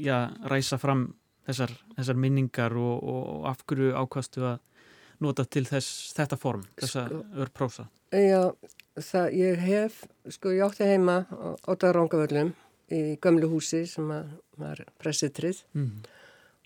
já, 0.00 0.16
ræsa 0.52 0.78
fram 0.80 1.06
þessar, 1.48 1.72
þessar 1.96 2.20
minningar 2.20 2.76
og, 2.76 3.00
og 3.00 3.48
af 3.50 3.64
hverju 3.68 3.94
ákvastu 3.96 4.44
að 4.52 4.60
nota 5.24 5.44
til 5.44 5.66
þess, 5.68 6.12
þetta 6.16 6.38
form, 6.40 6.64
þessa 6.80 7.06
sko, 7.08 7.22
örprósa? 7.44 7.86
Já, 8.16 8.42
það 8.96 9.36
ég 9.40 9.64
hef, 9.66 10.00
sko 10.32 10.54
ég 10.56 10.64
átti 10.66 10.88
heima 10.88 11.22
á 11.28 11.56
Ótaðarangavöllum 11.68 12.54
í 12.90 13.02
gömlu 13.22 13.50
húsi 13.52 13.84
sem 13.86 14.08
var 14.58 14.80
pressitrið 15.00 15.62
mm. 15.76 15.90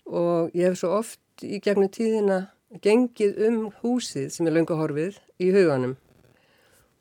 og 0.09 0.55
ég 0.57 0.71
hef 0.71 0.79
svo 0.81 0.95
oft 0.97 1.19
í 1.43 1.59
gegnum 1.63 1.91
tíðina 1.91 2.39
gengið 2.83 3.39
um 3.47 3.59
húsið 3.81 4.31
sem 4.33 4.47
er 4.47 4.55
löngahorfið 4.57 5.19
í 5.39 5.51
huganum 5.55 5.95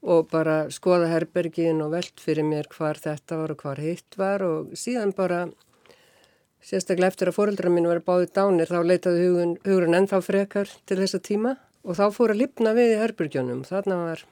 og 0.05 0.29
bara 0.29 0.67
skoða 0.73 1.09
herbergin 1.09 1.81
og 1.85 1.95
veld 1.95 2.21
fyrir 2.21 2.45
mér 2.45 2.69
hvar 2.73 2.99
þetta 3.01 3.39
var 3.41 3.55
og 3.55 3.63
hvar 3.65 3.81
hitt 3.81 4.19
var 4.21 4.45
og 4.45 4.75
síðan 4.77 5.15
bara 5.17 5.47
sérstaklega 6.65 7.13
eftir 7.13 7.31
að 7.31 7.39
fóreldra 7.39 7.73
mín 7.73 7.89
var 7.89 8.03
báðið 8.05 8.35
dánir 8.37 8.71
þá 8.71 8.81
leitaði 8.85 9.25
hugun, 9.29 9.57
hugurinn 9.65 9.99
ennþá 10.01 10.21
frekar 10.25 10.71
til 10.89 11.01
þessa 11.01 11.21
tíma 11.25 11.57
og 11.85 11.99
þá 11.99 12.07
fór 12.13 12.35
að 12.35 12.43
lipna 12.45 12.73
við 12.77 12.95
í 12.95 13.01
herbergjónum 13.01 13.65
þarna 13.69 14.01
var 14.01 14.25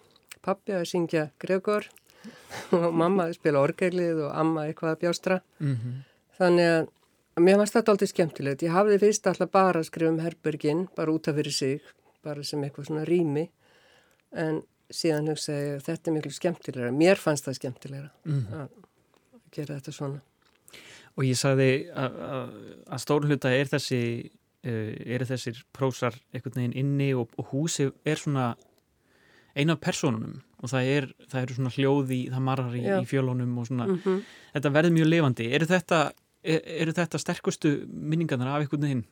pappi 0.45 0.77
að 0.77 0.88
syngja 0.93 1.29
Gregor 1.43 1.88
og 2.77 2.88
mamma 2.93 3.29
að 3.29 3.38
spila 3.41 3.65
orgelið 3.65 4.27
og 4.29 4.35
amma 4.38 4.69
eitthvað 4.69 4.95
að 4.95 5.01
bjástra 5.05 5.41
mm 5.59 5.77
-hmm. 5.77 5.97
þannig 6.38 6.75
að 6.77 6.91
Mér 7.40 7.57
fannst 7.57 7.77
þetta 7.79 7.95
aldrei 7.95 8.11
skemmtilegt. 8.11 8.62
Ég 8.66 8.75
hafði 8.75 8.99
fyrst 9.01 9.27
alltaf 9.31 9.51
bara 9.53 9.81
að 9.81 9.88
skrifa 9.88 10.12
um 10.12 10.21
herbergin, 10.21 10.83
bara 10.97 11.14
út 11.14 11.31
af 11.31 11.38
fyrir 11.38 11.55
sig, 11.57 11.81
bara 12.25 12.45
sem 12.45 12.61
eitthvað 12.64 12.90
svona 12.90 13.07
rými. 13.09 13.47
En 14.37 14.61
síðan 14.92 15.31
hugsaði 15.33 15.62
ég 15.62 15.79
að 15.79 15.87
þetta 15.87 16.11
er 16.11 16.16
miklu 16.18 16.35
skemmtilegra. 16.37 16.92
Mér 16.92 17.21
fannst 17.21 17.49
það 17.49 17.59
skemmtilegra 17.61 18.11
mm. 18.29 18.45
að 18.59 18.68
gera 19.57 19.79
þetta 19.79 19.97
svona. 19.97 20.21
Og 21.12 21.27
ég 21.29 21.37
sagði 21.37 21.71
að, 21.92 22.53
stórhluta 23.01 23.53
er 23.53 23.68
þessi, 23.68 24.03
uh, 24.68 24.92
eru 25.16 25.29
þessir 25.29 25.64
prósar 25.77 26.16
einhvern 26.33 26.61
veginn 26.61 26.79
inni 26.85 27.11
og, 27.16 27.33
og 27.40 27.53
húsi 27.53 27.90
er 28.09 28.21
svona 28.21 28.53
eina 29.53 29.77
af 29.77 29.83
personunum 29.85 30.40
og 30.62 30.71
það, 30.71 30.88
er, 30.88 31.07
það 31.29 31.42
eru 31.42 31.57
svona 31.57 31.73
hljóði, 31.75 32.18
það 32.33 32.45
marrar 32.47 32.77
í, 32.79 32.83
í 32.87 33.07
fjölunum 33.11 33.57
og 33.59 33.66
svona, 33.68 33.88
Mm 33.90 33.99
-hmm. 34.05 34.21
þetta 34.55 34.71
verður 34.77 34.95
mjög 34.97 35.09
lifandi. 35.11 35.47
Eru 35.53 35.66
þetta, 35.66 35.99
er, 36.43 36.61
eru 36.83 36.95
þetta 36.97 37.21
sterkustu 37.21 37.73
minningarnar 37.89 38.53
af 38.53 38.65
einhvern 38.65 38.87
veginn? 38.87 39.05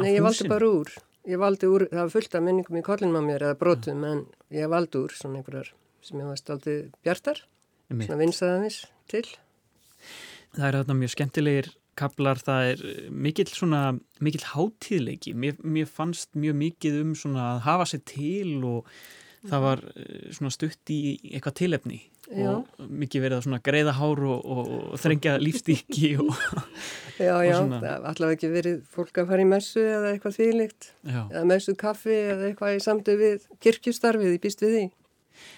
Nei, 0.00 0.14
ég 0.16 0.24
valdi 0.24 0.50
bara 0.50 0.68
úr. 0.68 0.90
Ég 1.24 1.40
valdi 1.40 1.68
úr, 1.70 1.86
það 1.88 2.02
var 2.02 2.12
fullt 2.12 2.34
af 2.36 2.44
minningum 2.44 2.76
í 2.76 2.84
kollinum 2.84 3.16
á 3.16 3.22
mér 3.24 3.46
eða 3.46 3.58
brotum, 3.60 4.02
en 4.04 4.26
ég 4.52 4.68
valdi 4.68 5.00
úr 5.00 5.14
svona 5.16 5.40
einhverjar 5.40 5.70
sem 6.04 6.20
ég 6.20 6.28
varst 6.28 6.50
aldrei 6.52 6.90
bjartar, 7.06 7.40
Einmitt. 7.88 8.10
svona 8.10 8.20
vinsaðanis 8.20 8.82
til. 9.08 9.24
Það 10.54 10.66
er 10.68 10.78
þarna 10.80 10.98
mjög 11.00 11.14
skemmtilegir 11.14 11.70
kaplar, 11.96 12.40
það 12.42 12.70
er 12.74 12.82
mikill 13.24 13.48
svona, 13.48 13.82
mikill 14.24 14.44
hátíðleiki. 14.50 15.32
Mér, 15.38 15.56
mér 15.62 15.88
fannst 15.88 16.34
mjög 16.36 16.58
mikið 16.60 17.00
um 17.00 17.14
svona 17.18 17.54
að 17.54 17.62
hafa 17.68 17.88
sér 17.92 18.02
til 18.10 18.56
og 18.68 18.90
það 19.50 19.64
var 19.68 19.84
eh, 19.94 20.26
svona 20.36 20.52
stutt 20.54 20.92
í 20.92 21.00
eitthvað 21.30 21.56
tilefni 21.60 22.00
Já. 22.24 22.54
og 22.56 22.84
mikið 22.88 23.26
verið 23.26 23.38
að 23.38 23.46
svona 23.46 23.60
greiða 23.64 23.92
hár 23.98 24.22
og, 24.24 24.44
og, 24.44 24.70
og 24.94 25.00
þrengja 25.02 25.36
lífstíki 25.42 26.14
og 26.24 26.32
Já, 27.14 27.36
já, 27.46 27.60
það 27.62 27.84
var 27.84 28.08
allavega 28.10 28.34
ekki 28.34 28.48
verið 28.50 28.78
fólk 28.90 29.18
að 29.22 29.28
fara 29.30 29.44
í 29.44 29.46
messu 29.46 29.82
eða 29.84 30.10
eitthvað 30.10 30.40
já. 30.42 31.20
eða 31.30 31.44
messu 31.46 31.74
kaffi 31.78 32.16
eða 32.16 32.48
eitthvað 32.48 32.74
í 32.74 32.80
samtöð 32.82 33.20
við 33.20 33.44
kirkjustarfið, 33.62 34.32
ég 34.34 34.42
býst 34.42 34.64
við 34.64 34.74
því. 34.74 34.84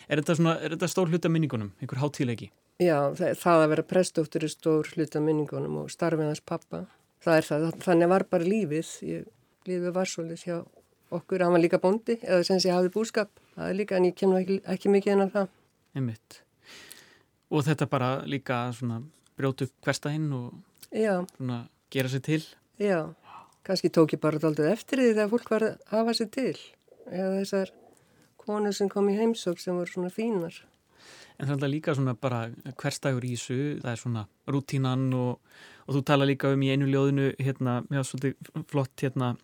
Er 0.09 0.21
þetta, 0.21 0.37
svona, 0.37 0.55
er 0.61 0.75
þetta 0.75 0.91
stór 0.93 1.13
hluta 1.13 1.31
minningunum, 1.33 1.73
einhver 1.81 2.03
hátíðleiki? 2.03 2.51
Já, 2.83 2.99
það, 3.17 3.33
það 3.41 3.63
að 3.63 3.71
vera 3.73 3.87
prestóttur 3.89 4.45
er 4.45 4.53
stór 4.53 4.93
hluta 4.93 5.23
minningunum 5.25 5.81
og 5.81 5.89
starfið 5.93 6.29
hans 6.29 6.45
pappa. 6.45 6.83
Það 7.25 7.41
er 7.41 7.49
það, 7.49 7.67
þannig 7.87 8.13
var 8.13 8.27
bara 8.35 8.49
lífið. 8.53 8.93
Ég, 9.09 9.25
lífið 9.67 9.97
var 9.97 10.13
svolítið 10.13 10.45
hjá 10.45 10.59
okkur, 11.15 11.45
hann 11.45 11.55
var 11.55 11.63
líka 11.63 11.81
bóndi, 11.83 12.19
eða 12.23 12.45
sem 12.47 12.61
sé 12.63 12.73
hafði 12.75 12.93
búskap. 12.95 13.31
Það 13.55 13.71
er 13.71 13.79
líka, 13.79 13.97
en 13.99 14.09
ég 14.09 14.17
kemur 14.19 14.41
ekki, 14.41 14.59
ekki 14.75 14.93
mikið 14.93 15.15
en 15.15 15.25
að 15.27 15.33
það. 15.37 15.55
Einmitt. 15.97 16.41
Og 17.51 17.65
þetta 17.67 17.89
bara 17.91 18.11
líka 18.27 18.61
svona 18.77 19.01
brjótu 19.39 19.69
upp 19.69 19.87
hverstæðinn 19.87 20.33
og 20.35 20.55
svona 20.91 21.63
gera 21.93 22.11
sér 22.11 22.23
til. 22.23 22.43
já, 22.79 23.15
kannski 23.65 23.89
tók 23.89 24.13
ég 24.13 24.21
bara 24.21 24.39
daldið 24.39 24.71
eftir 24.73 25.01
því 25.01 25.13
þegar 25.15 25.31
fólk 25.33 25.51
var 25.51 25.63
að 25.63 25.77
hafa 25.93 26.15
sér 26.15 26.31
til. 26.31 26.57
Eða 27.07 27.35
þessar 27.41 27.73
konur 28.37 28.75
sem 28.75 28.89
kom 28.89 29.09
í 29.11 29.17
heimsók 29.19 29.61
sem 29.63 29.77
voru 29.77 29.91
svona 29.91 30.11
fínar. 30.11 30.63
En 31.37 31.49
það 31.51 31.67
er 31.67 31.73
líka 31.73 31.95
svona 31.95 32.15
bara 32.17 32.47
hverstægur 32.81 33.25
í 33.27 33.35
þessu, 33.35 33.59
það 33.83 33.91
er 33.93 34.01
svona 34.01 34.23
rútínan 34.49 35.11
og, 35.15 35.41
og 35.87 35.99
þú 35.99 36.03
tala 36.09 36.29
líka 36.29 36.53
um 36.55 36.63
í 36.65 36.71
einu 36.73 36.89
ljóðinu 36.89 37.35
hérna, 37.37 37.83
var 37.91 38.07
svolítið 38.09 38.65
flott 38.71 39.05
hérna 39.05 39.35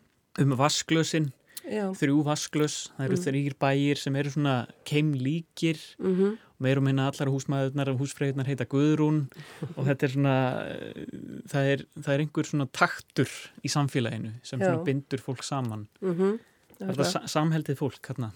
um 0.40 0.54
vasklösin, 0.56 1.32
Já, 1.62 1.84
þrjú 1.94 2.22
vasklös, 2.26 2.90
það 2.98 3.04
eru 3.06 3.16
Mm. 3.16 3.24
þrýr 3.26 3.54
bæir 3.62 3.96
sem 4.00 4.16
eru 4.16 4.30
svona 4.30 4.54
keimlíkir 4.84 5.78
og 6.02 6.38
meir 6.62 6.78
og 6.78 6.82
minna 6.86 7.08
allar 7.10 7.30
húsmaðurnar 7.30 7.88
og 7.92 8.00
húsfreyðunar 8.00 8.46
heita 8.50 8.66
Guðrún 8.66 9.28
og 9.76 9.86
þetta 9.86 10.02
er 10.08 10.12
svona, 10.14 10.34
eh, 10.66 11.04
það 11.46 11.68
er, 11.74 11.84
það 12.00 12.14
er 12.14 12.24
einhver 12.24 12.48
svona 12.50 12.66
taktur 12.72 13.30
í 13.62 13.68
samfélaginu 13.70 14.32
sem 14.42 14.58
Já. 14.60 14.66
svona 14.70 14.84
bindur 14.84 15.18
fólk 15.22 15.42
saman. 15.46 15.86
mhm. 16.00 16.38
Það 16.82 16.88
er 16.90 16.96
það 16.98 17.10
sa 17.12 17.20
samheldið 17.30 17.76
fólk 17.78 18.00
hérna. 18.10 18.32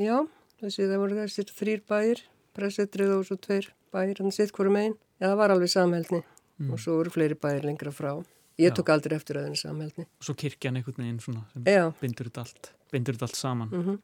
Já, 0.00 0.16
þessi 0.62 0.86
það 0.88 1.00
voru 1.02 1.16
þessir 1.18 1.50
þrýr 1.52 1.82
bæir, 1.90 2.22
pressetrið 2.56 3.10
og 3.18 3.26
svo 3.28 3.36
tveir 3.36 3.66
bæir, 3.92 4.16
hann 4.22 4.32
sitt 4.32 4.52
hverju 4.56 4.72
megin. 4.72 4.94
Já, 5.20 5.26
það 5.28 5.36
var 5.36 5.50
alveg 5.50 5.68
samhældni 5.74 6.22
Mm. 6.56 6.70
og 6.72 6.78
svo 6.80 6.94
voru 6.96 7.10
fleiri 7.12 7.34
bæir 7.36 7.60
lengra 7.68 7.92
frá. 7.92 8.24
Ég 8.56 8.70
Já. 8.70 8.74
tók 8.78 8.88
aldrei 8.88 9.16
eftir 9.18 9.36
að 9.36 9.48
þenni 9.50 9.58
samhældni. 9.60 10.04
Og 10.06 10.24
svo 10.24 10.34
kirkjan 10.40 10.78
einhvern 10.78 11.02
veginn 11.02 11.20
svona 11.20 11.42
sem 11.52 11.66
Já, 11.68 11.82
bindur 12.00 12.30
þetta 12.30 12.44
allt, 12.46 12.70
bindur 12.92 13.16
þetta 13.16 13.28
allt 13.28 13.40
saman. 13.40 13.72
mhm. 13.72 13.98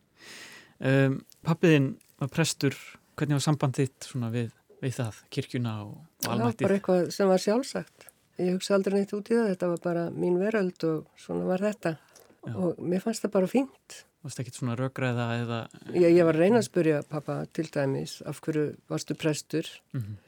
Um, 0.82 1.20
pappiðinn 1.46 1.92
var 2.18 2.28
prestur, 2.28 2.74
hvernig 3.14 3.38
var 3.38 3.42
samband 3.44 3.76
þitt 3.78 4.08
svona 4.08 4.32
við, 4.34 4.48
við 4.82 4.96
það, 4.96 5.20
kirkjuna 5.30 5.74
og, 5.84 5.92
og 5.94 6.24
það 6.26 6.32
almættið? 6.32 6.64
bara 6.66 6.78
eitthvað 6.78 7.10
sem 7.14 7.30
var 7.30 7.42
sjálfsagt. 7.44 8.08
Ég 8.42 8.56
hugsa 8.56 8.74
aldrei 8.74 8.96
neitt 8.96 9.14
út 9.14 9.30
í 9.30 9.36
það, 9.36 9.50
þetta 9.52 9.68
var 9.70 9.82
bara 9.84 10.02
mín 10.10 10.40
veröld 10.40 10.86
og 10.88 11.04
svona 11.22 11.46
var 11.46 11.62
þetta. 11.62 11.94
Já. 12.42 12.56
Og 12.56 12.82
mér 12.82 13.04
fannst 13.04 13.22
það 13.22 13.34
bara 13.36 13.52
fínt. 13.52 14.00
Varst 14.26 14.42
ekkert 14.42 14.58
svona 14.58 14.74
röggræða 14.78 15.28
eða... 15.44 15.60
Ég, 15.94 16.08
ég 16.18 16.26
var 16.26 16.40
reyna 16.40 16.58
að 16.58 16.66
spurja 16.66 16.98
pappa 17.06 17.38
til 17.54 17.68
dæmis 17.70 18.18
af 18.26 18.42
hverju 18.42 18.72
varstu 18.90 19.14
prestur 19.18 19.70
Mm 19.94 20.18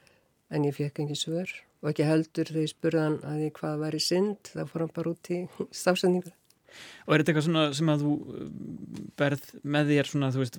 en 0.52 0.66
ég 0.66 0.76
fekk 0.76 1.04
ekki 1.04 1.18
svör 1.18 1.52
og 1.84 1.90
ekki 1.90 2.06
heldur 2.08 2.48
þegar 2.48 2.64
ég 2.64 2.72
spurði 2.72 3.02
hann 3.02 3.18
að 3.28 3.42
ég 3.44 3.52
hvað 3.58 3.82
væri 3.82 4.00
synd, 4.00 4.48
þá 4.48 4.64
fór 4.70 4.84
hann 4.86 4.94
bara 4.96 5.12
út 5.12 5.30
í 5.34 5.42
stafsendingu. 5.82 6.32
Og 7.06 7.14
er 7.14 7.22
þetta 7.22 7.30
eitthvað 7.30 7.46
svona 7.46 7.64
sem 7.76 7.90
að 7.92 8.02
þú 8.02 8.14
uh, 8.14 8.46
berð 9.20 9.44
með 9.76 9.92
þér 9.92 10.10
svona, 10.10 10.30
þú 10.34 10.40
veist, 10.42 10.56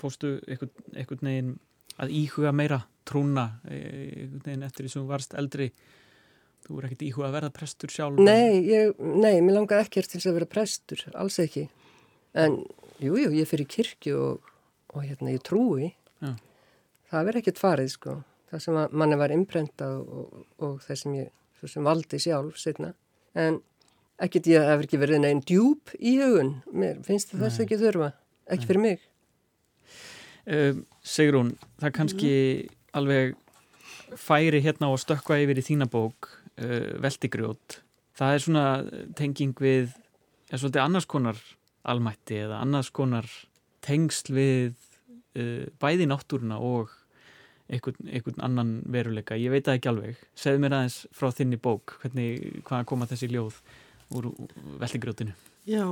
fóstu 0.00 0.30
einhvern 0.46 1.26
veginn 1.28 1.50
að 2.00 2.14
íhuga 2.16 2.54
meira 2.56 2.78
trúna 3.08 3.48
eh, 3.68 4.22
einhvern 4.22 4.46
veginn 4.46 4.64
eftir 4.68 4.86
því 4.86 4.94
sem 4.94 5.02
þú 5.02 5.10
varst 5.10 5.36
eldri? 5.36 5.68
Þú 6.62 6.78
er 6.78 6.86
ekkert 6.86 7.04
íhuga 7.08 7.28
að 7.28 7.36
verða 7.36 7.52
prestur 7.58 7.92
sjálf? 7.92 8.22
Nei, 8.22 8.62
ég, 8.70 8.94
nei, 9.02 9.42
mér 9.42 9.58
langaði 9.58 9.88
ekkert 9.88 10.12
til 10.12 10.20
þess 10.20 10.30
að 10.30 10.36
vera 10.38 10.50
prestur, 10.54 11.00
alls 11.18 11.40
ekki. 11.42 11.66
En, 12.38 12.60
jú, 13.02 13.16
jú, 13.18 13.32
ég 13.34 13.50
fyrir 13.50 13.66
kirkju 13.68 14.20
og, 14.22 14.52
og 14.94 15.02
hérna, 15.02 15.34
ég 15.34 15.42
trúi. 15.44 15.90
Já. 16.22 16.36
Það 17.10 17.26
verður 17.26 17.42
ekkert 17.42 17.60
farið, 17.60 17.90
sko. 17.96 18.14
Það 18.52 18.64
sem 18.66 18.78
að 18.82 18.96
manni 19.00 19.16
var 19.16 19.32
imprentað 19.32 19.94
og, 20.02 20.08
og, 20.12 20.48
og 20.60 20.74
það 20.84 20.98
sem 21.00 21.14
ég, 21.16 21.30
sem 21.64 21.86
valdi 21.86 22.18
sjálf, 22.20 22.58
setna. 22.60 22.92
En 23.32 23.62
ekkert 24.22 24.50
ég 24.50 24.66
hefur 24.68 24.86
ekki 24.86 25.00
verið 25.00 25.22
neinn 25.24 25.40
djúb 25.48 25.94
í 25.96 26.18
hugun. 26.20 26.58
Mér 26.68 27.00
finnst 27.06 27.32
það 27.32 27.46
þess 27.46 27.58
Nei. 27.58 27.64
ekki 27.64 27.80
þurfa. 27.80 28.10
Ekki 28.52 28.68
fyrir 28.68 28.84
mig. 28.84 29.08
Um, 30.42 30.84
Sigrún, 31.06 31.54
það 31.80 31.94
kannski 31.96 32.34
alveg 32.98 33.36
færi 34.18 34.60
hérna 34.62 34.90
og 34.92 35.00
stökkva 35.00 35.38
yfir 35.40 35.62
í 35.62 35.64
þína 35.64 35.88
bók 35.90 36.28
uh, 36.28 36.92
Veltigrjót. 37.02 37.80
Það 38.18 38.36
er 38.36 38.44
svona 38.44 38.64
tenging 39.16 39.56
við 39.56 39.94
er 40.52 40.60
svolítið 40.60 40.82
annars 40.84 41.08
konar 41.08 41.38
almætti 41.88 42.42
eða 42.44 42.60
annars 42.62 42.90
konar 42.94 43.28
tengsl 43.82 44.34
við 44.36 44.74
uh, 45.38 45.70
bæði 45.80 46.10
náttúruna 46.10 46.60
og 46.62 46.92
einhvern, 47.72 48.08
einhvern 48.12 48.42
annan 48.44 48.72
veruleika. 48.92 49.34
Ég 49.40 49.50
veit 49.54 49.64
það 49.66 49.78
ekki 49.80 49.90
alveg. 49.92 50.20
Segðu 50.38 50.62
mér 50.64 50.76
aðeins 50.78 50.98
frá 51.16 51.30
þinni 51.32 51.58
bók, 51.62 51.96
hvernig, 52.02 52.60
hvaðan 52.68 52.88
koma 52.92 53.08
þessi 53.10 53.30
ljóð 53.32 53.58
úr 54.12 54.28
Veltigrjótinu? 54.82 55.32
Já, 55.66 55.86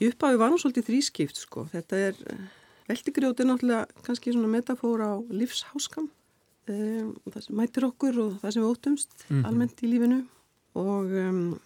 í 0.00 0.08
upphafi 0.12 0.38
var 0.40 0.52
nú 0.52 0.58
svolítið 0.62 0.86
þrískipt 0.90 1.40
sko. 1.42 1.66
Þetta 1.72 2.00
er, 2.10 2.22
veldigrjóti 2.90 3.46
náttúrulega 3.48 3.86
kannski 4.06 4.32
svona 4.34 4.50
metafóra 4.52 5.12
á 5.14 5.16
lífsháskam. 5.30 6.08
Um, 6.70 7.14
það 7.26 7.42
sem 7.46 7.56
mætir 7.58 7.86
okkur 7.88 8.18
og 8.22 8.34
það 8.42 8.52
sem 8.54 8.62
við 8.62 8.70
óttumst 8.70 9.14
Mhm. 9.30 9.44
almennt 9.48 9.80
í 9.82 9.88
lífinu. 9.90 10.20
Og 10.78 11.10
um, 11.18 11.58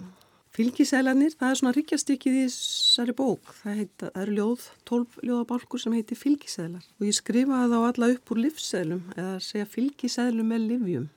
fylgisælanir, 0.54 1.34
það 1.38 1.50
er 1.50 1.58
svona 1.60 1.74
ríkjastykkið 1.74 2.36
í 2.38 2.42
þessari 2.46 3.14
bók. 3.18 3.54
Það, 3.60 3.78
heita, 3.80 4.10
það 4.10 4.20
eru 4.22 4.36
ljóð, 4.38 4.66
tólf 4.88 5.16
ljóðabálkur 5.22 5.82
sem 5.82 5.96
heitir 5.96 6.20
fylgisælar. 6.20 6.84
Og 7.00 7.08
ég 7.08 7.16
skrifaði 7.18 7.72
þá 7.72 7.88
alla 7.88 8.10
upp 8.14 8.34
úr 8.34 8.42
lífsælum, 8.44 9.02
eða 9.16 9.32
segja 9.42 9.70
fylgisælum 9.72 10.52
með 10.54 10.68
livjum. 10.70 11.08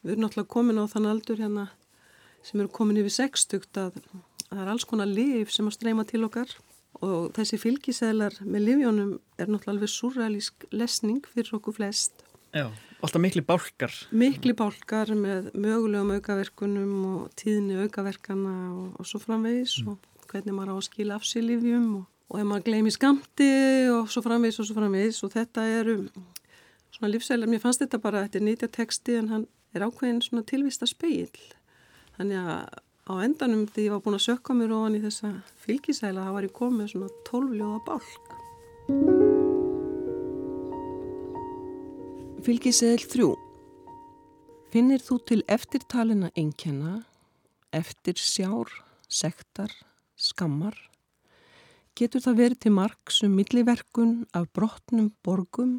Við 0.00 0.14
erum 0.14 0.24
náttúrulega 0.24 0.54
komin 0.56 0.80
á 0.80 0.84
þann 0.90 1.10
aldur 1.10 1.40
hérna 1.42 1.68
sem 2.42 2.60
eru 2.62 2.72
komin 2.72 2.98
yfir 3.02 3.12
sextugt 3.12 3.76
að 3.76 3.98
það 4.48 4.62
er 4.64 4.72
alls 4.72 4.86
konar 4.88 5.10
lif 5.10 5.52
sem 5.52 5.68
að 5.68 5.76
streyma 5.76 6.06
til 6.08 6.24
okkar 6.26 6.54
og 7.04 7.30
þessi 7.36 7.58
fylgisælar 7.60 8.38
með 8.42 8.66
livjónum 8.66 9.12
er 9.38 9.50
náttúrulega 9.50 9.76
alveg 9.76 9.92
surrealísk 9.92 10.66
lesning 10.72 11.20
fyrir 11.28 11.60
okkur 11.60 11.76
flest. 11.76 12.24
Já. 12.54 12.66
Alltaf 13.00 13.22
mikli 13.22 13.40
bálkar. 13.46 13.92
Mikli 14.12 14.52
bálkar 14.56 15.14
með 15.16 15.52
mögulegum 15.56 16.10
aukaverkunum 16.18 16.96
og 17.08 17.30
tíðni 17.40 17.78
aukaverkana 17.84 18.56
og, 18.74 18.90
og 19.00 19.08
svo 19.08 19.20
framvegis 19.22 19.78
og 19.86 19.96
hvernig 20.28 20.56
maður 20.56 20.74
á 20.74 20.76
að 20.76 20.88
skila 20.90 21.16
af 21.16 21.24
sér 21.24 21.46
livjum 21.46 21.86
og, 22.02 22.04
og 22.28 22.42
ef 22.42 22.50
maður 22.50 22.66
gleymi 22.68 22.92
skamti 22.92 23.48
og 23.94 24.10
svo 24.12 24.24
framvegis 24.26 24.60
og 24.60 24.68
svo 24.68 24.76
framvegis 24.76 25.22
og 25.24 25.32
þetta 25.32 25.64
eru 25.78 25.96
svona 26.90 27.14
lífsælar, 27.14 27.48
mér 27.48 27.62
fannst 27.62 27.80
þetta 27.84 28.02
bara, 28.02 28.26
þetta 28.26 28.40
er 28.40 28.46
nýtja 28.50 28.70
texti 28.74 29.16
en 29.16 29.32
hann 29.32 29.48
er 29.72 29.86
ákveðin 29.86 30.20
svona 30.26 30.44
tilvista 30.44 30.88
speil. 30.90 31.30
Þannig 32.18 32.42
að 32.42 32.80
á 33.10 33.12
endanum 33.24 33.64
þegar 33.70 33.86
ég 33.86 33.94
var 33.94 34.04
búin 34.04 34.18
að 34.18 34.26
sökka 34.26 34.58
mér 34.58 34.76
ofan 34.76 34.98
í 34.98 35.02
þessa 35.06 35.32
fylgisæla 35.64 36.26
þá 36.28 36.34
var 36.36 36.50
ég 36.50 36.54
komið 36.60 36.92
svona 36.92 37.10
tólfljóða 37.30 37.80
bálk. 37.88 39.19
Fylgisæl 42.40 43.02
þrjú 43.04 43.34
Finnir 44.72 45.02
þú 45.04 45.16
til 45.28 45.42
eftirtalina 45.50 46.30
einkenna 46.38 47.02
eftir 47.76 48.16
sjár, 48.16 48.70
sektar, 49.12 49.74
skammar. 50.16 50.76
Getur 51.92 52.24
það 52.24 52.38
verið 52.38 52.60
til 52.64 52.72
marg 52.78 53.12
sem 53.12 53.34
milliverkun 53.36 54.14
af 54.32 54.46
brotnum 54.56 55.10
borgum 55.20 55.74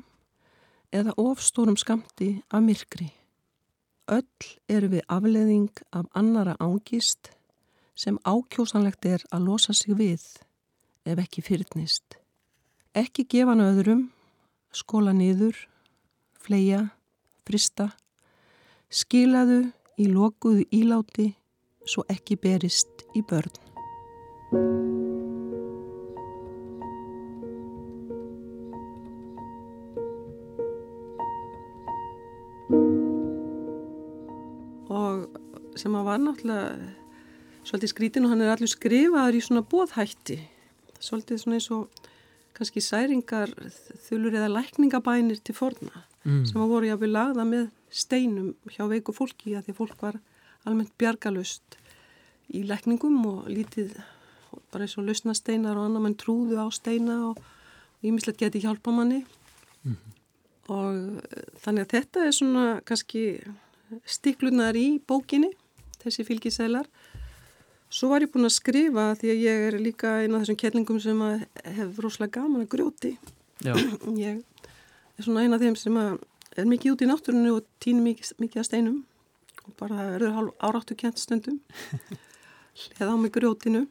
eða 0.94 1.16
ofstórum 1.18 1.80
skamti 1.82 2.30
af 2.54 2.62
myrkri. 2.68 3.10
Öll 4.12 4.54
eru 4.70 4.92
við 4.94 5.08
afleðing 5.10 5.82
af 5.98 6.14
annara 6.14 6.54
ángist 6.62 7.32
sem 7.96 8.22
ákjósanlegt 8.22 9.10
er 9.10 9.26
að 9.34 9.50
losa 9.50 9.74
sig 9.74 9.98
við 9.98 10.30
ef 11.10 11.26
ekki 11.26 11.42
fyrirnist. 11.42 12.20
Ekki 12.94 13.26
gefa 13.26 13.56
hann 13.56 13.66
öðrum, 13.66 14.10
skóla 14.70 15.16
niður, 15.16 15.56
fleia, 16.42 16.86
frista, 17.48 17.92
skilaðu 18.92 19.64
í 20.02 20.08
lokuðu 20.12 20.66
íláti 20.74 21.32
svo 21.88 22.04
ekki 22.12 22.38
berist 22.42 23.06
í 23.18 23.24
börn. 23.26 23.54
Og 34.92 35.28
sem 35.80 35.96
að 35.96 36.08
var 36.08 36.22
náttúrulega 36.22 37.00
svolítið 37.64 37.92
skrítin 37.94 38.26
og 38.28 38.34
hann 38.34 38.44
er 38.44 38.54
allir 38.56 38.72
skrifaður 38.72 39.38
í 39.38 39.44
svona 39.46 39.66
bóðhætti. 39.66 40.40
Svolítið 41.02 41.42
svona 41.42 41.58
eins 41.58 41.70
og 41.74 42.01
kannski 42.62 42.84
særingar 42.86 43.52
þulur 44.06 44.38
eða 44.38 44.54
lækningabænir 44.54 45.42
til 45.42 45.58
forna 45.58 46.06
mm. 46.24 46.46
sem 46.50 46.62
voru 46.62 46.88
jáfnveg 46.88 47.12
lagða 47.12 47.48
með 47.50 47.68
steinum 47.92 48.54
hjá 48.72 48.86
veiku 48.92 49.16
fólki 49.18 49.58
að 49.58 49.68
því 49.68 49.78
fólk 49.82 50.06
var 50.06 50.22
almennt 50.64 50.94
bjargalust 51.02 51.78
í 52.54 52.64
lækningum 52.68 53.20
og 53.28 53.50
lítið 53.52 53.98
bara 54.72 54.86
eins 54.86 54.98
og 55.00 55.08
lausna 55.08 55.36
steinar 55.36 55.80
og 55.80 55.90
annar 55.90 56.06
mann 56.06 56.18
trúðu 56.20 56.60
á 56.62 56.68
steina 56.72 57.18
og 57.32 57.42
ímislegt 58.06 58.40
geti 58.42 58.62
hjálpa 58.64 58.92
manni. 58.94 59.22
Mm 59.84 60.12
og 60.72 61.22
þannig 61.64 61.86
að 61.86 61.94
þetta 61.96 62.26
er 62.26 62.36
svona 62.36 62.66
kannski 62.88 63.24
stiklunar 64.08 64.78
í 64.78 65.02
bókinni 65.08 65.52
þessi 66.02 66.26
fylgisælar 66.28 66.88
svo 67.92 68.10
var 68.12 68.24
ég 68.24 68.32
búin 68.32 68.48
að 68.48 68.56
skrifa 68.56 69.12
því 69.20 69.32
að 69.34 69.44
ég 69.46 69.68
er 69.68 69.80
líka 69.84 70.16
eina 70.22 70.40
af 70.40 70.46
þessum 70.46 70.60
kettlingum 70.64 71.00
sem 71.04 71.22
hefur 71.78 72.08
rosalega 72.08 72.40
gaman 72.40 72.66
að 72.66 72.72
grjóti. 72.74 73.14
Ég 74.18 74.42
er 74.42 75.26
svona 75.26 75.44
eina 75.46 75.60
af 75.60 75.62
þeim 75.62 75.76
sem 75.78 75.98
er 76.02 76.68
mikið 76.68 76.96
út 76.96 77.04
í 77.06 77.10
náttúrunni 77.12 77.52
og 77.54 77.68
týnir 77.84 78.08
mikið, 78.08 78.32
mikið 78.42 78.64
að 78.64 78.70
steinum. 78.72 79.00
Og 79.68 79.76
bara 79.78 80.00
það 80.00 80.14
verður 80.16 80.52
áráttu 80.58 80.98
kent 80.98 81.22
stundum. 81.22 81.60
Eða 83.00 83.14
á 83.14 83.18
mig 83.22 83.36
grjótinu. 83.36 83.86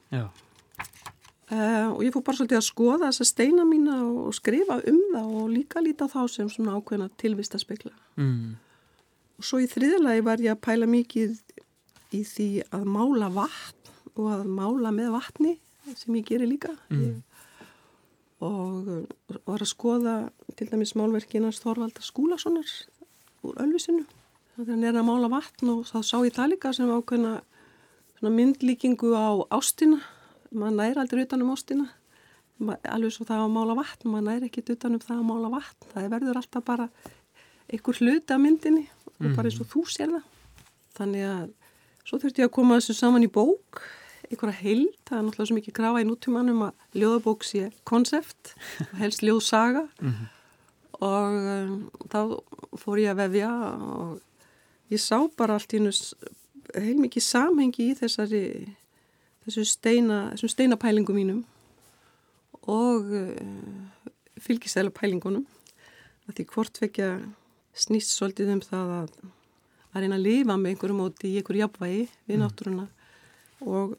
Uh, 1.50 1.90
og 1.90 2.02
ég 2.06 2.12
fór 2.14 2.22
bara 2.22 2.38
svolítið 2.38 2.60
að 2.60 2.66
skoða 2.68 3.08
þessa 3.08 3.24
steina 3.26 3.64
mína 3.66 3.96
og 4.06 4.34
skrifa 4.36 4.76
um 4.86 5.00
það 5.10 5.30
og 5.40 5.48
líka 5.50 5.80
líta 5.82 6.06
þá 6.06 6.20
sem 6.30 6.50
svona 6.52 6.76
ákveðna 6.78 7.08
tilvist 7.18 7.56
að 7.58 7.64
spekla 7.64 7.90
mm. 8.14 8.52
og 9.34 9.48
svo 9.48 9.58
í 9.58 9.66
þriðalagi 9.66 10.22
var 10.28 10.44
ég 10.44 10.54
að 10.54 10.60
pæla 10.62 10.86
mikið 10.86 11.32
í 12.14 12.22
því 12.22 12.46
að 12.70 12.86
mála 12.94 13.32
vatn 13.34 13.79
og 14.20 14.30
að 14.34 14.46
mála 14.52 14.92
með 14.94 15.12
vatni 15.16 15.56
sem 15.96 16.16
ég 16.20 16.28
gerir 16.28 16.50
líka. 16.50 16.72
Mm. 16.92 17.00
ég, 17.00 17.20
og 18.44 19.44
var 19.48 19.60
að 19.60 19.68
skoða 19.68 20.14
til 20.56 20.68
dæmis 20.70 20.94
málverkinast 20.96 21.64
Þorvaldar 21.64 22.04
Skúlasonar 22.04 22.68
úr 23.44 23.58
Ölvisinu 23.60 24.06
þannig 24.56 24.68
að 24.68 24.74
hann 24.74 24.88
er 24.88 24.98
að 25.00 25.08
mála 25.08 25.30
vatn 25.32 25.72
og 25.72 25.86
þá 25.88 25.98
sá 26.04 26.16
ég 26.24 26.34
það 26.36 26.52
líka 26.54 26.72
sem 26.76 26.90
ákveðna 26.90 27.40
myndlíkingu 28.20 29.14
á 29.16 29.28
ástina. 29.56 30.00
Maður 30.52 30.76
næri 30.76 31.00
aldrei 31.00 31.22
utanum 31.24 31.52
ástina. 31.54 31.86
Alveg 32.60 33.14
svo 33.14 33.24
það 33.24 33.46
að 33.46 33.54
mála 33.54 33.76
vatn 33.78 34.12
maður 34.12 34.26
næri 34.26 34.50
ekkit 34.50 34.74
utanum 34.74 35.00
það 35.00 35.22
að 35.22 35.28
mála 35.30 35.52
vatn. 35.54 35.88
Það 35.94 36.10
verður 36.16 36.40
alltaf 36.42 36.66
bara 36.66 36.88
einhver 37.70 38.02
hluti 38.02 38.34
af 38.34 38.42
myndinni 38.42 38.84
og 39.16 39.30
mm. 39.30 39.38
bara 39.38 39.48
eins 39.48 39.60
og 39.62 39.70
þú 39.70 39.86
sér 39.88 40.12
það. 40.12 40.28
Þannig 40.98 41.26
að 41.30 41.48
svo 42.04 42.20
þurfti 42.20 42.44
ég 42.44 42.50
að 42.50 42.56
koma 42.58 42.80
þessu 42.80 42.98
saman 42.98 43.24
í 43.24 43.30
bók 43.32 43.80
einhverja 44.30 44.60
heild, 44.62 44.96
það 45.08 45.16
er 45.16 45.24
náttúrulega 45.26 45.48
svo 45.50 45.56
mikið 45.58 45.76
grafa 45.76 46.02
í 46.02 46.06
núttímanum 46.06 46.66
að 46.68 46.98
ljóðabók 47.02 47.46
sé 47.46 47.70
konsept 47.88 48.54
helst 49.00 49.24
ljóðsaga 49.26 49.86
mm 50.00 50.10
-hmm. 50.10 50.28
og 51.00 51.38
um, 51.54 51.90
þá 52.12 52.20
fór 52.78 53.02
ég 53.02 53.10
að 53.10 53.22
vefja 53.24 53.50
og 53.50 54.20
ég 54.90 55.00
sá 55.00 55.18
bara 55.36 55.54
allt 55.54 55.74
í 55.74 55.78
húnus 55.80 56.14
heilmikið 56.74 57.22
samhengi 57.22 57.90
í 57.90 57.98
þessari 57.98 58.44
þessu 59.44 59.64
steina, 59.64 60.30
þessum 60.32 60.54
steinapælingum 60.54 61.16
mínum 61.16 61.44
og 62.62 63.10
uh, 63.10 63.34
fylgisæla 64.38 64.90
pælingunum 64.90 65.46
að 66.28 66.34
því 66.36 66.44
hvortvekja 66.54 67.10
snýst 67.74 68.14
svolítið 68.14 68.54
um 68.54 68.60
það 68.60 68.90
að 69.02 69.10
að 69.90 70.04
reyna 70.04 70.18
að 70.18 70.26
lifa 70.26 70.56
með 70.56 70.72
einhverju 70.72 70.96
móti 70.96 71.30
í 71.30 71.38
einhverju 71.40 71.64
jafnvægi 71.64 72.02
við 72.28 72.36
mm. 72.36 72.42
náttúruna 72.44 72.86
og 73.66 73.94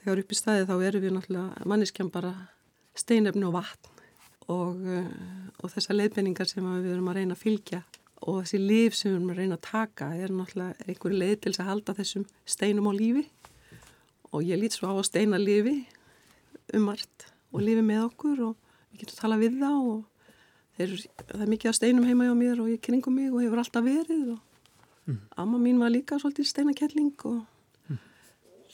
þegar 0.00 0.22
upp 0.22 0.32
í 0.32 0.38
staði 0.38 0.68
þá 0.68 0.74
eru 0.88 1.02
við 1.02 1.16
náttúrulega 1.16 1.68
manniskjám 1.70 2.12
bara 2.14 2.32
steinefni 2.98 3.46
og 3.48 3.56
vatn 3.56 3.90
og, 4.52 4.80
uh, 4.80 5.10
og 5.62 5.72
þessar 5.72 5.98
leiðbenningar 5.98 6.50
sem 6.50 6.64
við 6.64 6.92
erum 6.94 7.10
að 7.12 7.20
reyna 7.20 7.36
að 7.36 7.44
fylgja 7.44 7.82
og 8.24 8.40
þessi 8.42 8.60
líf 8.60 8.96
sem 8.96 9.10
við 9.10 9.18
erum 9.18 9.32
að 9.34 9.40
reyna 9.42 9.58
að 9.58 9.66
taka 9.68 10.10
er 10.16 10.32
náttúrulega 10.32 10.88
einhverju 10.88 11.20
leið 11.20 11.36
til 11.44 11.54
að 11.54 11.70
halda 11.70 11.96
þessum 11.98 12.26
steinum 12.48 12.88
á 12.88 12.92
lífi 12.96 13.24
og 14.32 14.42
ég 14.44 14.60
lít 14.60 14.76
svo 14.76 14.90
á 14.90 14.94
að 14.96 15.08
steina 15.10 15.40
lífi 15.40 15.76
um 16.74 16.88
allt 16.92 17.28
og 17.52 17.62
lífi 17.62 17.84
með 17.84 18.08
okkur 18.08 18.42
og 18.48 18.56
við 18.90 19.04
getum 19.04 19.20
tala 19.20 19.40
við 19.40 19.60
þá 19.60 19.70
og 19.72 20.02
þeir, 20.78 20.94
það 21.28 21.44
er 21.44 21.52
mikið 21.54 21.70
að 21.70 21.78
steinum 21.78 22.08
heima 22.08 22.28
hjá 22.28 22.34
mér 22.38 22.62
og 22.64 22.70
ég 22.72 22.82
kringum 22.84 23.18
mig 23.18 23.32
og 23.32 23.42
hefur 23.44 23.62
alltaf 23.62 23.86
verið 23.86 24.34
og 24.34 24.40
mm. 25.06 25.20
amma 25.44 25.60
mín 25.60 25.82
var 25.82 25.92
líka 25.94 26.18
svolítið 26.18 26.50
steinakelling 26.50 27.14
og. 27.30 27.42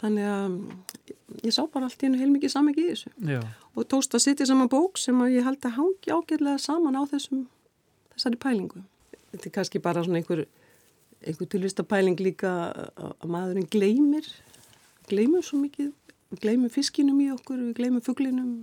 Þannig 0.00 0.28
að 0.32 1.44
ég 1.44 1.54
sá 1.54 1.62
bara 1.70 1.88
allt 1.88 2.02
í 2.02 2.08
hennu 2.08 2.20
heilmikið 2.20 2.54
saman 2.54 2.76
í 2.76 2.86
þessu 2.88 3.12
Já. 3.28 3.40
og 3.76 3.88
tókst 3.90 4.16
að 4.16 4.24
sitja 4.26 4.48
saman 4.48 4.70
bók 4.72 4.98
sem 5.00 5.18
að 5.20 5.36
ég 5.36 5.46
held 5.46 5.60
að 5.64 5.76
hangi 5.76 6.14
ágjörlega 6.14 6.62
saman 6.62 6.98
á 6.98 7.02
þessum 7.10 7.44
þessari 8.14 8.40
pælingu 8.40 8.82
þetta 9.30 9.46
er 9.46 9.54
kannski 9.54 9.82
bara 9.82 10.04
svona 10.04 10.20
einhver, 10.20 10.44
einhver 11.24 11.50
tilvistapæling 11.50 12.20
líka 12.22 12.52
að 12.96 13.28
maðurinn 13.30 13.68
gleymir, 13.70 14.26
gleymur 15.10 15.44
svo 15.46 15.60
mikið, 15.62 15.92
við 16.30 16.42
gleymum 16.44 16.72
fiskinum 16.72 17.20
í 17.22 17.30
okkur, 17.34 17.60
við 17.68 17.76
gleymum 17.78 18.04
fugglinum, 18.06 18.54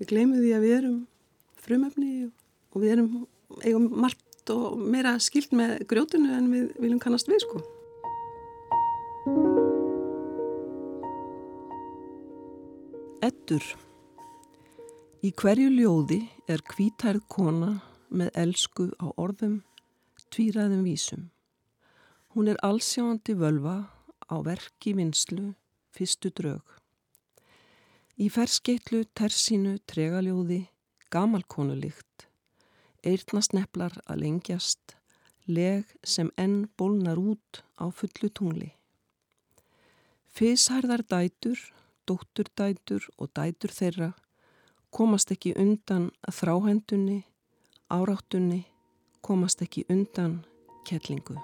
við 0.00 0.12
gleymum 0.12 0.42
því 0.42 0.54
að 0.56 0.66
við 0.66 0.76
erum 0.80 1.00
frumöfni 1.62 2.12
og 2.72 2.84
við 2.84 2.94
erum 2.96 3.10
eigum 3.62 3.90
margt 4.04 4.54
og 4.54 4.78
meira 4.78 5.16
skilt 5.22 5.52
með 5.54 5.82
grjótinu 5.90 6.32
en 6.38 6.48
við 6.52 6.70
viljum 6.82 7.02
kannast 7.02 7.30
við 7.30 7.44
sko. 7.44 7.62
Ettur 13.22 13.62
Í 15.22 15.28
hverju 15.38 15.68
ljóði 15.70 16.16
er 16.50 16.62
kvítærð 16.66 17.22
kona 17.30 17.68
með 18.10 18.30
elsku 18.42 18.88
á 18.98 19.14
orðum 19.14 19.60
tvíraðum 20.34 20.80
vísum. 20.82 21.28
Hún 22.34 22.50
er 22.50 22.58
allsjáandi 22.66 23.36
völva 23.38 23.76
á 24.26 24.36
verki 24.42 24.96
vinslu 24.98 25.52
fyrstu 25.94 26.32
drög. 26.34 26.64
Í 28.18 28.26
ferskeitlu, 28.26 29.04
tersínu, 29.14 29.76
tregaljóði, 29.86 30.64
gamalkonulikt, 31.14 32.26
eirtnasneplar 33.06 34.00
að 34.02 34.24
lengjast, 34.24 34.96
leg 35.46 35.86
sem 36.02 36.32
enn 36.34 36.64
bólnar 36.74 37.22
út 37.22 37.62
á 37.78 37.86
fullu 37.86 38.32
tungli. 38.34 38.72
Fysharðar 40.26 41.06
dætur, 41.06 41.62
dótturdætur 42.08 43.06
og 43.18 43.30
dætur 43.36 43.72
þeirra 43.74 44.12
komast 44.92 45.32
ekki 45.32 45.54
undan 45.56 46.10
að 46.26 46.36
þráhendunni, 46.42 47.22
áráttunni, 47.88 48.60
komast 49.24 49.64
ekki 49.64 49.86
undan 49.92 50.42
kellingu. 50.88 51.38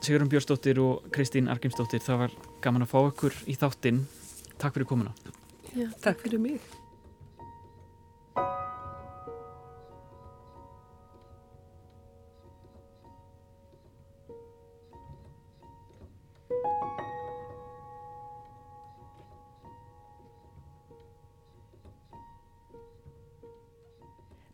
Sigurum 0.00 0.30
Björnsdóttir 0.32 0.80
og 0.82 1.10
Kristín 1.14 1.50
Argrímsdóttir, 1.52 2.00
það 2.02 2.24
var 2.24 2.36
gaman 2.64 2.86
að 2.86 2.90
fá 2.90 2.98
okkur 3.04 3.36
í 3.46 3.54
þáttinn. 3.60 4.00
Takk 4.58 4.78
fyrir 4.78 4.88
komuna. 4.88 5.12
Já, 5.76 5.86
takk 6.02 6.24
fyrir 6.24 6.40
mig. 6.42 6.79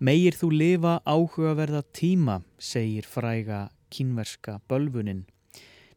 Megir 0.06 0.36
þú 0.38 0.48
lifa 0.54 0.90
áhugaverða 1.02 1.80
tíma, 1.96 2.36
segir 2.62 3.08
fræga 3.10 3.72
kínverska 3.90 4.60
bölvunin. 4.70 5.24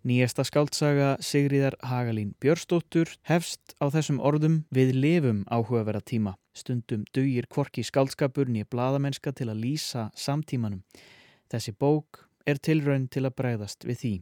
Nýjasta 0.01 0.41
skáldsaga 0.47 1.09
Sigriðar 1.21 1.75
Hagalín 1.85 2.31
Björstóttur 2.41 3.11
hefst 3.29 3.75
á 3.77 3.85
þessum 3.93 4.17
orðum 4.17 4.63
við 4.73 4.95
lifum 4.97 5.43
áhugaverða 5.45 6.01
tíma. 6.01 6.33
Stundum 6.57 7.03
dugir 7.13 7.45
kvorki 7.53 7.85
skáldskapur 7.85 8.49
nýja 8.49 8.65
bladamennska 8.71 9.35
til 9.35 9.51
að 9.51 9.61
lýsa 9.67 10.09
samtímanum. 10.17 10.81
Þessi 11.51 11.75
bók 11.77 12.25
er 12.49 12.57
tilraun 12.57 13.05
til 13.13 13.27
að 13.27 13.35
bregðast 13.37 13.85
við 13.85 14.01
því. 14.01 14.15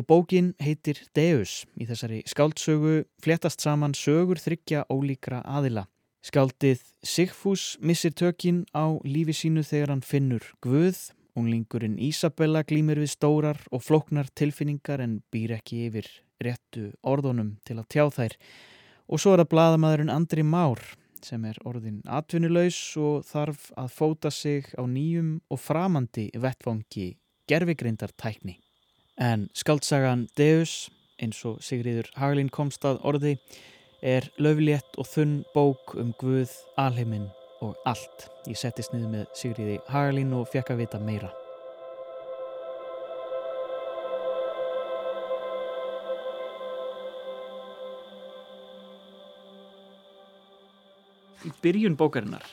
Og 0.00 0.06
bókin 0.08 0.54
heitir 0.64 1.02
Deus. 1.12 1.66
Í 1.76 1.84
þessari 1.84 2.22
skáldsögu 2.24 3.02
fléttast 3.20 3.60
saman 3.60 3.92
sögur 3.92 4.40
þryggja 4.40 4.86
ólíkra 4.88 5.44
aðila. 5.44 5.90
Skáldið 6.24 6.80
Sigfús 7.04 7.74
missir 7.84 8.14
tökin 8.16 8.62
á 8.72 8.96
lífi 9.04 9.34
sínu 9.36 9.60
þegar 9.60 9.90
hann 9.92 10.00
finnur 10.00 10.44
Guð. 10.64 10.96
Unglingurinn 11.36 11.98
Ísabella 12.00 12.62
glýmir 12.64 12.96
við 13.02 13.10
stórar 13.12 13.58
og 13.74 13.82
flóknar 13.84 14.30
tilfinningar 14.32 15.02
en 15.04 15.18
býr 15.34 15.58
ekki 15.58 15.82
yfir 15.90 16.08
réttu 16.40 16.86
orðunum 17.04 17.58
til 17.68 17.76
að 17.76 17.90
tjá 17.92 18.06
þær. 18.16 18.36
Og 19.12 19.20
svo 19.20 19.34
er 19.34 19.42
það 19.42 19.50
bladamæðurinn 19.52 20.14
Andri 20.14 20.46
Már 20.48 20.80
sem 21.24 21.44
er 21.44 21.60
orðin 21.68 22.00
atvinnulegs 22.08 22.80
og 23.00 23.28
þarf 23.28 23.68
að 23.76 23.92
fóta 23.92 24.32
sig 24.32 24.72
á 24.80 24.84
nýjum 24.88 25.36
og 25.52 25.60
framandi 25.60 26.30
vettfangi 26.40 27.10
gerfigreindartækni. 27.52 28.56
En 29.20 29.50
skaldsagan 29.52 30.24
Deus, 30.40 30.88
eins 31.20 31.44
og 31.44 31.60
Sigriður 31.60 32.08
Haglín 32.16 32.48
komst 32.48 32.84
að 32.88 33.04
orði, 33.04 33.36
er 34.04 34.26
löflétt 34.36 34.98
og 35.00 35.08
þunn 35.08 35.38
bók 35.54 35.94
um 35.96 36.12
Guð, 36.20 36.52
alheiminn 36.76 37.30
og 37.64 37.78
allt. 37.88 38.28
Ég 38.44 38.58
settist 38.60 38.92
niður 38.92 39.14
með 39.14 39.30
Sigriði 39.38 39.78
Hagalín 39.88 40.34
og 40.36 40.50
fekk 40.52 40.74
að 40.74 40.84
vita 40.84 41.00
meira. 41.00 41.32
Í 51.44 51.50
byrjun 51.64 51.96
bókarinnar 52.00 52.44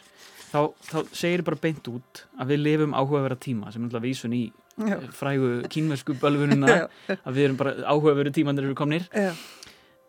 þá, 0.51 0.71
þá 0.83 0.97
segir 1.15 1.43
bara 1.47 1.59
beint 1.59 1.85
út 1.87 2.25
að 2.39 2.51
við 2.51 2.65
lifum 2.65 2.95
áhugaverða 2.95 3.39
tíma 3.39 3.71
sem 3.71 3.83
er 3.83 3.87
alltaf 3.87 4.03
vísun 4.03 4.35
í 4.35 4.41
Já. 4.75 4.97
frægu 5.15 5.61
kínversku 5.71 6.15
bölfununa 6.19 6.89
að 7.27 7.31
við 7.37 7.45
erum 7.45 7.59
bara 7.59 7.75
áhugaverðu 7.85 8.35
tímanir 8.35 8.67
eru 8.67 8.75
komnir 8.75 9.07
Já 9.15 9.31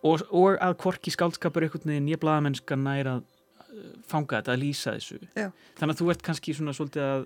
og, 0.03 0.25
og 0.31 0.57
að 0.59 0.79
korki 0.83 1.13
skaldskapur 1.15 1.67
einhvern 1.67 1.95
veginn 1.95 2.11
ég 2.13 2.21
blaðamennska 2.23 2.79
næra 2.79 3.19
að 3.19 3.23
uh, 3.69 3.93
fanga 4.09 4.41
þetta, 4.41 4.57
að 4.57 4.65
lýsa 4.65 4.97
þessu. 4.97 5.23
Já. 5.39 5.49
þannig 5.79 5.95
að 5.95 6.03
þú 6.03 6.11
ert 6.15 6.27
kannski 6.27 6.57
svona 6.59 6.75
svolítið 6.77 7.07
að, 7.07 7.25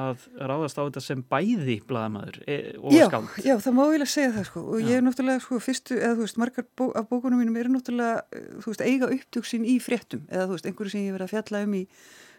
að 0.00 0.26
ráðast 0.50 0.80
á 0.80 0.82
þetta 0.82 1.04
sem 1.04 1.24
bæði 1.34 1.78
blaðamæður 1.88 2.42
e, 2.46 2.58
og 2.80 2.96
já, 2.96 3.06
skáld. 3.12 3.38
Já, 3.44 3.54
það 3.66 3.78
má 3.78 3.82
eiginlega 3.84 4.12
segja 4.16 4.34
það 4.36 4.50
sko. 4.50 4.66
Og 4.66 4.82
já. 4.82 4.88
ég 4.90 4.98
er 4.98 5.06
náttúrulega 5.06 5.46
sko 5.46 5.62
fyrstu, 5.62 6.00
eða 6.00 6.18
þú 6.18 6.26
veist, 6.26 6.42
margar 6.42 6.68
bó, 6.74 6.84
af 6.98 7.08
bókunum 7.12 7.42
mínum 7.42 7.58
eru 7.62 7.74
náttúrulega, 7.76 8.26
eh, 8.34 8.52
þú 8.64 8.72
veist, 8.72 8.84
eiga 8.88 9.10
upptöksin 9.14 9.66
í 9.68 9.78
fréttum, 9.84 10.28
eða 10.32 10.48
þú 10.48 10.58
veist, 10.58 10.70
einhverju 10.70 10.94
sem 10.96 11.08
ég 11.08 11.18
verið 11.18 11.28
að 11.28 11.34
fjalla 11.36 11.66
um 11.68 11.80
í 11.80 11.84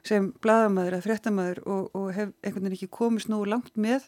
sem 0.06 0.30
blaðamæður 0.44 0.96
eða 0.98 1.06
fréttamæður 1.06 1.62
og, 1.66 1.86
og 1.98 2.10
hef 2.14 2.34
einhvern 2.46 2.68
veginn 2.68 2.78
ekki 2.78 2.92
komist 2.94 3.32
nógu 3.32 3.48
langt 3.50 3.74
með 3.80 4.06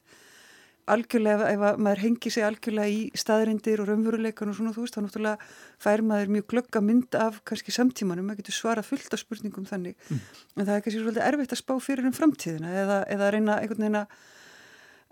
algjörlega 0.94 1.50
ef 1.52 1.64
maður 1.84 2.02
hengi 2.04 2.32
sig 2.32 2.46
algjörlega 2.48 2.92
í 2.94 3.02
staðrindir 3.18 3.82
og 3.84 3.90
raunveruleikan 3.90 4.52
og 4.52 4.58
svona 4.58 4.74
þú 4.76 4.86
veist 4.86 4.98
þá 4.98 5.02
náttúrulega 5.04 5.50
fær 5.84 6.04
maður 6.08 6.34
mjög 6.36 6.48
glögga 6.54 6.82
mynd 6.84 7.18
af 7.20 7.42
kannski 7.48 7.76
samtímanum, 7.76 8.28
maður 8.30 8.42
getur 8.44 8.58
svara 8.58 8.86
fullt 8.86 9.14
af 9.14 9.22
spurningum 9.24 9.68
þannig 9.68 9.98
mm. 10.08 10.22
en 10.56 10.66
það 10.66 10.74
er 10.76 10.86
kannski 10.86 11.02
svolítið 11.02 11.28
erfitt 11.28 11.56
að 11.56 11.62
spá 11.62 11.76
fyrir 11.84 12.10
um 12.10 12.16
framtíðina 12.16 12.74
eða, 12.84 13.00
eða 13.16 13.32
reyna 13.36 13.60
einhvern 13.62 13.86
veginn 13.86 14.02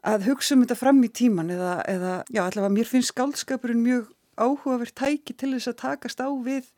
að 0.05 0.27
hugsa 0.29 0.55
um 0.55 0.63
þetta 0.63 0.79
fram 0.79 1.03
í 1.03 1.11
tíman 1.21 1.51
eða, 1.55 1.75
eða 1.91 2.15
já 2.29 2.43
allavega 2.45 2.75
mér 2.77 2.89
finnst 2.89 3.13
skaldskapurinn 3.13 3.83
mjög 3.83 4.11
áhugaverð 4.35 4.95
tæki 4.95 5.35
til 5.35 5.53
þess 5.55 5.71
að 5.71 5.79
takast 5.81 6.23
á 6.23 6.29
við 6.45 6.71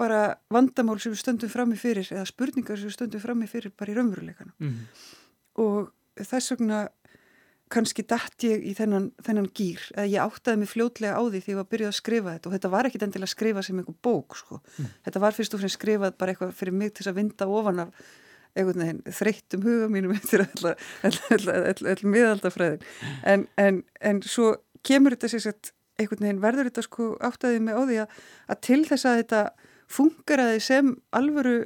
bara 0.00 0.22
vandamál 0.52 0.98
sem 1.00 1.12
við 1.12 1.22
stöndum 1.22 1.52
fram 1.52 1.74
í 1.74 1.78
fyrir 1.80 2.08
eða 2.10 2.26
spurningar 2.28 2.78
sem 2.78 2.90
við 2.90 2.96
stöndum 2.96 3.22
fram 3.22 3.44
í 3.44 3.50
fyrir 3.50 3.74
bara 3.76 3.92
í 3.92 3.96
raunveruleikanum 3.98 4.54
mm. 4.58 4.80
og 5.62 5.92
þess 6.20 6.54
vegna 6.54 6.86
kannski 7.72 8.04
dætt 8.08 8.46
ég 8.46 8.64
í 8.68 8.72
þennan, 8.76 9.10
þennan 9.24 9.48
gýr 9.56 9.84
eða 9.94 10.08
ég 10.12 10.24
áttaði 10.26 10.60
mig 10.60 10.70
fljótlega 10.72 11.16
á 11.16 11.22
því 11.24 11.40
því 11.42 11.52
ég 11.54 11.58
var 11.58 11.66
að 11.66 11.72
byrja 11.74 11.92
að 11.92 11.98
skrifa 11.98 12.34
þetta 12.34 12.48
og 12.50 12.56
þetta 12.56 12.72
var 12.74 12.88
ekkit 12.88 13.06
endilega 13.06 13.28
að 13.28 13.34
skrifa 13.34 13.64
sem 13.66 13.78
einhver 13.80 13.98
bók 14.04 14.36
sko. 14.38 14.58
Mm. 14.76 14.90
Þetta 15.06 15.22
var 15.24 15.36
fyrst 15.36 15.56
og 15.56 15.62
fremst 15.62 15.78
skrifað 15.78 16.18
bara 16.20 16.34
eitthvað 16.34 16.56
fyrir 16.58 16.76
mig 16.76 16.92
til 16.98 17.08
að 17.08 17.18
vinda 17.20 17.48
ofan 17.48 17.84
af 17.86 18.02
einhvern 18.52 18.82
veginn 18.84 19.16
þreyttum 19.16 19.64
huga 19.64 19.88
mínum 19.92 20.14
eftir 20.18 20.44
all 20.44 22.10
miðaldafræðin 22.12 22.82
en, 23.24 23.46
en, 23.56 23.82
en 24.00 24.20
svo 24.26 24.54
kemur 24.84 25.16
þetta 25.16 25.32
sér 25.32 25.44
sett 25.46 25.72
einhvern 26.00 26.26
veginn 26.26 26.42
verður 26.42 26.68
þetta 26.68 26.84
sko 26.86 27.12
áttaðið 27.24 27.64
mig 27.66 27.78
á 27.78 27.82
því 27.82 28.00
að, 28.04 28.18
að 28.52 28.60
til 28.68 28.80
þess 28.88 29.08
að 29.08 29.20
þetta 29.22 29.42
fungeraði 29.92 30.60
sem 30.64 30.92
alvöru 31.16 31.56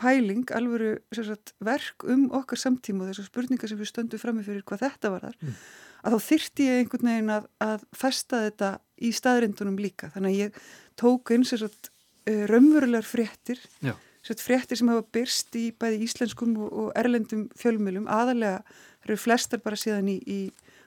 pæling, 0.00 0.44
alvöru 0.54 0.96
sagt, 1.14 1.54
verk 1.64 2.06
um 2.10 2.26
okkar 2.36 2.60
samtíma 2.60 3.04
og 3.04 3.12
þessar 3.12 3.28
spurningar 3.30 3.70
sem 3.70 3.80
við 3.80 3.90
stöndum 3.90 4.22
fram 4.22 4.38
með 4.38 4.50
fyrir 4.50 4.64
hvað 4.68 4.86
þetta 4.86 5.12
var 5.14 5.26
þar 5.28 5.36
mm. 5.40 5.58
að 6.02 6.16
þá 6.16 6.28
þyrti 6.28 6.68
ég 6.68 6.80
einhvern 6.82 7.10
veginn 7.10 7.34
að, 7.36 7.50
að 7.66 7.84
festa 7.96 8.42
þetta 8.46 8.70
í 9.04 9.12
staðrindunum 9.14 9.78
líka. 9.80 10.10
Þannig 10.14 10.34
að 10.34 10.40
ég 10.40 10.58
tók 11.00 11.34
eins 11.34 11.54
og 11.56 11.68
uh, 11.68 12.42
raunverulegar 12.50 13.06
fréttir 13.06 13.62
sagt, 14.24 14.40
fréttir 14.40 14.80
sem 14.80 14.90
hafa 14.90 15.04
byrst 15.14 15.56
í 15.60 15.68
bæði 15.76 16.02
íslenskum 16.06 16.56
og, 16.64 16.68
og 16.72 16.92
erlendum 16.98 17.48
fjölmjölum 17.60 18.08
aðalega 18.08 18.62
eru 19.04 19.18
flestar 19.20 19.60
bara 19.64 19.78
síðan 19.78 20.08
í, 20.14 20.18
í 20.24 20.40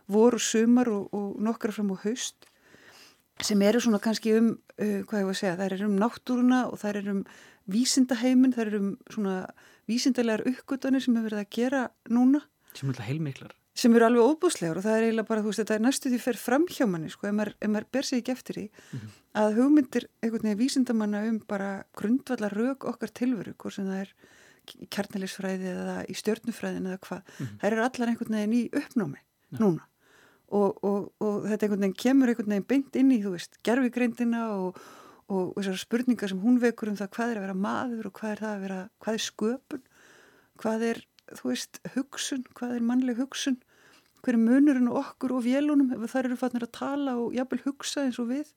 voru, 0.10 0.39
sumar 0.41 0.89
og, 0.89 1.12
og 1.13 1.41
nokkra 1.43 1.76
fram 1.76 1.93
á 1.93 1.98
haust 2.06 2.48
sem 3.46 3.62
eru 3.62 3.82
svona 3.84 4.00
kannski 4.02 4.34
um, 4.34 4.56
uh, 4.82 5.04
hvað 5.06 5.22
ég 5.22 5.28
var 5.30 5.36
að 5.36 5.41
segja, 5.41 5.58
það 5.60 5.76
er 5.76 5.86
um 5.86 6.00
náttúruna 6.02 6.63
og 6.72 6.82
það 6.82 7.02
er 7.02 7.12
um 7.13 7.22
vísindaheimin, 7.71 8.53
það 8.56 8.65
eru 8.65 8.82
svona 9.13 9.38
vísindalegar 9.88 10.45
uppgötanir 10.47 11.03
sem 11.03 11.15
hefur 11.15 11.30
verið 11.30 11.43
að 11.43 11.56
gera 11.58 11.84
núna. 12.12 12.43
Sem 12.77 12.91
eru 12.91 13.06
heilmiklar. 13.08 13.56
Sem 13.77 13.93
eru 13.93 14.08
alveg 14.08 14.25
óbúslegar 14.25 14.80
og 14.80 14.86
það 14.86 14.95
er 14.97 15.03
eiginlega 15.06 15.30
bara, 15.30 15.43
þú 15.43 15.51
veist, 15.51 15.62
þetta 15.62 15.75
er 15.75 15.84
næstu 15.84 16.10
því 16.10 16.19
fer 16.23 16.39
fram 16.41 16.63
hjá 16.71 16.86
manni, 16.89 17.12
sko, 17.13 17.27
ef 17.30 17.36
maður, 17.38 17.53
maður 17.69 17.86
ber 17.93 18.08
sig 18.08 18.23
ekki 18.23 18.34
eftir 18.34 18.58
því, 18.58 18.63
mm 18.71 18.99
-hmm. 18.99 19.12
að 19.41 19.58
hugmyndir 19.58 20.08
einhvern 20.23 20.47
veginn 20.47 20.62
vísindamanna 20.63 21.21
um 21.30 21.38
bara 21.47 21.84
grundvallar 21.93 22.56
rauk 22.58 22.88
okkar 22.89 23.13
tilveru, 23.13 23.53
hvort 23.53 23.73
sem 23.73 23.86
það 23.86 24.01
er 24.01 24.13
kjarnælisfræði 24.89 25.69
eða 25.73 25.97
í 26.10 26.15
stjörnufræðin 26.17 26.89
eða 26.89 26.99
hvað, 27.06 27.21
mm 27.21 27.45
-hmm. 27.45 27.60
það 27.60 27.71
eru 27.71 27.84
allar 27.84 28.10
einhvern 28.10 28.38
veginn 28.38 28.53
í 28.53 28.69
uppnámi 28.73 29.19
ja. 29.51 29.60
núna. 29.60 29.84
Og, 30.47 30.84
og, 30.84 31.13
og 31.19 31.43
þetta 31.45 31.65
einhvern 31.65 31.84
veginn 31.86 32.01
kemur 32.03 32.30
einhvern 32.30 32.49
veginn 32.49 32.67
beint 32.67 32.95
inn 32.95 33.12
í, 33.12 33.21
þú 33.21 33.36
veist, 33.36 33.60
gerfigreindina 33.63 34.41
og 34.58 34.82
og 35.28 35.54
þessar 35.58 35.80
spurningar 35.82 36.32
sem 36.32 36.42
hún 36.42 36.60
vekur 36.63 36.92
um 36.92 36.98
það 37.00 37.13
hvað 37.16 37.32
er 37.32 37.40
að 37.40 37.46
vera 37.48 37.62
maður 37.68 38.10
og 38.10 38.18
hvað 38.20 38.34
er 38.34 38.42
það 38.44 38.54
að 38.54 38.66
vera, 38.66 38.82
hvað 39.04 39.18
er 39.18 39.24
sköpun, 39.26 39.86
hvað 40.62 40.86
er, 40.88 41.02
þú 41.34 41.52
veist, 41.52 41.80
hugsun, 41.96 42.44
hvað 42.58 42.76
er 42.78 42.86
mannleg 42.88 43.20
hugsun, 43.20 43.58
hver 44.24 44.38
er 44.38 44.44
munurinn 44.44 44.92
okkur 44.92 45.36
og 45.38 45.44
vélunum 45.46 45.94
ef 45.96 46.12
þar 46.12 46.30
eru 46.30 46.40
fannir 46.40 46.68
að 46.68 46.76
tala 46.80 47.18
og 47.22 47.36
jafnvel 47.36 47.63
hugsa 47.68 48.06
eins 48.06 48.20
og 48.24 48.32
við 48.32 48.54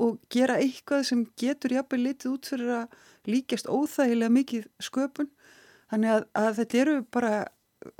og 0.00 0.18
gera 0.32 0.56
eitthvað 0.58 1.04
sem 1.10 1.24
getur 1.38 1.74
jafnvel 1.76 2.00
litið 2.08 2.32
út 2.32 2.48
fyrir 2.50 2.72
að 2.80 2.96
líkjast 3.30 3.68
óþægilega 3.70 4.34
mikið 4.34 4.64
sköpun. 4.82 5.28
Þannig 5.92 6.14
að, 6.14 6.24
að 6.40 6.50
þetta 6.58 6.80
eru 6.80 6.96
bara, 7.14 7.34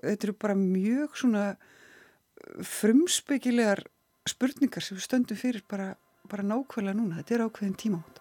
þetta 0.03 0.27
eru 0.27 0.37
bara 0.43 0.57
mjög 0.59 1.19
svona 1.21 1.45
frumspeikilegar 2.75 3.85
spurningar 4.29 4.85
sem 4.85 4.99
við 4.99 5.07
stöndum 5.07 5.39
fyrir 5.39 5.65
bara 5.71 5.93
bara 6.31 6.47
nákvæmlega 6.47 6.97
núna, 6.99 7.21
þetta 7.21 7.35
er 7.35 7.45
ákveðin 7.47 7.77
tímátt. 7.81 8.21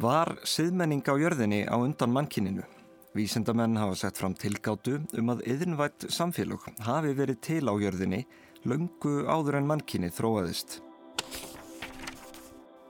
Var 0.00 0.30
siðmenning 0.48 1.04
á 1.04 1.14
jörðinni 1.20 1.64
á 1.68 1.76
undan 1.76 2.12
mannkininu? 2.14 2.64
Vísendamenn 3.14 3.76
hafa 3.76 3.96
sett 3.98 4.20
fram 4.20 4.36
tilgáttu 4.38 5.00
um 5.18 5.32
að 5.32 5.42
yðinvætt 5.50 6.06
samfélag 6.14 6.62
hafi 6.86 7.12
verið 7.18 7.40
til 7.42 7.64
á 7.66 7.74
jörðinni 7.74 8.22
löngu 8.64 9.26
áður 9.26 9.58
en 9.58 9.68
mannkinni 9.68 10.12
þróaðist. 10.14 10.78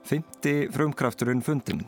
Fymti 0.05 0.67
frumkrafturinn 0.71 1.41
fundin. 1.41 1.85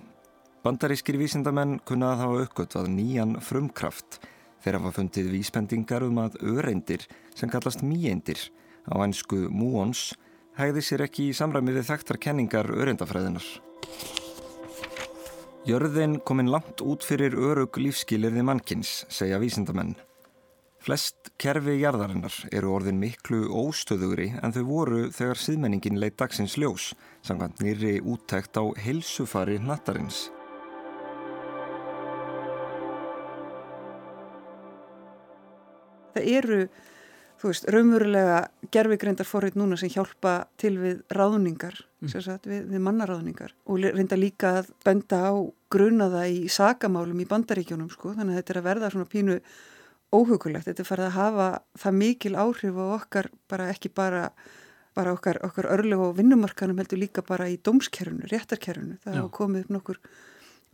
Bandarískir 0.64 1.18
vísendamenn 1.20 1.80
kunna 1.86 2.14
að 2.14 2.22
hafa 2.24 2.44
uppgötvað 2.48 2.91
nýjan 2.94 3.38
frumkraft 3.44 4.22
þegar 4.64 4.80
hafa 4.80 4.94
fundið 4.98 5.32
vísbendingar 5.34 6.06
um 6.08 6.22
að 6.24 6.38
öreindir 6.39 7.04
sem 7.36 7.52
kallast 7.52 7.84
mýeindir 7.84 8.39
á 8.88 8.96
einsku 9.04 9.46
múons 9.52 10.14
hegði 10.58 10.84
sér 10.86 11.04
ekki 11.08 11.30
í 11.30 11.36
samræmi 11.38 11.74
við 11.76 11.88
þekktar 11.89 12.20
kenningar 12.22 12.70
örendafræðinar. 12.74 13.45
Jörðin 15.64 16.18
kominn 16.28 16.51
langt 16.51 16.84
út 16.84 17.06
fyrir 17.08 17.38
örug 17.39 17.80
lífskilirði 17.80 18.43
mannkins, 18.43 19.04
segja 19.08 19.39
vísindamenn. 19.39 19.95
Flest 20.84 21.32
kerfi 21.39 21.78
jarðarinnar 21.80 22.36
eru 22.51 22.74
orðin 22.76 22.99
miklu 22.99 23.45
óstöðugri 23.47 24.34
en 24.43 24.51
þau 24.51 24.64
voru 24.68 25.04
þegar 25.16 25.39
síðmenningin 25.39 26.01
leitt 26.04 26.20
dagsins 26.20 26.58
ljós, 26.60 26.91
samkvæmt 27.24 27.64
nýri 27.64 27.97
úttækt 28.04 28.60
á 28.60 28.64
heilsufari 28.84 29.62
nattarins. 29.64 30.28
það 36.14 36.30
eru 36.38 36.60
þú 37.44 37.52
veist, 37.52 37.66
raunverulega 37.76 38.38
gerfigreindar 38.72 39.28
forrið 39.28 39.58
núna 39.60 39.76
sem 39.80 39.91
hjálpa 39.91 40.46
til 40.62 40.78
við 40.80 41.02
ráðningar, 41.12 41.76
mm. 42.00 42.14
sagt, 42.14 42.48
við, 42.48 42.70
við 42.72 42.84
mannaráðningar. 42.86 43.52
Og 43.68 43.84
reynda 43.84 44.16
líka 44.16 44.54
að 44.62 44.70
benda 44.88 45.20
á 45.28 45.34
grunaða 45.74 46.24
í 46.32 46.46
sakamálum 46.48 47.20
í 47.20 47.28
bandaríkjónum 47.28 47.91
sko, 47.91 48.14
þannig 48.16 48.38
að 48.38 48.39
þetta 48.39 48.54
er 48.54 48.62
að 48.62 48.68
verða 48.70 48.91
svona 48.94 49.12
pínu 49.12 49.38
óhugulegt, 50.14 50.70
þetta 50.70 50.86
er 50.86 50.88
farið 50.88 51.10
að 51.10 51.18
hafa 51.18 51.48
það 51.84 52.00
mikil 52.00 52.34
áhrif 52.39 52.80
á 52.80 52.86
okkar 52.86 53.30
bara 53.52 53.70
ekki 53.74 53.91
bara, 53.91 54.28
bara 54.96 55.16
okkar, 55.18 55.41
okkar 55.44 55.68
örlegu 55.74 56.08
og 56.08 56.16
vinnumarkanum 56.22 56.80
heldur 56.80 57.02
líka 57.02 57.26
bara 57.28 57.50
í 57.52 57.58
dómskerfunu, 57.60 58.30
réttarkerfunu, 58.32 59.02
það 59.04 59.20
hafa 59.20 59.34
komið 59.36 59.66
upp 59.66 59.76
nokkur 59.76 60.00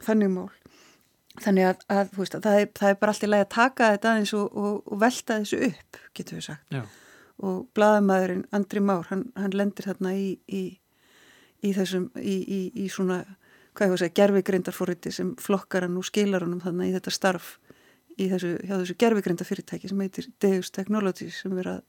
þannig 0.06 0.36
mál 0.36 0.52
þannig 1.44 1.70
að, 1.70 1.84
að, 1.94 2.12
veist, 2.18 2.36
að 2.38 2.46
það, 2.48 2.62
er, 2.62 2.70
það 2.80 2.92
er 2.92 3.00
bara 3.02 3.14
alltaf 3.14 3.32
lægi 3.32 3.46
að 3.46 3.52
taka 3.56 3.90
þetta 3.94 4.12
aðeins 4.12 4.34
og, 4.38 4.58
og, 4.64 4.78
og 4.86 5.02
velta 5.04 5.40
þessu 5.40 5.60
upp, 5.70 6.00
getur 6.18 6.40
við 6.40 6.46
sagt 6.50 6.76
Já. 6.76 6.82
og 7.50 7.58
bladamæðurinn 7.78 8.46
Andri 8.56 8.84
Már, 8.84 9.08
hann, 9.12 9.26
hann 9.40 9.56
lendir 9.56 9.90
þarna 9.90 10.14
í, 10.18 10.30
í, 10.48 10.64
í 11.66 11.74
þessum 11.78 12.10
í, 12.20 12.38
í 12.76 12.88
svona, 12.92 13.22
að 13.80 13.98
segja 14.02 14.18
gerfigrindarforriti 14.20 15.14
sem 15.16 15.34
flokkar 15.40 15.88
hann 15.88 16.00
og 16.00 16.08
skilar 16.08 16.44
hann 16.46 16.60
þarna 16.64 16.90
í 16.90 16.96
þetta 16.98 17.16
starf 17.16 17.58
í 18.20 18.28
þessu, 18.32 18.56
hjá 18.68 18.76
þessu 18.76 18.98
gerfigrindarfyrirtæki 19.00 19.92
sem 19.92 20.02
heitir 20.04 20.32
Deus 20.44 20.74
Technologies 20.76 21.44
sem 21.44 21.56
verður 21.56 21.80
að 21.80 21.86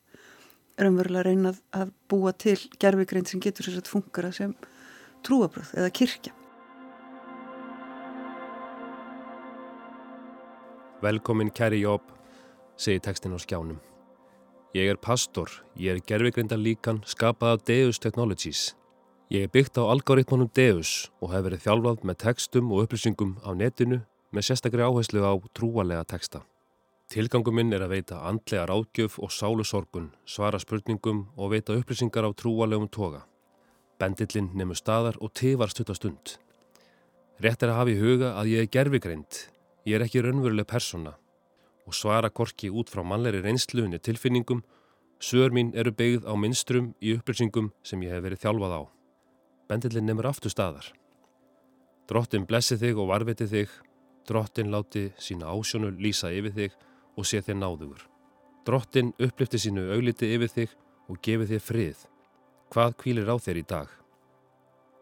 raunverulega 0.81 1.27
reyna 1.27 1.55
að 1.77 1.91
búa 2.09 2.33
til 2.33 2.59
gerfigrind 2.81 3.29
sem 3.29 3.43
getur 3.43 3.67
sérstaklega 3.67 3.93
fungara 3.93 4.31
sem 4.33 4.55
trúabröð 5.27 5.75
eða 5.77 5.91
kirkja 5.99 6.37
Velkomin 11.03 11.49
kæri 11.51 11.81
Jóp, 11.81 12.03
segi 12.77 13.01
textin 13.01 13.33
á 13.33 13.41
skjánum. 13.41 13.79
Ég 14.77 14.91
er 14.93 14.99
pastor, 15.01 15.49
ég 15.73 15.97
er 15.97 16.01
gerfigrindar 16.05 16.59
líkan 16.61 16.99
skapað 17.09 17.53
af 17.57 17.63
Deus 17.65 17.99
Technologies. 17.99 18.75
Ég 19.33 19.47
er 19.47 19.49
byggt 19.49 19.81
á 19.81 19.89
algoritmunum 19.89 20.51
Deus 20.53 21.09
og 21.23 21.33
hef 21.33 21.47
verið 21.47 21.63
þjálfað 21.65 22.05
með 22.05 22.19
textum 22.21 22.69
og 22.69 22.85
upplýsingum 22.85 23.39
á 23.41 23.49
netinu 23.57 24.03
með 24.31 24.45
sérstakri 24.45 24.85
áherslu 24.85 25.25
á 25.25 25.33
trúalega 25.57 26.05
texta. 26.05 26.43
Tilgangum 27.09 27.57
minn 27.57 27.73
er 27.73 27.81
að 27.87 27.95
veita 27.95 28.21
andlega 28.21 28.67
ráðgjöf 28.69 29.17
og 29.25 29.33
sálusorgun, 29.33 30.11
svara 30.29 30.61
spurningum 30.61 31.31
og 31.37 31.55
veita 31.55 31.79
upplýsingar 31.81 32.29
á 32.29 32.31
trúalegum 32.37 32.91
toga. 32.93 33.25
Bendillinn 33.97 34.53
nefnur 34.53 34.77
staðar 34.77 35.17
og 35.25 35.33
tifar 35.33 35.73
stuttastund. 35.73 36.37
Rétt 37.41 37.65
er 37.65 37.73
að 37.73 37.81
hafa 37.81 37.95
í 37.95 37.99
huga 38.05 38.35
að 38.37 38.53
ég 38.53 38.69
er 38.69 38.71
gerfigrind 38.77 39.41
Ég 39.89 39.97
er 39.97 40.05
ekki 40.05 40.21
raunveruleg 40.21 40.69
persóna 40.69 41.15
og 41.89 41.97
svara 41.97 42.29
korki 42.31 42.69
út 42.71 42.91
frá 42.93 43.01
mannleiri 43.03 43.41
reynsluðinni 43.43 43.99
tilfinningum, 44.05 44.61
sögur 45.19 45.55
mín 45.57 45.73
eru 45.75 45.93
byggð 45.97 46.27
á 46.29 46.35
minnstrum 46.37 46.93
í 47.01 47.15
upplýsingum 47.17 47.71
sem 47.83 48.03
ég 48.05 48.13
hef 48.15 48.23
verið 48.25 48.43
þjálfað 48.45 48.75
á. 48.77 48.83
Bendilinn 49.71 50.07
nefnur 50.07 50.29
aftur 50.31 50.53
staðar. 50.53 50.91
Drottin 52.11 52.47
blessi 52.47 52.77
þig 52.77 53.01
og 53.01 53.09
varviti 53.11 53.49
þig, 53.49 53.73
drottin 54.29 54.71
láti 54.71 55.09
sína 55.19 55.51
ásjónu 55.51 55.91
lýsa 55.97 56.31
yfir 56.35 56.55
þig 56.55 56.77
og 57.17 57.27
sé 57.27 57.41
þér 57.43 57.59
náðugur. 57.63 58.05
Drottin 58.67 59.15
upplifti 59.19 59.59
sínu 59.59 59.89
augliti 59.95 60.31
yfir 60.35 60.53
þig 60.53 60.77
og 61.09 61.23
gefi 61.25 61.49
þér 61.55 61.65
frið. 61.65 62.05
Hvað 62.71 62.95
kvílir 63.01 63.33
á 63.33 63.37
þér 63.41 63.63
í 63.63 63.65
dag? 63.67 63.89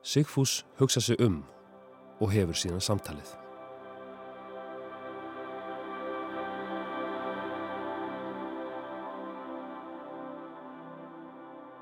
Sigfús 0.03 0.63
hugsa 0.79 1.03
sig 1.05 1.21
um 1.21 1.43
og 2.21 2.33
hefur 2.33 2.57
sína 2.57 2.81
samtalið. 2.81 3.48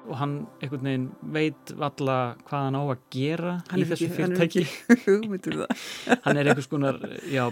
Og 0.07 0.19
hann 0.21 0.35
einhvern 0.63 0.87
veginn 0.89 1.07
veit 1.35 1.73
valla 1.79 2.19
hvað 2.47 2.67
hann 2.69 2.79
á 2.79 2.83
að 2.83 3.07
gera 3.15 3.55
hann 3.71 3.83
í 3.83 3.87
þessu 3.91 4.11
fyrirtæki. 4.15 4.67
um 5.15 5.39
hann 6.27 6.41
er 6.41 6.51
einhvers 6.51 6.71
konar 6.71 7.01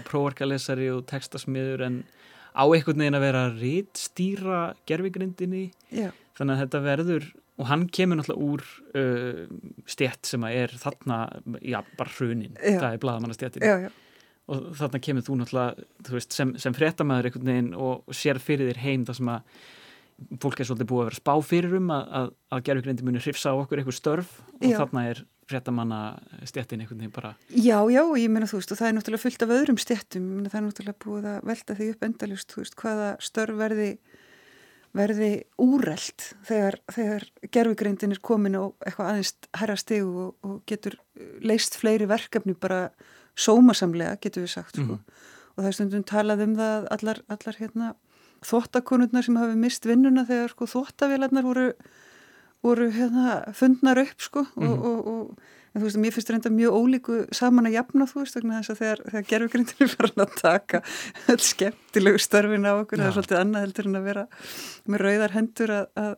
próvarkalesari 0.07 0.89
og 0.93 1.05
textasmiður 1.09 1.85
en 1.89 2.03
á 2.55 2.63
einhvern 2.63 3.03
veginn 3.03 3.19
að 3.19 3.25
vera 3.27 3.47
að 3.49 3.59
rítstýra 3.63 4.61
gerfigrindinni 4.87 5.65
þannig 5.91 6.55
að 6.55 6.61
þetta 6.63 6.85
verður 6.85 7.27
og 7.55 7.69
hann 7.69 7.85
kemur 7.87 8.19
náttúrulega 8.19 8.47
úr 8.51 8.63
uh, 8.99 9.45
stjætt 9.87 10.27
sem 10.27 10.43
að 10.43 10.57
er 10.63 10.73
þarna 10.79 11.19
já, 11.61 11.79
bara 11.95 12.15
hrunin, 12.17 12.57
já. 12.59 12.79
það 12.81 12.89
er 12.89 13.01
bladamannastjættin 13.03 13.93
og 14.45 14.67
þarna 14.77 15.01
kemur 15.07 15.25
þú 15.25 15.39
náttúrulega 15.41 15.87
þú 16.05 16.17
veist, 16.17 16.35
sem, 16.35 16.53
sem 16.61 16.75
frettamæður 16.75 17.31
einhvern 17.31 17.51
veginn 17.51 17.71
og 17.87 18.15
sér 18.15 18.41
fyrir 18.43 18.71
þér 18.73 18.83
heim 18.83 19.07
það 19.07 19.19
sem 19.21 19.33
að 19.35 19.63
fólk 20.41 20.59
er 20.59 20.67
svolítið 20.69 20.89
búið 20.89 21.01
að 21.03 21.07
vera 21.09 21.19
spá 21.19 21.33
fyrir 21.43 21.77
um 21.79 21.93
að, 21.93 22.03
að, 22.19 22.27
að 22.55 22.65
gerðugreindi 22.69 23.07
muni 23.07 23.21
hrifsa 23.23 23.51
á 23.51 23.59
okkur 23.59 23.81
eitthvað 23.81 23.97
störf 23.97 24.35
og 24.55 24.67
já. 24.69 24.77
þarna 24.79 25.07
er 25.11 25.23
fréttamanna 25.45 26.01
stjettin 26.47 26.81
einhvern 26.81 27.01
veginn 27.03 27.13
bara 27.13 27.33
Já, 27.51 27.77
já, 27.91 28.01
ég 28.17 28.31
meina 28.33 28.47
þú 28.49 28.61
veist 28.61 28.73
og 28.73 28.79
það 28.79 28.87
er 28.87 28.95
náttúrulega 28.97 29.25
fullt 29.25 29.45
af 29.45 29.55
öðrum 29.57 29.81
stjettum 29.81 30.29
það 30.47 30.59
er 30.59 30.65
náttúrulega 30.67 31.03
búið 31.05 31.27
að 31.31 31.49
velta 31.51 31.77
því 31.77 31.89
upp 31.93 32.07
endalust 32.07 32.53
þú 32.53 32.63
veist 32.63 32.77
hvaða 32.81 33.09
störf 33.27 33.59
verði 33.59 33.89
verði 34.95 35.29
úrelt 35.59 36.29
þegar, 36.47 36.79
þegar 36.95 37.27
gerðugreindin 37.51 38.15
er 38.15 38.23
komin 38.23 38.55
og 38.59 38.75
eitthvað 38.85 39.11
aðeins 39.11 39.33
herra 39.59 39.75
stegu 39.79 40.27
og, 40.29 40.33
og 40.47 40.57
getur 40.69 40.95
leist 41.43 41.75
fleiri 41.79 42.07
verkefni 42.09 42.55
bara 42.55 42.87
sómasamlega 43.35 44.15
getur 44.23 44.45
við 44.45 44.53
sagt 44.55 44.79
sko. 44.79 44.95
mm. 44.95 45.31
og 45.55 45.59
það 45.59 45.69
er 45.69 45.77
stundum 45.77 46.07
talað 46.07 46.45
um 46.47 46.55
það 46.59 46.89
allar, 46.95 47.21
allar 47.35 47.59
hérna 47.59 47.91
þóttakonurnar 48.45 49.25
sem 49.25 49.37
hafi 49.41 49.59
mist 49.59 49.85
vinnuna 49.89 50.25
þegar 50.27 50.53
sko 50.53 50.69
þóttavélarnar 50.69 51.45
voru, 51.45 51.67
voru 52.65 52.89
hérna, 52.93 53.43
fundnar 53.57 54.01
upp 54.05 54.21
sko 54.21 54.45
mm 54.45 54.63
-hmm. 54.63 54.71
og, 54.71 54.85
og, 54.85 55.07
og 55.07 55.53
en 55.75 55.81
þú 55.81 55.89
veist 55.89 55.99
mér 55.99 56.13
finnst 56.15 56.29
þetta 56.31 56.51
mjög 56.55 56.75
ólíku 56.79 57.15
saman 57.35 57.67
að 57.67 57.75
jafna 57.75 58.07
þú 58.07 58.21
veist 58.21 58.37
þess 58.39 58.71
að 58.71 58.77
þegar, 58.79 59.01
þegar 59.11 59.25
gerfugrindin 59.31 59.83
er 59.83 59.91
farin 59.91 60.23
að 60.23 60.35
taka 60.39 60.81
skemmtilegu 61.49 62.21
störfin 62.23 62.69
á 62.69 62.73
okkur 62.79 63.01
það 63.01 63.09
er 63.09 63.17
svolítið 63.17 63.41
annað 63.41 63.65
heldur 63.65 63.89
en 63.89 63.99
að 63.99 64.07
vera 64.07 64.27
með 64.87 65.03
rauðar 65.03 65.35
hendur 65.35 65.75
að, 65.75 65.89
að 65.99 66.13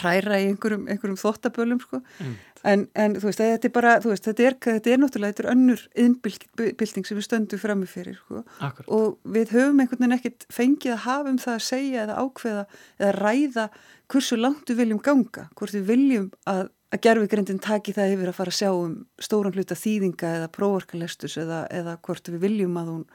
hræra 0.00 0.40
í 0.40 0.48
einhverjum, 0.48 0.86
einhverjum 0.88 1.20
þóttabölum 1.20 1.80
sko. 1.82 2.00
mm. 2.00 2.34
En, 2.68 2.84
en 2.98 3.16
þú 3.18 3.28
veist, 3.28 3.40
þetta 3.42 3.68
er 3.68 3.72
bara 3.74 3.94
veist, 4.04 4.26
þetta, 4.28 4.46
er, 4.48 4.56
þetta 4.66 4.92
er 4.92 5.00
náttúrulega, 5.02 5.34
þetta 5.34 5.44
er 5.44 5.50
önnur 5.52 5.82
innbilding 6.04 7.08
sem 7.08 7.18
við 7.18 7.26
stöndum 7.26 7.60
framifyrir 7.60 8.16
sko. 8.20 8.44
og 8.86 9.18
við 9.36 9.52
höfum 9.54 9.82
einhvern 9.82 10.00
veginn 10.00 10.16
ekkert 10.16 10.46
fengið 10.52 10.94
að 10.96 11.02
hafa 11.04 11.34
um 11.34 11.42
það 11.42 11.58
að 11.58 11.66
segja 11.68 12.06
eða 12.06 12.16
ákveða 12.22 12.64
eða 13.00 13.12
ræða 13.18 13.66
hversu 14.12 14.40
langt 14.40 14.72
við 14.72 14.80
viljum 14.82 15.04
ganga, 15.04 15.46
hvort 15.58 15.76
við 15.76 15.86
viljum 15.92 16.26
að, 16.50 16.66
að 16.94 17.04
gerfugrindin 17.06 17.62
taki 17.62 17.94
það 17.96 18.16
yfir 18.16 18.32
að 18.32 18.38
fara 18.40 18.54
að 18.54 18.60
sjá 18.60 18.70
um 18.72 18.98
stóran 19.28 19.56
hluta 19.56 19.78
þýðinga 19.78 20.34
eða 20.40 20.50
próvorkalestus 20.54 21.38
eða, 21.40 21.64
eða 21.72 21.96
hvort 22.04 22.32
við 22.32 22.44
viljum 22.48 22.76
að 22.80 22.92
hún, 22.92 23.06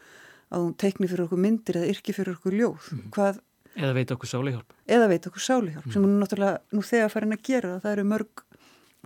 að 0.50 0.66
hún 0.66 0.74
teikni 0.82 1.10
fyrir 1.10 1.28
okkur 1.28 1.46
myndir 1.46 1.82
eða 1.82 1.94
yrki 1.94 2.16
fyrir 2.18 2.38
okkur 2.38 2.58
ljóð 2.58 2.92
mm. 2.96 3.06
hvað 3.16 3.46
Eða 3.80 3.94
veit 3.96 4.10
okkur 4.12 4.28
sálihjálp. 4.28 4.74
Eða 4.90 5.08
veit 5.08 5.28
okkur 5.30 5.44
sálihjálp 5.46 5.86
mm. 5.86 5.92
sem 5.94 6.04
hún 6.04 6.16
náttúrulega 6.20 6.76
nú 6.76 6.82
þegar 6.84 7.12
farin 7.14 7.36
að 7.36 7.44
gera. 7.46 7.76
Það 7.84 7.94
eru 7.94 8.06
mörg 8.10 8.42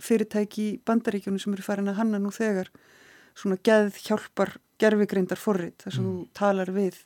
fyrirtæki 0.02 0.66
í 0.66 0.76
bandaríkjónu 0.86 1.40
sem 1.42 1.54
eru 1.54 1.64
farin 1.66 1.90
að 1.92 2.00
hanna 2.00 2.20
nú 2.22 2.32
þegar 2.34 2.70
svona 3.34 3.58
geð 3.66 3.98
hjálpar 4.04 4.56
gerfigreindar 4.80 5.40
forrið 5.40 5.74
þar 5.82 5.96
sem 5.96 6.04
mm. 6.04 6.14
þú 6.14 6.38
talar 6.38 6.72
við 6.74 7.00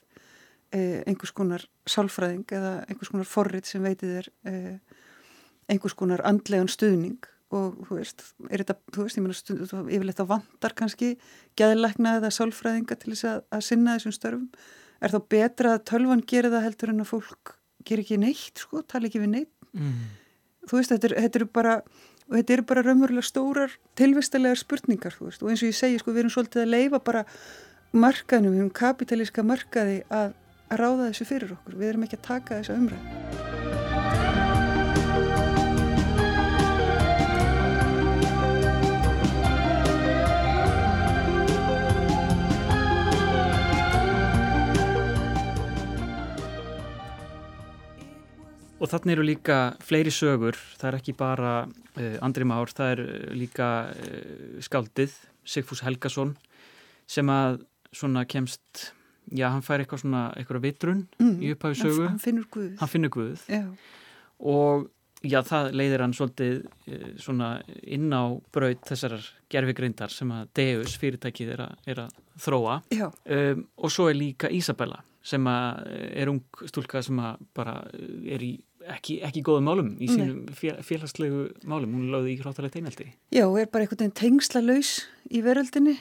eh, 0.75 1.01
einhvers 1.09 1.33
konar 1.35 1.65
sálfræðing 1.89 2.45
eða 2.57 2.73
einhvers 2.87 3.11
konar 3.13 3.29
forrið 3.29 3.69
sem 3.69 3.85
veitir 3.85 4.15
þér 4.15 4.31
eh, 4.51 4.97
einhvers 5.69 5.97
konar 5.97 6.23
andlegan 6.27 6.71
stuðning 6.71 7.29
og 7.55 7.79
þú 7.87 7.97
veist, 7.97 8.23
er 8.49 8.61
þetta, 8.61 8.75
þú 8.93 9.05
veist, 9.05 9.17
ég 9.17 9.25
meina 9.25 9.37
stund, 9.37 9.63
yfirleitt 9.89 10.21
á 10.21 10.25
vandar 10.29 10.75
kannski 10.77 11.15
geðleikna 11.57 12.19
eða 12.19 12.29
sálfræðinga 12.35 12.97
til 13.01 13.15
þess 13.15 13.25
að, 13.29 13.39
að 13.57 13.63
sinna 13.65 13.95
þessum 13.97 14.15
störfum 14.17 14.49
er 14.99 15.13
þá 15.15 15.19
betra 15.33 15.73
að 15.77 15.85
tölvan 15.89 16.21
gerir 16.29 16.53
það 16.53 16.65
heldur 16.67 16.93
en 16.93 17.03
að 17.05 17.09
fólk 17.09 17.55
ger 17.87 18.03
ekki 18.03 18.19
neitt 18.21 18.61
sko, 18.61 18.83
tala 18.85 19.09
ekki 19.09 19.23
við 19.23 19.33
neitt 19.33 19.69
mm. 19.73 19.97
þú 20.69 20.77
veist, 20.77 20.93
þetta, 20.93 21.11
er, 21.15 21.29
eru 21.31 21.49
bara 21.49 21.79
og 22.29 22.37
þetta 22.37 22.55
eru 22.55 22.67
bara 22.69 22.85
raunverulega 22.85 23.25
stórar 23.25 23.73
tilvistilegar 23.99 24.61
spurningar, 24.61 25.17
veist, 25.19 25.43
og 25.43 25.51
eins 25.51 25.63
og 25.65 25.71
ég 25.71 25.77
segi 25.77 26.01
sko, 26.01 26.13
við 26.13 26.25
erum 26.25 26.35
svolítið 26.37 26.65
að 26.65 26.73
leifa 26.75 27.01
bara 27.01 27.25
markaðnum, 27.91 28.57
erum 28.59 28.73
kapitalíska 28.81 29.45
markaði 29.45 30.03
að, 30.13 30.35
að 30.69 30.83
ráða 30.83 31.09
þessu 31.09 31.29
fyrir 31.33 31.55
okkur, 31.57 31.79
við 31.81 31.93
erum 31.93 32.09
ekki 32.09 32.21
að 32.21 32.27
taka 32.29 32.59
þessa 32.61 32.77
umræð 32.77 33.48
Og 48.89 48.95
þannig 48.95 49.13
eru 49.13 49.23
líka 49.27 49.55
fleiri 49.85 50.09
sögur, 50.09 50.57
það 50.81 50.87
er 50.89 50.95
ekki 50.97 51.13
bara 51.13 51.49
uh, 51.69 52.13
Andri 52.25 52.45
Már, 52.49 52.71
það 52.73 52.93
er 52.95 53.01
eh, 53.03 53.25
líka 53.37 53.65
uh, 53.93 54.55
skáldið 54.65 55.11
Sigfús 55.45 55.83
Helgason 55.85 56.31
sem 57.05 57.29
að 57.29 57.59
svona 57.93 58.23
kemst 58.25 58.87
já, 59.29 59.51
hann 59.53 59.61
fær 59.61 59.83
eitthvað 59.83 60.01
svona, 60.01 60.23
eitthvað 60.33 60.63
vitrun 60.63 61.03
mm, 61.21 61.35
í 61.37 61.51
upphafi 61.53 61.77
sögu. 61.83 62.07
Hann 62.07 62.17
finnur 62.23 62.47
Guð. 62.49 62.71
Hann 62.79 62.89
finnur 62.89 63.11
Guð. 63.13 63.43
Og 64.49 64.87
já, 65.21 65.37
það 65.45 65.69
leiðir 65.77 66.03
hann 66.07 66.15
svolítið 66.17 66.57
eh, 66.89 67.03
svona 67.21 67.49
inn 67.85 68.07
á 68.09 68.25
braut 68.49 68.89
þessar 68.89 69.19
gerfigreindar 69.53 70.15
sem 70.15 70.33
að 70.33 70.49
Deus 70.57 70.95
fyrirtækið 70.97 71.53
er, 71.59 71.63
er 71.93 72.01
að 72.07 72.17
þróa. 72.41 72.79
Um, 72.97 73.61
og 73.77 73.93
svo 73.93 74.09
er 74.09 74.17
líka 74.17 74.49
Isabella 74.49 75.03
sem 75.29 75.45
að 75.51 75.93
er 76.23 76.33
ung 76.33 76.41
stúlka 76.71 77.03
sem 77.05 77.21
að 77.21 77.45
bara 77.53 77.75
er 77.93 78.47
í 78.47 78.55
ekki, 78.93 79.19
ekki 79.25 79.43
góðum 79.45 79.67
málum 79.69 79.89
í 80.01 80.09
sínum 80.09 80.45
félagslegu 80.55 81.45
málum, 81.69 81.95
hún 81.97 82.09
lögði 82.13 82.35
í 82.35 82.39
hróttalegt 82.41 82.77
einhaldi. 82.79 83.09
Já, 83.33 83.45
og 83.45 83.59
er 83.61 83.69
bara 83.71 83.85
einhvern 83.85 84.03
veginn 84.03 84.17
tengsla 84.19 84.61
laus 84.63 84.93
í 85.29 85.43
veröldinni 85.45 85.97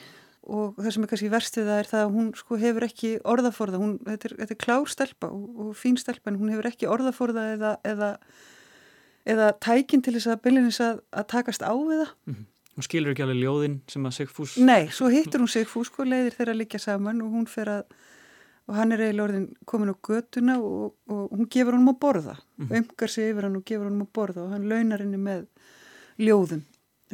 og 0.48 0.78
það 0.78 0.92
sem 0.94 1.04
er 1.04 1.10
kannski 1.12 1.30
verst 1.32 1.58
við 1.58 1.68
það 1.68 1.80
er 1.82 1.90
það 1.90 2.04
að 2.04 2.14
hún 2.16 2.28
sko 2.38 2.58
hefur 2.60 2.86
ekki 2.86 3.10
orðaforða, 3.28 3.80
hún, 3.82 3.96
þetta, 4.06 4.30
er, 4.30 4.36
þetta 4.42 4.54
er 4.54 4.60
klár 4.64 4.92
stelpa 4.92 5.32
og, 5.34 5.48
og 5.64 5.72
fín 5.76 5.98
stelpa 6.00 6.32
en 6.32 6.38
hún 6.40 6.52
hefur 6.54 6.70
ekki 6.70 6.88
orðaforða 6.88 7.48
eða, 7.56 7.72
eða, 7.88 8.12
eða 9.28 9.50
tækin 9.64 10.04
til 10.04 10.16
þess 10.16 10.32
að 10.32 10.44
byllinis 10.46 10.80
að, 10.84 11.02
að 11.12 11.28
takast 11.34 11.66
á 11.66 11.72
við 11.76 12.04
það. 12.04 12.14
Mm 12.24 12.38
-hmm. 12.38 12.46
Hún 12.78 12.86
skilur 12.86 13.10
ekki 13.10 13.24
alveg 13.24 13.40
ljóðin 13.42 13.80
sem 13.90 14.04
að 14.06 14.12
Sigfús... 14.14 14.52
Nei, 14.62 14.86
svo 14.94 15.08
hittur 15.10 15.42
hún 15.42 15.50
Sigfús 15.50 15.88
sko, 15.90 16.04
leiðir 16.06 16.36
þeirra 16.36 16.52
líka 16.54 16.78
saman 16.78 17.24
og 17.24 17.32
hún 17.34 17.48
fer 17.50 17.68
að 17.72 17.96
og 18.68 18.76
hann 18.76 18.92
er 18.92 19.00
eiginlega 19.00 19.24
orðin 19.24 19.46
komin 19.68 19.92
á 19.92 19.96
götuna 19.96 20.58
og, 20.60 20.94
og 21.08 21.30
hún 21.32 21.48
gefur 21.50 21.76
honum 21.76 21.94
að 21.94 22.00
borða. 22.04 22.36
Mm 22.56 22.66
-hmm. 22.66 22.76
umgar 22.78 23.08
sig 23.08 23.30
yfir 23.30 23.42
hann 23.42 23.56
og 23.56 23.64
gefur 23.64 23.88
honum 23.88 24.06
að 24.06 24.12
borða 24.12 24.42
og 24.44 24.50
hann 24.50 24.68
launar 24.68 25.00
henni 25.00 25.16
með 25.16 25.46
ljóðum 26.18 26.64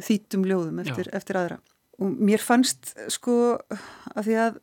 þýttum 0.01 0.45
ljóðum 0.45 0.81
eftir, 0.83 1.09
eftir 1.13 1.37
aðra. 1.39 1.59
Og 1.99 2.11
mér 2.11 2.41
fannst 2.43 2.93
sko 3.07 3.57
að 4.15 4.27
því 4.27 4.35
að 4.43 4.57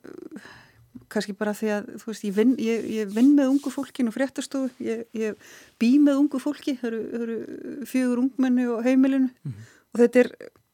kannski 1.09 1.33
bara 1.33 1.53
því 1.57 1.69
að 1.73 1.87
þú 2.01 2.09
veist 2.11 2.25
ég 2.27 2.35
vinn, 2.35 2.55
ég, 2.61 2.85
ég 2.85 3.13
vinn 3.13 3.33
með 3.35 3.49
ungu 3.49 3.71
fólkin 3.73 4.09
og 4.09 4.13
fréttastofu, 4.13 4.69
ég, 4.83 5.05
ég 5.17 5.35
bý 5.81 5.97
með 6.01 6.21
ungu 6.21 6.41
fólki, 6.41 6.75
það 6.77 6.89
eru, 6.91 7.01
eru 7.19 7.85
fjögur 7.89 8.21
ungmenni 8.21 8.67
og 8.69 8.83
heimilinu. 8.85 9.29
Mm 9.43 9.51
-hmm. 9.51 9.71
og 9.93 9.99
þetta 9.99 10.19
er, 10.19 10.31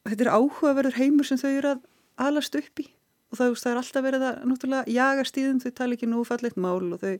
þetta 0.09 0.23
er 0.25 0.33
áhugaverður 0.35 0.99
heimur 0.99 1.25
sem 1.25 1.37
þau 1.37 1.49
eru 1.49 1.69
að 1.69 1.79
alast 2.17 2.55
upp 2.55 2.79
í 2.79 2.89
og 3.29 3.37
það, 3.37 3.55
það 3.61 3.71
er 3.71 3.79
alltaf 3.79 4.05
verið 4.05 4.25
að 4.25 4.37
náttúrulega 4.49 4.93
jagast 4.95 5.37
í 5.37 5.43
þeim, 5.45 5.59
þau 5.61 5.73
tala 5.77 5.95
ekki 5.95 6.09
nú 6.09 6.23
fallegt 6.25 6.57
mál 6.57 6.93
og 6.95 7.01
þau 7.03 7.11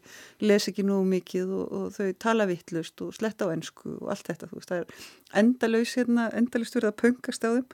les 0.50 0.68
ekki 0.72 0.86
nú 0.88 0.98
mikið 1.06 1.52
og, 1.54 1.76
og 1.80 1.92
þau 1.94 2.08
tala 2.26 2.48
vittlust 2.50 3.04
og 3.06 3.14
sletta 3.18 3.46
á 3.46 3.54
ennsku 3.54 3.94
og 4.00 4.10
allt 4.16 4.32
þetta, 4.32 4.50
veist, 4.56 4.72
það 4.72 4.82
er 4.82 5.04
endalaus 5.44 5.94
hérna, 6.00 6.26
endalaust 6.40 6.78
verið 6.78 6.90
að 6.90 6.98
pöngast 7.04 7.46
á 7.46 7.50
þeim. 7.52 7.68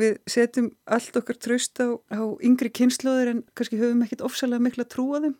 Við 0.00 0.18
setjum 0.30 0.70
allt 0.86 1.18
okkar 1.18 1.38
tröst 1.42 1.82
á, 1.82 1.94
á 2.10 2.22
yngri 2.46 2.70
kynnslóður 2.74 3.32
en 3.34 3.44
kannski 3.58 3.78
höfum 3.78 4.02
ekkit 4.06 4.26
ofsalega 4.26 4.62
miklu 4.66 4.86
að 4.86 4.92
trúa 4.94 5.22
þeim. 5.26 5.38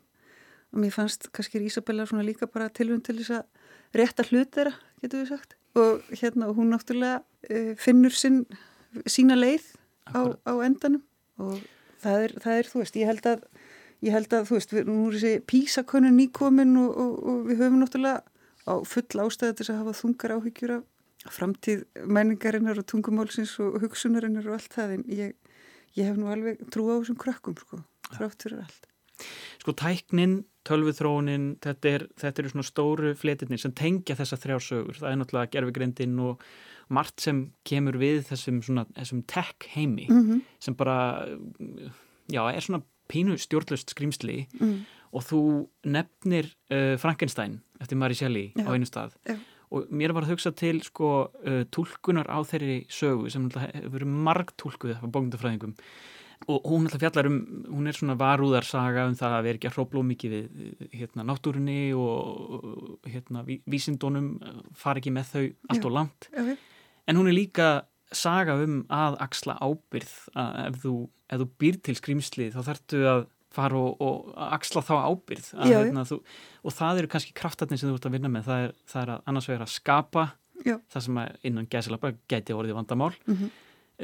Og 0.71 0.83
mér 0.85 0.95
fannst 0.95 1.29
kannski 1.35 1.63
Ísabella 1.67 2.07
svona 2.07 2.27
líka 2.27 2.47
bara 2.51 2.71
tilvönd 2.71 3.03
til 3.07 3.19
þess 3.19 3.41
að 3.41 3.99
rétta 3.99 4.27
hlut 4.31 4.55
þeirra, 4.55 4.75
getur 5.03 5.23
við 5.25 5.33
sagt. 5.35 5.59
Og 5.79 6.07
hérna 6.15 6.51
hún 6.55 6.71
náttúrulega 6.71 7.23
uh, 7.23 7.75
finnur 7.79 8.15
sinn, 8.15 8.45
sína 9.07 9.39
leið 9.39 9.67
á, 10.15 10.35
á 10.35 10.53
endanum 10.67 11.03
og 11.43 11.59
það 12.03 12.25
er, 12.27 12.35
það 12.45 12.59
er, 12.59 12.71
þú 12.73 12.83
veist, 12.83 12.99
ég 13.01 13.11
held 13.11 13.29
að 13.31 13.45
ég 14.01 14.17
held 14.17 14.33
að, 14.33 14.47
þú 14.49 14.57
veist, 14.57 14.75
við, 14.75 14.89
nú 14.89 15.01
er 15.09 15.17
þessi 15.19 15.43
písakönnun 15.51 16.17
nýkomin 16.17 16.77
og, 16.81 16.91
og, 17.05 17.17
og 17.33 17.41
við 17.49 17.63
höfum 17.65 17.83
náttúrulega 17.83 18.23
á 18.65 18.75
full 18.89 19.25
ástæða 19.25 19.59
til 19.59 19.67
að 19.69 19.81
hafa 19.83 19.97
þungar 20.01 20.37
áhyggjur 20.39 20.75
af 20.79 21.35
framtíð 21.37 21.83
menningarinnar 22.09 22.81
og 22.81 22.87
tungumálsins 22.89 23.59
og 23.61 23.81
hugsunarinnar 23.83 24.47
og 24.49 24.57
allt 24.57 24.73
það 24.73 24.95
en 24.97 25.03
ég, 25.13 25.35
ég 25.99 26.09
hef 26.09 26.17
nú 26.17 26.31
alveg 26.33 26.63
trú 26.73 26.87
á 26.89 26.97
þessum 27.01 27.19
krökkum, 27.21 27.59
sko, 27.61 27.83
frátt 28.15 28.47
fyrir 28.47 28.63
allt. 28.63 28.89
Sko 29.61 29.75
tæknin, 29.77 30.39
tölvuþróunin, 30.65 31.55
þetta 31.61 31.93
er, 31.93 32.07
þetta 32.21 32.43
eru 32.43 32.53
svona 32.55 32.69
stóru 32.69 33.13
fletirnir 33.19 33.61
sem 33.61 33.75
tengja 33.77 34.17
þessa 34.17 34.39
þrjársögur, 34.41 35.01
það 35.01 35.11
er 35.11 35.21
náttúrulega 35.21 35.53
gerfigrindin 35.57 36.17
og 36.25 36.45
margt 36.91 37.23
sem 37.23 37.45
kemur 37.67 37.99
við 38.01 38.25
þessum, 38.29 38.61
svona, 38.67 38.87
þessum 38.97 39.23
tech 39.31 39.69
heimi 39.75 40.09
mm 40.11 40.23
-hmm. 40.23 40.41
sem 40.59 40.75
bara 40.75 41.27
já, 42.31 42.43
er 42.51 42.61
svona 42.61 42.83
pínu 43.11 43.39
stjórnlust 43.39 43.91
skrýmsli 43.95 44.45
mm. 44.61 44.77
og 45.17 45.27
þú 45.27 45.43
nefnir 45.85 46.53
uh, 46.71 46.97
Frankenstein 47.01 47.61
eftir 47.81 47.99
Mary 47.99 48.15
Shelley 48.15 48.53
já. 48.55 48.67
á 48.67 48.71
einu 48.71 48.87
stað 48.87 49.17
já. 49.27 49.37
og 49.71 49.91
mér 49.91 50.15
var 50.15 50.27
að 50.27 50.35
hugsa 50.35 50.55
til 50.55 50.83
sko 50.83 51.31
uh, 51.31 51.65
tólkunar 51.75 52.31
á 52.31 52.39
þeirri 52.47 52.87
sögu 52.89 53.31
sem 53.31 53.51
hefur 53.51 53.91
verið 53.99 54.07
margt 54.07 54.57
tólkuð 54.57 54.97
af 54.99 55.11
bókndafræðingum 55.11 55.77
og 56.49 56.65
hún 56.65 56.87
alltaf 56.89 57.03
fjallar 57.03 57.27
um, 57.29 57.41
hún 57.69 57.87
er 57.87 57.93
svona 57.93 58.17
varúðarsaga 58.17 59.09
um 59.11 59.15
það 59.15 59.37
að 59.37 59.47
vera 59.47 59.59
ekki 59.59 59.69
að 59.69 59.77
hrópla 59.77 60.03
mikið 60.09 60.31
við 60.37 60.87
hérna 60.95 61.27
náttúrunni 61.29 61.93
og 61.93 63.05
hérna 63.05 63.45
vísindónum 63.45 64.39
fara 64.75 65.03
ekki 65.03 65.13
með 65.13 65.35
þau 65.35 65.47
allt 65.69 65.85
og 65.85 65.97
langt 65.99 66.31
okay 66.33 66.57
en 67.11 67.19
hún 67.19 67.31
er 67.31 67.37
líka 67.37 67.71
saga 68.15 68.57
um 68.63 68.81
að 68.91 69.19
axla 69.23 69.57
ábyrð 69.63 70.15
að 70.39 70.57
ef 70.65 70.81
þú, 70.85 70.95
ef 71.31 71.43
þú 71.43 71.47
býr 71.63 71.79
til 71.87 71.97
skrýmslið 71.99 72.57
þá 72.57 72.61
þarftu 72.71 73.05
að 73.11 73.23
fara 73.55 73.79
og, 73.79 74.03
og 74.03 74.35
axla 74.55 74.83
þá 74.87 74.93
ábyrð 75.11 75.49
að, 75.59 75.73
hérna, 75.75 76.05
þú, 76.07 76.21
og 76.63 76.77
það 76.77 77.01
eru 77.01 77.11
kannski 77.11 77.35
kraftatni 77.37 77.79
sem 77.81 77.91
þú 77.91 77.99
ert 77.99 78.07
að 78.07 78.15
vinna 78.17 78.31
með. 78.31 78.47
Það 78.47 78.67
er, 78.67 78.75
það 78.93 79.03
er 79.03 79.13
að 79.15 79.25
annars 79.33 79.49
vegar 79.51 79.65
að 79.65 79.73
skapa 79.75 80.27
Já. 80.61 80.77
það 80.93 81.07
sem 81.07 81.21
innan 81.51 81.71
gæsilapa 81.73 82.13
geti 82.31 82.55
orðið 82.55 82.79
vandamál. 82.79 83.13
Mm 83.27 83.37
-hmm. 83.37 83.51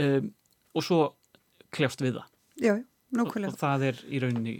um, 0.06 0.32
og 0.74 0.84
svo 0.84 1.00
kljást 1.70 2.02
við 2.02 2.18
það. 2.18 2.32
Já, 2.56 2.74
og, 3.20 3.36
og 3.36 3.58
það 3.60 3.86
er 3.90 4.02
í 4.08 4.22
rauninni 4.22 4.56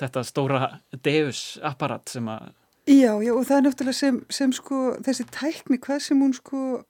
þetta 0.00 0.24
stóra 0.24 0.80
deus 1.04 1.58
apparat 1.62 2.08
sem 2.08 2.28
að 2.28 2.52
Já, 2.88 3.12
já 3.22 3.32
og 3.36 3.44
það 3.46 3.56
er 3.56 3.64
náttúrulega 3.66 3.92
sem, 3.92 4.24
sem 4.32 4.52
sko 4.52 4.96
þessi 5.04 5.26
tækni 5.30 5.78
hvað 5.78 6.00
sem 6.00 6.18
hún 6.18 6.32
sko 6.34 6.84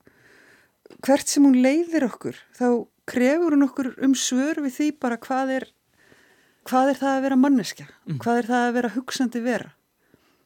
hvert 1.04 1.28
sem 1.30 1.44
hún 1.46 1.60
leiðir 1.62 2.06
okkur 2.08 2.38
þá 2.56 2.66
krefur 3.10 3.56
hún 3.56 3.66
okkur 3.66 3.92
um 4.04 4.14
svör 4.18 4.62
við 4.64 4.76
því 4.76 4.88
bara 5.02 5.18
hvað 5.20 5.54
er 5.58 5.68
hvað 6.68 6.92
er 6.92 7.00
það 7.00 7.14
að 7.14 7.24
vera 7.26 7.40
manneskja? 7.40 7.86
Mm. 8.06 8.18
hvað 8.22 8.40
er 8.40 8.50
það 8.50 8.66
að 8.66 8.76
vera 8.78 8.92
hugsandi 8.96 9.42
vera? 9.44 9.72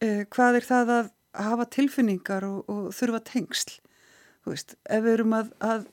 Eh, 0.05 0.23
hvað 0.33 0.61
er 0.61 0.69
það 0.69 0.93
að 0.95 1.11
hafa 1.45 1.67
tilfinningar 1.77 2.47
og, 2.47 2.71
og 2.71 2.87
þurfa 2.95 3.21
tengsl? 3.31 3.79
Þú 4.45 4.53
veist, 4.53 4.75
ef 4.93 5.05
við 5.05 5.17
erum 5.17 5.35
að, 5.39 5.51
að, 5.65 5.87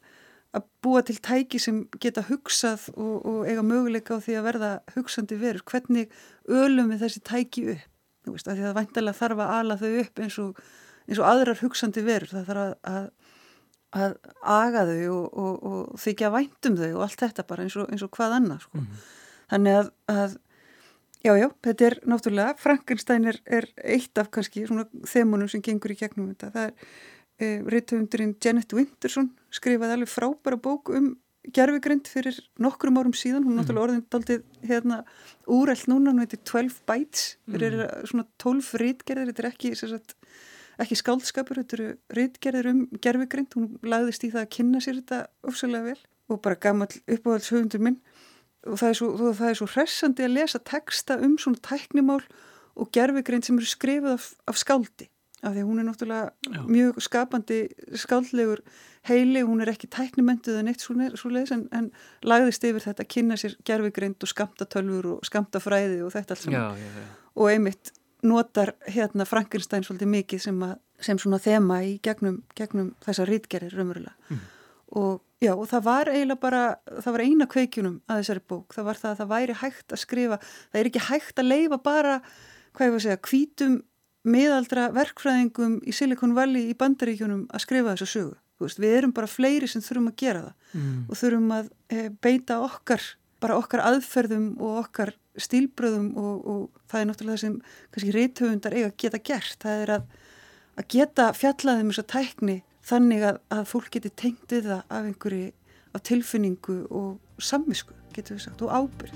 að 0.58 0.66
búa 0.84 1.02
til 1.08 1.18
tæki 1.24 1.62
sem 1.64 1.82
geta 2.04 2.26
hugsað 2.28 2.90
og, 2.98 3.16
og 3.24 3.40
eiga 3.48 3.64
möguleika 3.64 4.20
á 4.20 4.24
því 4.24 4.38
að 4.38 4.48
verða 4.50 4.72
hugsandi 4.96 5.40
verur, 5.40 5.64
hvernig 5.72 6.12
ölum 6.52 6.92
við 6.92 7.06
þessi 7.06 7.24
tæki 7.32 7.66
upp? 7.76 7.88
Þú 8.22 8.36
veist, 8.36 8.50
að 8.52 8.60
því 8.60 8.66
að 8.70 8.76
vantilega 8.78 9.18
þarf 9.18 9.40
að 9.42 9.52
ala 9.58 9.78
þau 9.82 9.92
upp 10.04 10.20
eins 10.22 10.36
og, 10.44 10.60
eins 11.08 11.22
og 11.22 11.30
aðrar 11.32 11.62
hugsandi 11.64 12.04
verur, 12.06 12.30
það 12.30 12.50
þarf 12.52 12.66
að, 12.68 12.76
að 12.92 13.08
að 13.92 14.16
aga 14.42 14.86
þau 14.88 15.10
og, 15.16 15.26
og, 15.44 15.64
og 15.72 16.00
þykja 16.00 16.32
væntum 16.32 16.78
þau 16.80 16.90
og 16.94 17.04
allt 17.06 17.24
þetta 17.26 17.48
bara 17.48 17.66
eins 17.66 17.76
og, 17.80 17.90
eins 17.92 18.06
og 18.06 18.12
hvað 18.16 18.38
annað 18.38 18.66
sko. 18.66 18.78
mm 18.78 18.86
-hmm. 18.86 19.08
þannig 19.52 19.80
að, 19.80 19.92
að 20.08 20.38
já 21.22 21.34
já, 21.38 21.48
þetta 21.64 21.86
er 21.86 21.98
náttúrulega 22.06 22.58
Frankenstein 22.58 23.26
er, 23.26 23.42
er 23.46 23.68
eitt 23.84 24.18
af 24.18 24.32
kannski 24.32 24.68
svona 24.68 24.88
þemunum 25.08 25.50
sem 25.50 25.62
gengur 25.62 25.92
í 25.92 26.00
gegnum 26.00 26.32
þetta 26.32 26.52
það 26.52 26.70
er 26.70 26.74
e, 27.38 27.62
reytöfundurinn 27.74 28.38
Janet 28.44 28.74
Winterson 28.74 29.32
skrifaði 29.52 29.98
alveg 29.98 30.10
frábæra 30.10 30.58
bók 30.58 30.90
um 30.90 31.18
gerfigrind 31.54 32.08
fyrir 32.08 32.38
nokkrum 32.62 32.98
árum 32.98 33.14
síðan 33.18 33.44
hún 33.44 33.58
er 33.58 33.64
náttúrulega 33.64 33.86
orðin 33.88 34.06
daldið 34.14 34.44
hérna 34.62 35.04
úrælt 35.48 35.88
núna, 35.90 36.14
hún 36.14 36.22
heitir 36.22 36.40
12 36.46 36.82
Bites 36.86 37.38
mm 37.46 37.54
-hmm. 37.54 37.60
þetta 37.60 37.66
er 37.66 38.08
svona 38.08 38.26
12 38.38 38.74
rítgerðir 38.82 39.28
þetta 39.28 39.44
er 39.44 39.52
ekki 39.52 39.76
sérstaklega 39.76 40.16
ekki 40.80 40.98
skáldskapur, 41.00 41.60
þetta 41.62 41.78
eru 41.78 41.90
reytgerðir 42.16 42.70
um 42.72 42.82
gerfigrind, 43.04 43.56
hún 43.58 43.74
lagðist 43.84 44.26
í 44.26 44.32
það 44.32 44.46
að 44.46 44.52
kynna 44.56 44.82
sér 44.84 45.00
þetta 45.02 45.22
ofsalega 45.48 45.92
vel. 45.92 46.02
Og 46.32 46.40
bara 46.42 46.56
gammal 46.56 46.88
uppáhaldshöfundur 47.12 47.84
minn. 47.84 47.98
Og 48.70 48.78
það 48.80 48.94
er 48.94 49.00
svo, 49.00 49.32
það 49.34 49.50
er 49.50 49.58
svo 49.60 49.68
hressandi 49.74 50.26
að 50.26 50.36
lesa 50.38 50.62
texta 50.64 51.18
um 51.20 51.36
svona 51.42 51.60
tæknimál 51.66 52.22
og 52.80 52.92
gerfigrind 52.96 53.46
sem 53.46 53.58
eru 53.60 53.68
skrifið 53.68 54.14
af, 54.14 54.30
af 54.48 54.60
skáldi, 54.62 55.10
af 55.42 55.56
því 55.56 55.66
hún 55.66 55.82
er 55.82 55.88
náttúrulega 55.90 56.30
Já. 56.48 56.62
mjög 56.70 57.02
skapandi 57.04 57.60
skáldlegur 58.00 58.62
heili, 59.10 59.42
hún 59.42 59.64
er 59.64 59.72
ekki 59.74 59.90
tæknimentuð 59.92 60.60
en 60.62 60.70
eitt 60.70 60.84
svo, 60.84 60.96
leiðis 60.96 61.56
en, 61.56 61.66
en 61.74 61.90
lagðist 62.24 62.64
yfir 62.70 62.86
þetta 62.86 63.04
að 63.04 63.12
kynna 63.16 63.38
sér 63.42 63.58
gerfigrind 63.66 64.22
og 64.22 64.30
skamta 64.30 64.70
tölfur 64.70 65.16
og 65.16 65.26
skamta 65.28 65.62
fræði 65.64 66.04
og 66.06 66.14
þetta 66.14 66.38
allt 66.38 66.46
saman. 66.46 66.86
Og 67.36 67.50
einmitt 67.50 67.94
notar 68.28 68.76
hérna 68.90 69.26
Frankenstein 69.26 69.86
svolítið 69.86 70.12
mikið 70.12 70.44
sem, 70.46 70.64
að, 70.66 70.78
sem 71.02 71.20
svona 71.22 71.40
þema 71.42 71.82
í 71.88 71.98
gegnum, 72.06 72.42
gegnum 72.58 72.94
þessa 73.06 73.26
rítgerir 73.30 73.74
raunverulega 73.76 74.14
mm. 74.30 74.42
og 75.02 75.22
já 75.42 75.54
og 75.56 75.68
það 75.72 75.86
var 75.88 76.12
eiginlega 76.12 76.42
bara, 76.42 76.64
það 77.02 77.16
var 77.16 77.24
eina 77.26 77.48
kveikjunum 77.50 77.96
að 78.06 78.22
þessari 78.22 78.44
bók, 78.54 78.76
það 78.76 78.90
var 78.90 79.00
það 79.02 79.12
að 79.12 79.22
það 79.22 79.32
væri 79.32 79.56
hægt 79.62 79.96
að 79.96 80.04
skrifa, 80.04 80.42
það 80.70 80.82
er 80.82 80.90
ekki 80.92 81.06
hægt 81.08 81.42
að 81.42 81.50
leifa 81.50 81.80
bara, 81.82 82.20
hvað 82.76 82.88
ég 82.88 82.94
var 82.94 83.02
að 83.02 83.08
segja, 83.08 83.24
kvítum 83.30 83.80
miðaldra 84.22 84.90
verkfræðingum 84.94 85.80
í 85.82 85.96
Silicon 85.98 86.36
Valley 86.38 86.70
í 86.70 86.78
bandaríkjunum 86.78 87.48
að 87.50 87.64
skrifa 87.64 87.96
þessu 87.96 88.12
sögu, 88.12 88.36
veist, 88.62 88.82
við 88.82 89.00
erum 89.00 89.16
bara 89.18 89.30
fleiri 89.30 89.70
sem 89.70 89.82
þurfum 89.82 90.12
að 90.12 90.20
gera 90.22 90.44
það 90.46 90.78
mm. 90.78 91.00
og 91.08 91.22
þurfum 91.24 91.56
að 91.58 91.72
e, 91.90 92.04
beita 92.22 92.60
okkar, 92.62 93.08
bara 93.42 93.58
okkar 93.58 93.86
aðferðum 93.88 94.52
og 94.62 94.84
okkar 94.84 95.16
stílbröðum 95.40 96.12
og, 96.20 96.36
og 96.48 96.82
það 96.92 97.00
er 97.02 97.08
náttúrulega 97.10 97.38
það 97.38 97.44
sem 97.46 97.56
kannski 97.92 98.16
reythöfundar 98.16 98.76
eiga 98.76 98.90
að 98.92 99.00
geta 99.04 99.24
gert. 99.32 99.58
Það 99.64 99.86
er 99.86 99.94
að, 99.96 100.04
að 100.76 100.90
geta 100.96 101.32
fjallaðum 101.38 101.92
þess 101.92 102.04
að 102.04 102.12
tækni 102.16 102.58
þannig 102.92 103.28
að, 103.30 103.42
að 103.56 103.66
fólk 103.72 103.92
geti 103.96 104.14
tengt 104.24 104.56
við 104.56 104.72
það 104.72 104.82
af 104.88 105.10
einhverju 105.10 105.52
af 105.92 106.06
tilfinningu 106.08 106.78
og 106.88 107.44
samvisku, 107.44 107.94
getur 108.16 108.38
við 108.38 108.48
sagt, 108.48 108.64
og 108.64 108.72
ábyrð. 108.72 109.16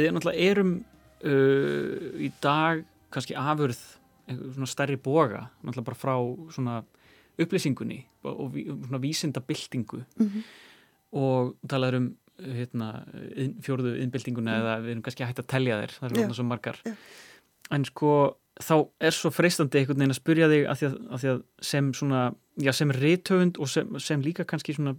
Við 0.00 0.14
náttúrulega 0.14 0.50
erum 0.50 0.72
uh, 0.78 2.22
í 2.22 2.32
dag 2.42 2.84
kannski 3.12 3.36
afurð 3.36 3.80
svona 4.32 4.70
stærri 4.70 4.96
boga 4.96 5.48
náttúrulega 5.60 5.88
bara 5.90 5.98
frá 5.98 6.14
svona 6.54 6.80
upplýsingunni 7.40 7.98
og, 8.28 8.56
svona 8.86 9.02
vísindabildingu 9.02 10.02
mm 10.02 10.28
-hmm. 10.28 10.42
og 11.12 11.56
talaður 11.68 11.96
um 11.96 12.16
hérna, 12.42 13.04
fjóruðu 13.62 13.98
innbildinguna 14.02 14.50
mm. 14.50 14.60
eða 14.60 14.76
við 14.82 14.90
erum 14.94 15.02
kannski 15.02 15.26
hægt 15.26 15.42
að 15.42 15.50
telja 15.52 15.80
þér 15.82 15.92
það 15.98 16.06
er 16.10 16.16
svona 16.16 16.38
svo 16.38 16.44
margar 16.48 16.78
yeah. 16.86 16.96
en 17.70 17.84
sko 17.84 18.12
þá 18.60 18.74
er 19.00 19.14
svo 19.16 19.30
freistandi 19.32 19.80
einhvern 19.80 20.02
veginn 20.02 20.12
að 20.12 20.18
spurja 20.18 20.48
þig 20.50 20.66
að 20.68 20.80
því 20.80 20.88
að, 20.88 20.96
að, 20.98 21.22
því 21.22 21.30
að 21.32 21.38
sem 21.70 21.92
svona 21.96 22.22
já, 22.60 22.72
sem 22.76 22.92
reytöfund 22.92 23.60
og 23.62 23.70
sem, 23.72 23.94
sem 24.02 24.24
líka 24.24 24.44
kannski 24.48 24.74
svona 24.76 24.92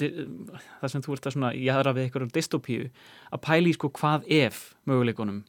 það 0.00 0.92
sem 0.92 1.04
þú 1.06 1.16
ert 1.16 1.30
að 1.30 1.36
svona 1.36 1.54
jæðra 1.56 1.94
við 1.96 2.06
eitthvað 2.06 2.34
dystopíu 2.36 2.90
að 3.32 3.42
pæli 3.46 3.72
sko 3.76 3.90
hvað 3.96 4.28
ef 4.40 4.60
möguleikonum 4.90 5.40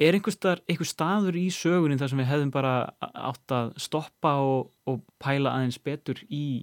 er 0.00 0.16
einhver, 0.16 0.62
einhver 0.70 0.88
staður 0.88 1.36
í 1.36 1.46
sögunin 1.52 2.00
þar 2.00 2.12
sem 2.12 2.22
við 2.22 2.30
hefðum 2.30 2.52
bara 2.54 2.74
átt 3.10 3.54
að 3.54 3.72
stoppa 3.82 4.36
og, 4.40 4.70
og 4.88 5.02
pæla 5.20 5.56
aðeins 5.58 5.80
betur 5.82 6.22
í 6.30 6.62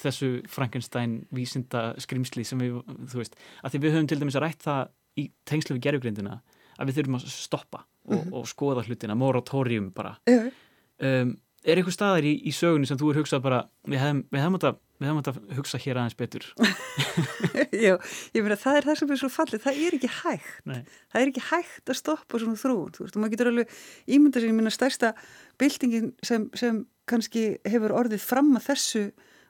þessu 0.00 0.42
Frankenstein 0.50 1.22
vísinda 1.34 1.92
skrimsli 2.02 2.44
sem 2.44 2.60
við, 2.60 2.80
þú 3.08 3.20
veist, 3.20 3.36
að 3.62 3.74
því 3.74 3.82
við 3.84 3.94
höfum 3.96 4.08
til 4.10 4.18
dæmis 4.20 4.38
að 4.38 4.44
rætt 4.44 4.64
það 4.64 4.90
í 5.18 5.28
tengslu 5.48 5.76
við 5.76 5.84
gerðugrindina 5.86 6.40
að 6.78 6.90
við 6.90 6.98
þurfum 6.98 7.18
að 7.18 7.30
stoppa 7.32 7.84
og, 8.08 8.18
-hmm. 8.24 8.34
og 8.34 8.48
skoða 8.48 8.84
hlutina, 8.86 9.14
moratorium 9.14 9.92
bara. 9.94 10.16
Um, 10.26 11.36
er 11.64 11.76
einhver 11.76 11.94
staðar 11.94 12.24
í, 12.24 12.34
í 12.48 12.52
sögunni 12.52 12.86
sem 12.88 12.98
þú 12.98 13.12
er 13.12 13.20
hugsað 13.20 13.42
bara, 13.44 13.62
við 13.86 14.02
hefum, 14.02 14.24
við 14.32 14.44
hefum 14.44 14.60
að 14.60 14.76
við 14.98 15.06
hefum 15.06 15.20
átt 15.20 15.30
að 15.30 15.38
hugsa 15.54 15.78
hér 15.78 16.00
aðeins 16.00 16.16
betur? 16.18 16.46
Já, 17.86 17.94
ég 18.34 18.42
meina 18.42 18.58
það 18.58 18.78
er 18.78 18.88
það 18.88 18.98
sem 19.00 19.12
er 19.14 19.20
svo 19.20 19.30
fallið, 19.30 19.62
það 19.62 19.80
er 19.84 19.96
ekki 19.98 20.10
hægt. 20.10 20.48
Nei. 20.66 20.80
það 21.12 21.20
er 21.20 21.30
ekki 21.30 21.44
hægt 21.52 21.92
að 21.92 21.98
stoppa 22.00 22.40
svona 22.42 22.58
þrún 22.58 22.94
þú 22.96 23.04
veist, 23.04 23.14
og 23.14 23.22
maður 23.22 23.34
getur 23.36 23.50
alveg 23.52 23.76
ímynda 24.16 24.42
sér, 24.42 24.50
ég 24.50 24.58
meina 24.58 24.74
stærsta 24.74 25.12
byltingin 25.62 26.10
sem, 26.26 26.48
sem 26.58 26.82
kannski 27.08 27.44
hefur 27.68 27.94
orðið 28.00 28.24
fram 28.26 28.50
að 28.58 28.66
þessu 28.72 29.04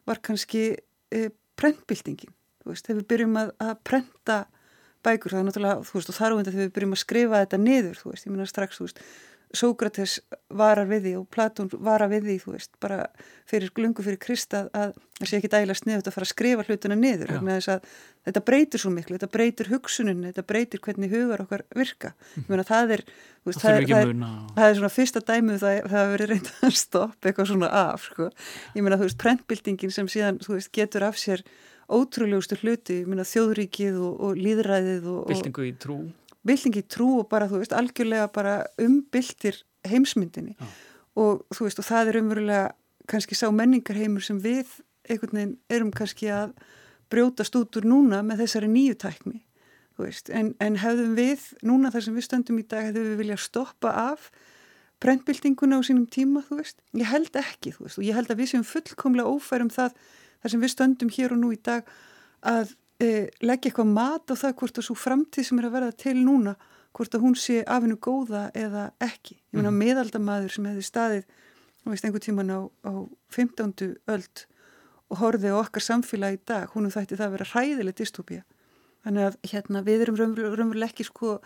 var 0.08 0.20
kannski 0.24 0.64
e, 0.76 1.24
prentbyltingin, 1.58 2.34
þú 2.62 2.72
veist, 2.74 2.84
þegar 2.84 3.00
við 3.00 3.08
byrjum 3.14 3.40
að, 3.40 3.54
að 3.64 3.74
prenta 3.88 4.38
bækur, 5.06 5.34
það 5.34 5.40
er 5.40 5.48
náttúrulega, 5.48 5.86
þú 5.88 5.98
veist, 5.98 6.12
og 6.12 6.18
þar 6.18 6.34
á 6.34 6.38
enda 6.38 6.52
þegar 6.52 6.66
við 6.66 6.76
byrjum 6.76 6.94
að 6.96 7.02
skrifa 7.04 7.42
þetta 7.44 7.60
niður, 7.62 7.98
þú 8.02 8.12
veist, 8.12 8.26
ég 8.26 8.34
meina 8.34 8.48
strax, 8.48 8.78
þú 8.78 8.88
veist 8.88 9.02
Sókrates 9.56 10.18
varar 10.52 10.84
við 10.90 11.06
því 11.06 11.12
og 11.22 11.28
Platón 11.32 11.70
varar 11.72 12.10
við 12.12 12.26
því, 12.26 12.34
þú 12.42 12.50
veist, 12.52 12.74
bara 12.84 12.98
fyrir 13.48 13.70
glungu 13.72 14.04
fyrir 14.04 14.18
Krista 14.20 14.66
að 14.76 14.90
það 15.16 15.30
sé 15.30 15.38
ekki 15.38 15.50
dægilega 15.54 15.80
sniðut 15.80 16.10
að 16.10 16.16
fara 16.18 16.26
að 16.26 16.32
skrifa 16.34 16.66
hlutuna 16.68 16.98
niður 16.98 17.32
þetta 18.28 18.42
breytir 18.44 18.82
svo 18.82 18.92
miklu, 18.92 19.16
þetta 19.16 19.30
breytir 19.32 19.70
hugsunin, 19.72 20.26
þetta 20.28 20.44
breytir 20.44 20.82
hvernig 20.84 21.14
hugar 21.14 21.42
okkar 21.46 21.64
virka. 21.76 22.12
Ég 22.36 22.50
meina 22.50 22.66
það 22.68 22.94
er 22.98 23.04
veist, 23.08 23.62
það, 23.62 23.78
er, 23.78 23.86
það, 23.88 24.02
er, 24.02 24.12
það 24.58 24.68
er 24.68 24.76
svona 24.80 24.92
fyrsta 24.98 25.22
dæmið 25.30 25.62
það, 25.62 25.78
það 25.78 25.96
hefur 25.96 26.14
verið 26.14 26.32
reynd 26.34 26.52
að 26.68 26.76
stoppa 26.82 27.30
eitthvað 27.30 27.50
svona 27.54 27.72
af 27.80 28.04
sko. 28.10 28.28
ég 28.76 28.84
meina 28.84 29.00
þú 29.00 29.08
veist, 29.08 29.20
prentbildingin 29.24 29.96
sem 29.96 30.12
síðan 30.12 30.42
veist, 30.44 30.72
getur 30.76 31.08
af 31.08 31.16
sér 31.20 31.44
ótrúlegustu 31.88 32.58
hluti, 32.60 33.02
meina 33.08 33.24
þjóðríkið 33.26 34.00
og, 34.04 34.18
og 34.28 34.40
líðræðið 34.40 35.06
og, 35.12 35.22
Bildingu 35.30 35.68
í 35.68 35.72
trú. 35.80 35.98
Byltingi 36.48 36.84
trú 36.88 37.08
og 37.22 37.28
bara, 37.30 37.48
þú 37.50 37.62
veist, 37.62 37.74
algjörlega 37.76 38.28
bara 38.32 38.58
umbyltir 38.80 39.62
heimsmyndinni. 39.88 40.54
Já. 40.58 40.68
og 41.18 41.40
þú 41.50 41.64
veist, 41.66 41.80
og 41.82 41.86
það 41.88 42.10
er 42.10 42.20
umverulega 42.20 42.66
kannski 43.10 43.34
sá 43.34 43.48
menningarheimur 43.50 44.22
sem 44.22 44.38
við 44.38 44.68
einhvern 45.08 45.34
veginn 45.34 45.56
erum 45.72 45.90
kannski 45.94 46.28
að 46.30 46.52
brjótast 47.10 47.56
út 47.58 47.78
úr 47.80 47.88
núna 47.88 48.20
með 48.26 48.44
þessari 48.44 48.68
nýju 48.70 48.98
tækni, 49.02 49.40
þú 49.96 50.06
veist, 50.06 50.30
en, 50.30 50.52
en 50.62 50.76
hefðum 50.78 51.16
við, 51.18 51.46
núna 51.66 51.90
þar 51.94 52.06
sem 52.06 52.18
við 52.18 52.26
stöndum 52.28 52.60
í 52.60 52.66
dag, 52.68 52.90
hefðum 52.90 53.08
við 53.08 53.22
viljað 53.22 53.42
stoppa 53.46 53.94
af 54.12 54.28
brentbyltinguna 55.02 55.80
á 55.80 55.82
sínum 55.86 56.06
tíma, 56.10 56.44
þú 56.46 56.60
veist, 56.60 56.78
ég 56.98 57.08
held 57.08 57.40
ekki, 57.40 57.72
þú 57.74 57.86
veist, 57.86 57.98
og 57.98 58.06
ég 58.06 58.18
held 58.18 58.32
að 58.34 58.42
við 58.42 58.52
séum 58.52 58.66
fullkomlega 58.66 59.32
ófærum 59.32 59.72
það 59.72 59.96
þar 60.42 60.54
sem 60.54 60.64
við 60.64 60.74
stöndum 60.74 61.12
hér 61.14 61.34
og 61.34 61.42
nú 61.42 61.52
í 61.54 61.60
dag 61.64 61.88
að 62.46 62.74
e, 63.02 63.28
leggja 63.42 63.70
eitthvað 63.70 63.94
mat 63.94 64.30
á 64.30 64.34
það 64.38 64.58
hvort 64.60 64.80
að 64.80 64.88
svo 64.88 64.98
framtíð 64.98 65.48
sem 65.48 65.60
er 65.60 65.68
að 65.68 65.76
verða 65.78 65.96
til 66.04 66.16
núna 66.18 66.56
hvort 66.96 67.14
að 67.14 67.24
hún 67.24 67.36
sé 67.38 67.60
af 67.62 67.84
hennu 67.84 67.98
góða 68.02 68.48
eða 68.56 68.88
ekki. 69.04 69.38
Ég 69.52 69.58
meina 69.58 69.70
mm. 69.70 69.80
meðaldamaður 69.82 70.54
sem 70.54 70.68
hefði 70.68 70.84
staðið, 70.86 71.26
þú 71.82 71.92
veist, 71.92 72.06
einhver 72.06 72.24
tíman 72.24 72.54
á, 72.54 72.60
á 72.82 72.92
15. 73.34 73.74
öld 74.10 74.44
og 75.08 75.20
horfið 75.22 75.54
á 75.54 75.60
okkar 75.60 75.84
samfélagi 75.84 76.40
í 76.40 76.44
dag, 76.48 76.72
húnum 76.74 76.92
þætti 76.92 77.18
það 77.18 77.26
að 77.28 77.36
vera 77.36 77.50
hræðileg 77.52 77.98
dystopía. 78.00 78.42
Þannig 79.06 79.28
að 79.28 79.38
hérna 79.52 79.84
við 79.86 80.04
erum 80.04 80.18
raunverulega 80.18 80.90
ekki 80.90 81.06
sko 81.06 81.38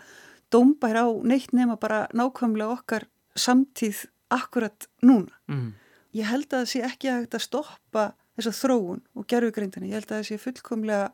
dómbær 0.53 0.99
á 0.99 1.07
neitt 1.23 1.53
nema 1.55 1.77
bara 1.79 2.07
nákvæmlega 2.17 2.79
okkar 2.79 3.07
samtíð 3.39 4.05
akkurat 4.33 4.89
núna. 5.05 5.31
Mm. 5.47 5.71
Ég 6.17 6.29
held 6.29 6.49
að 6.49 6.63
það 6.63 6.71
sé 6.73 6.83
ekki 6.85 7.09
að 7.09 7.23
þetta 7.25 7.41
stoppa 7.41 8.05
þessa 8.37 8.53
þróun 8.59 9.01
og 9.15 9.27
gerðugreindinni. 9.29 9.91
Ég 9.91 10.01
held 10.01 10.11
að 10.11 10.19
það 10.19 10.27
sé 10.29 10.37
fullkomlega 10.41 11.07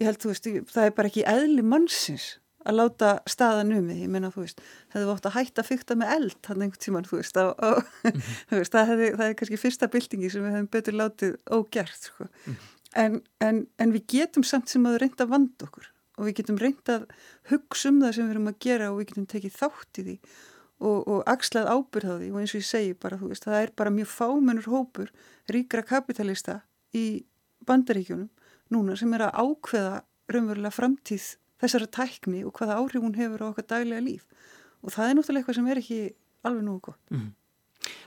ég 0.00 0.08
held, 0.08 0.20
þú 0.22 0.32
veist, 0.32 0.48
það 0.72 0.88
er 0.88 0.94
bara 0.96 1.10
ekki 1.10 1.26
eðli 1.28 1.64
mannsins 1.66 2.36
að 2.62 2.76
láta 2.78 3.12
staðan 3.30 3.72
um 3.74 3.88
því, 3.90 3.96
ég 4.04 4.10
meina, 4.12 4.30
þú 4.30 4.44
veist, 4.44 4.60
hefðu 4.94 5.14
ótt 5.16 5.24
að 5.26 5.36
hætta 5.36 5.64
að 5.64 5.70
fykta 5.72 5.96
með 5.98 6.12
eld 6.16 6.48
hann 6.48 6.62
einhvern 6.62 6.82
tíman, 6.84 7.08
þú 7.08 7.18
veist, 7.18 7.38
á, 7.38 7.44
á, 7.58 7.70
mm 7.74 8.10
-hmm. 8.10 8.28
þú 8.50 8.60
veist 8.60 8.74
það, 8.76 8.86
hefði, 8.92 9.08
það 9.16 9.26
er 9.26 9.34
kannski 9.40 9.62
fyrsta 9.62 9.88
byltingi 9.88 10.30
sem 10.30 10.44
við 10.44 10.54
hefum 10.54 10.68
betur 10.70 10.94
látið 10.94 11.32
ógjert, 11.50 12.02
sko. 12.02 12.24
Mm 12.24 12.54
-hmm. 12.54 12.70
en, 12.94 13.22
en, 13.40 13.66
en 13.78 13.92
við 13.92 14.04
getum 14.06 14.44
samt 14.44 14.68
sem 14.68 14.86
að 14.86 14.98
reynda 15.02 15.24
að 15.24 15.34
vanda 15.34 15.66
okkur 15.66 15.90
og 16.18 16.26
við 16.26 16.34
getum 16.38 16.58
reynda 16.58 16.92
að 16.98 17.04
hugsa 17.50 17.88
um 17.88 18.00
það 18.00 18.14
sem 18.14 18.26
við 18.26 18.30
erum 18.30 18.48
að 18.48 18.58
gera 18.60 18.90
og 18.92 18.98
við 18.98 19.08
getum 19.08 19.26
tekið 19.26 19.54
þátt 19.58 19.98
í 19.98 20.02
því 20.02 20.16
og, 20.82 21.08
og 21.08 21.20
axlað 21.30 21.70
ábyrð 21.70 22.12
á 22.12 22.14
því 22.18 22.30
og 22.32 22.40
eins 22.42 22.54
og 22.54 22.60
ég 22.60 22.68
segi 22.68 22.94
bara, 22.98 23.18
þú 23.20 23.30
veist, 23.32 23.46
það 23.46 23.58
er 23.60 23.74
bara 23.78 23.94
mjög 23.94 24.10
fámennur 24.12 24.70
hópur 24.72 25.12
ríkra 25.50 25.84
kapitalista 25.86 26.60
í 26.96 27.24
bandaríkjunum 27.68 28.28
núna 28.74 28.96
sem 28.98 29.12
er 29.14 29.26
að 29.28 29.38
ákveða 29.42 30.00
raunverulega 30.32 30.74
framtíð 30.74 31.28
þessara 31.62 31.90
tækni 31.94 32.42
og 32.46 32.56
hvaða 32.58 32.80
áhrif 32.80 33.04
hún 33.04 33.16
hefur 33.18 33.46
á 33.46 33.50
okkar 33.52 33.68
daglega 33.70 34.02
líf 34.02 34.26
og 34.82 34.94
það 34.94 35.08
er 35.08 35.16
náttúrulega 35.18 35.42
eitthvað 35.42 35.58
sem 35.58 35.70
er 35.70 35.80
ekki 35.82 36.00
alveg 36.42 36.66
nú 36.66 36.76
gott. 36.82 37.00
Mm. 37.14 37.30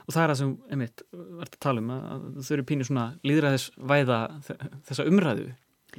Og 0.06 0.14
það 0.14 0.22
er 0.22 0.30
það 0.30 0.38
sem, 0.40 0.52
einmitt, 0.72 1.02
vart 1.40 1.56
að 1.56 1.62
tala 1.64 1.82
um 1.82 1.92
að 1.94 2.26
þau 2.40 2.52
eru 2.56 2.66
pínir 2.68 2.88
svona 2.88 3.06
líðræðis 3.26 3.66
væða 3.76 4.18
þessa 4.88 5.06
umræðu. 5.08 5.46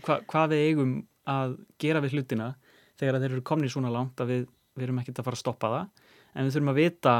Hva, 0.05 0.19
hvað 0.30 0.53
við 0.53 0.63
eigum 0.67 0.93
að 1.28 1.57
gera 1.82 2.01
við 2.03 2.17
hlutina 2.17 2.51
þegar 2.97 3.19
þeir 3.21 3.32
eru 3.32 3.45
komnið 3.45 3.73
svona 3.73 3.93
langt 3.93 4.21
að 4.21 4.34
við, 4.34 4.45
við 4.78 4.88
erum 4.88 5.01
ekkert 5.01 5.21
að 5.21 5.28
fara 5.28 5.38
að 5.38 5.43
stoppa 5.43 5.71
það 5.73 6.07
en 6.38 6.45
við 6.45 6.55
þurfum 6.55 6.73
að 6.73 6.81
vita 6.81 7.15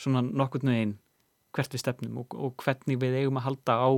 svona 0.00 0.22
nokkurnu 0.26 0.74
einn 0.74 0.96
hvert 1.54 1.74
við 1.74 1.82
stefnum 1.82 2.20
og, 2.22 2.34
og 2.34 2.54
hvernig 2.62 2.98
við 3.00 3.16
eigum 3.20 3.38
að 3.40 3.46
halda 3.48 3.78
á 3.78 3.90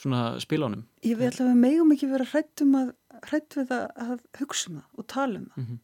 svona 0.00 0.20
spilunum. 0.42 0.84
Ég 1.06 1.18
vil 1.18 1.30
allavega 1.30 1.58
megum 1.58 1.92
ekki 1.94 2.10
vera 2.10 2.26
hrættum 2.26 2.76
að 2.78 2.94
hrætt 3.28 3.58
við 3.58 3.74
að, 3.74 3.84
að 4.04 4.22
hugsa 4.40 4.70
um 4.70 4.78
það 4.78 5.02
og 5.02 5.08
tala 5.10 5.40
um 5.40 5.48
það 5.50 5.60
mm 5.60 5.66
-hmm. 5.66 5.78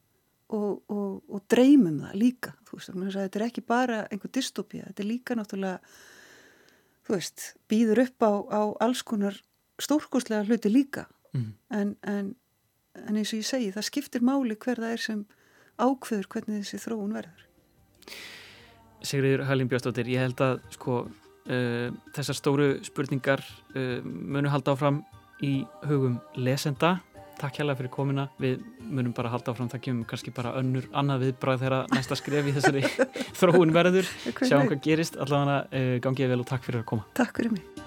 og, 0.58 0.82
og, 0.96 1.12
og 1.28 1.44
dreymum 1.54 2.00
það 2.04 2.16
líka 2.24 2.54
þú 2.66 2.78
veist, 2.78 2.94
þetta 3.18 3.40
er 3.40 3.46
ekki 3.46 3.66
bara 3.66 4.00
einhver 4.10 4.32
dystopía, 4.34 4.86
þetta 4.88 5.02
er 5.02 5.10
líka 5.12 5.34
náttúrulega 5.34 5.78
þú 7.06 7.14
veist, 7.14 7.54
býður 7.68 8.02
upp 8.06 8.22
á, 8.22 8.32
á 8.50 8.62
alls 8.80 9.02
konar 9.02 9.42
stórkostlega 9.78 10.44
hluti 10.44 10.68
líka 10.68 11.06
mm 11.32 11.40
-hmm. 11.40 11.52
en, 11.70 11.96
en, 12.02 12.36
en 12.94 13.16
eins 13.16 13.32
og 13.32 13.38
ég 13.38 13.46
segi, 13.46 13.72
það 13.72 13.88
skiptir 13.90 14.22
máli 14.22 14.56
hver 14.56 14.76
það 14.76 14.92
er 14.92 14.98
sem 14.98 15.26
ákveður 15.78 16.26
hvernig 16.28 16.64
þessi 16.64 16.78
þróun 16.78 17.14
verður 17.14 17.49
Sigriður 19.00 19.46
Hælin 19.48 19.68
Björnstóttir, 19.70 20.08
ég 20.12 20.26
held 20.26 20.40
að 20.44 20.60
sko 20.74 21.02
Uh, 21.48 21.88
þessar 22.14 22.36
stóru 22.36 22.66
spurningar 22.84 23.40
uh, 23.72 24.04
munu 24.04 24.50
halda 24.52 24.74
áfram 24.76 25.00
í 25.42 25.64
hugum 25.88 26.20
lesenda. 26.36 26.98
Takk 27.40 27.56
hjálpa 27.58 27.78
fyrir 27.78 27.90
komina, 27.94 28.28
við 28.38 28.60
munum 28.84 29.14
bara 29.16 29.32
halda 29.32 29.54
áfram 29.54 29.72
það 29.72 29.84
kemur 29.88 30.10
kannski 30.12 30.34
bara 30.36 30.52
önnur 30.60 30.86
annað 30.92 31.24
viðbræð 31.24 31.64
þegar 31.64 31.94
næsta 31.96 32.20
skref 32.20 32.52
í 32.52 32.56
þessari 32.60 32.84
þróun 33.40 33.72
verður, 33.74 34.14
sjáum 34.44 34.68
hvað 34.68 34.82
gerist. 34.84 35.16
Allavega 35.16 35.62
uh, 35.72 35.94
gangið 36.04 36.34
vel 36.36 36.42
og 36.44 36.50
takk 36.52 36.68
fyrir 36.68 36.84
að 36.84 36.90
koma. 36.92 37.08
Takk 37.16 37.40
fyrir 37.40 37.56
mig 37.56 37.79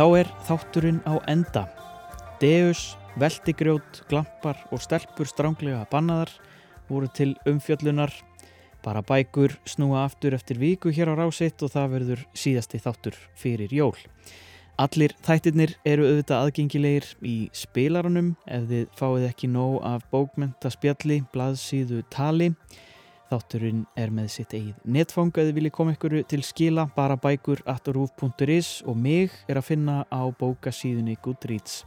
þá 0.00 0.06
er 0.16 0.28
þátturinn 0.48 1.00
á 1.04 1.20
enda. 1.28 1.66
Deus, 2.40 2.94
veldigrjót, 3.20 3.98
glampar 4.08 4.56
og 4.72 4.80
stelpur 4.80 5.28
stránglega 5.28 5.82
bannaðar 5.92 6.30
voru 6.88 7.10
til 7.12 7.34
umfjöllunar. 7.44 8.14
Bara 8.80 9.02
bækur 9.04 9.58
snúa 9.68 10.06
aftur 10.06 10.32
eftir 10.38 10.56
viku 10.56 10.88
hér 10.88 11.12
á 11.12 11.20
rásitt 11.20 11.60
og 11.60 11.74
það 11.74 11.92
verður 11.98 12.24
síðasti 12.32 12.80
þáttur 12.80 13.18
fyrir 13.36 13.74
jól. 13.76 13.92
Allir 14.80 15.12
þættirnir 15.20 15.76
eru 15.84 16.08
auðvitað 16.08 16.46
aðgengilegir 16.46 17.10
í 17.20 17.36
spilaranum 17.52 18.32
ef 18.48 18.64
þið 18.72 18.88
fáið 18.96 19.28
ekki 19.28 19.52
nóg 19.52 19.82
af 19.84 20.08
bókmentaspjalli, 20.14 21.26
blaðsíðu 21.34 22.06
tali. 22.08 22.54
Þátturinn 23.30 23.84
er 23.94 24.10
með 24.10 24.30
sitt 24.34 24.54
eigið 24.56 24.78
netfang 24.90 25.30
að 25.38 25.50
þið 25.50 25.58
viljið 25.58 25.74
koma 25.76 25.92
ykkur 25.94 26.16
til 26.32 26.40
skila 26.42 26.88
bara 26.96 27.14
bækur 27.20 27.62
aturúf.is 27.70 28.80
og 28.90 28.98
mig 28.98 29.36
er 29.46 29.60
að 29.60 29.68
finna 29.68 30.00
á 30.10 30.26
bókasíðunni 30.40 31.14
Goodreads. 31.22 31.84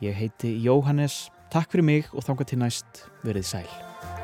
Ég 0.00 0.16
heiti 0.16 0.54
Jóhannes, 0.64 1.26
takk 1.52 1.74
fyrir 1.74 1.84
mig 1.90 2.08
og 2.14 2.24
þángar 2.24 2.48
til 2.48 2.62
næst 2.64 3.04
verið 3.20 3.52
sæl. 3.52 4.17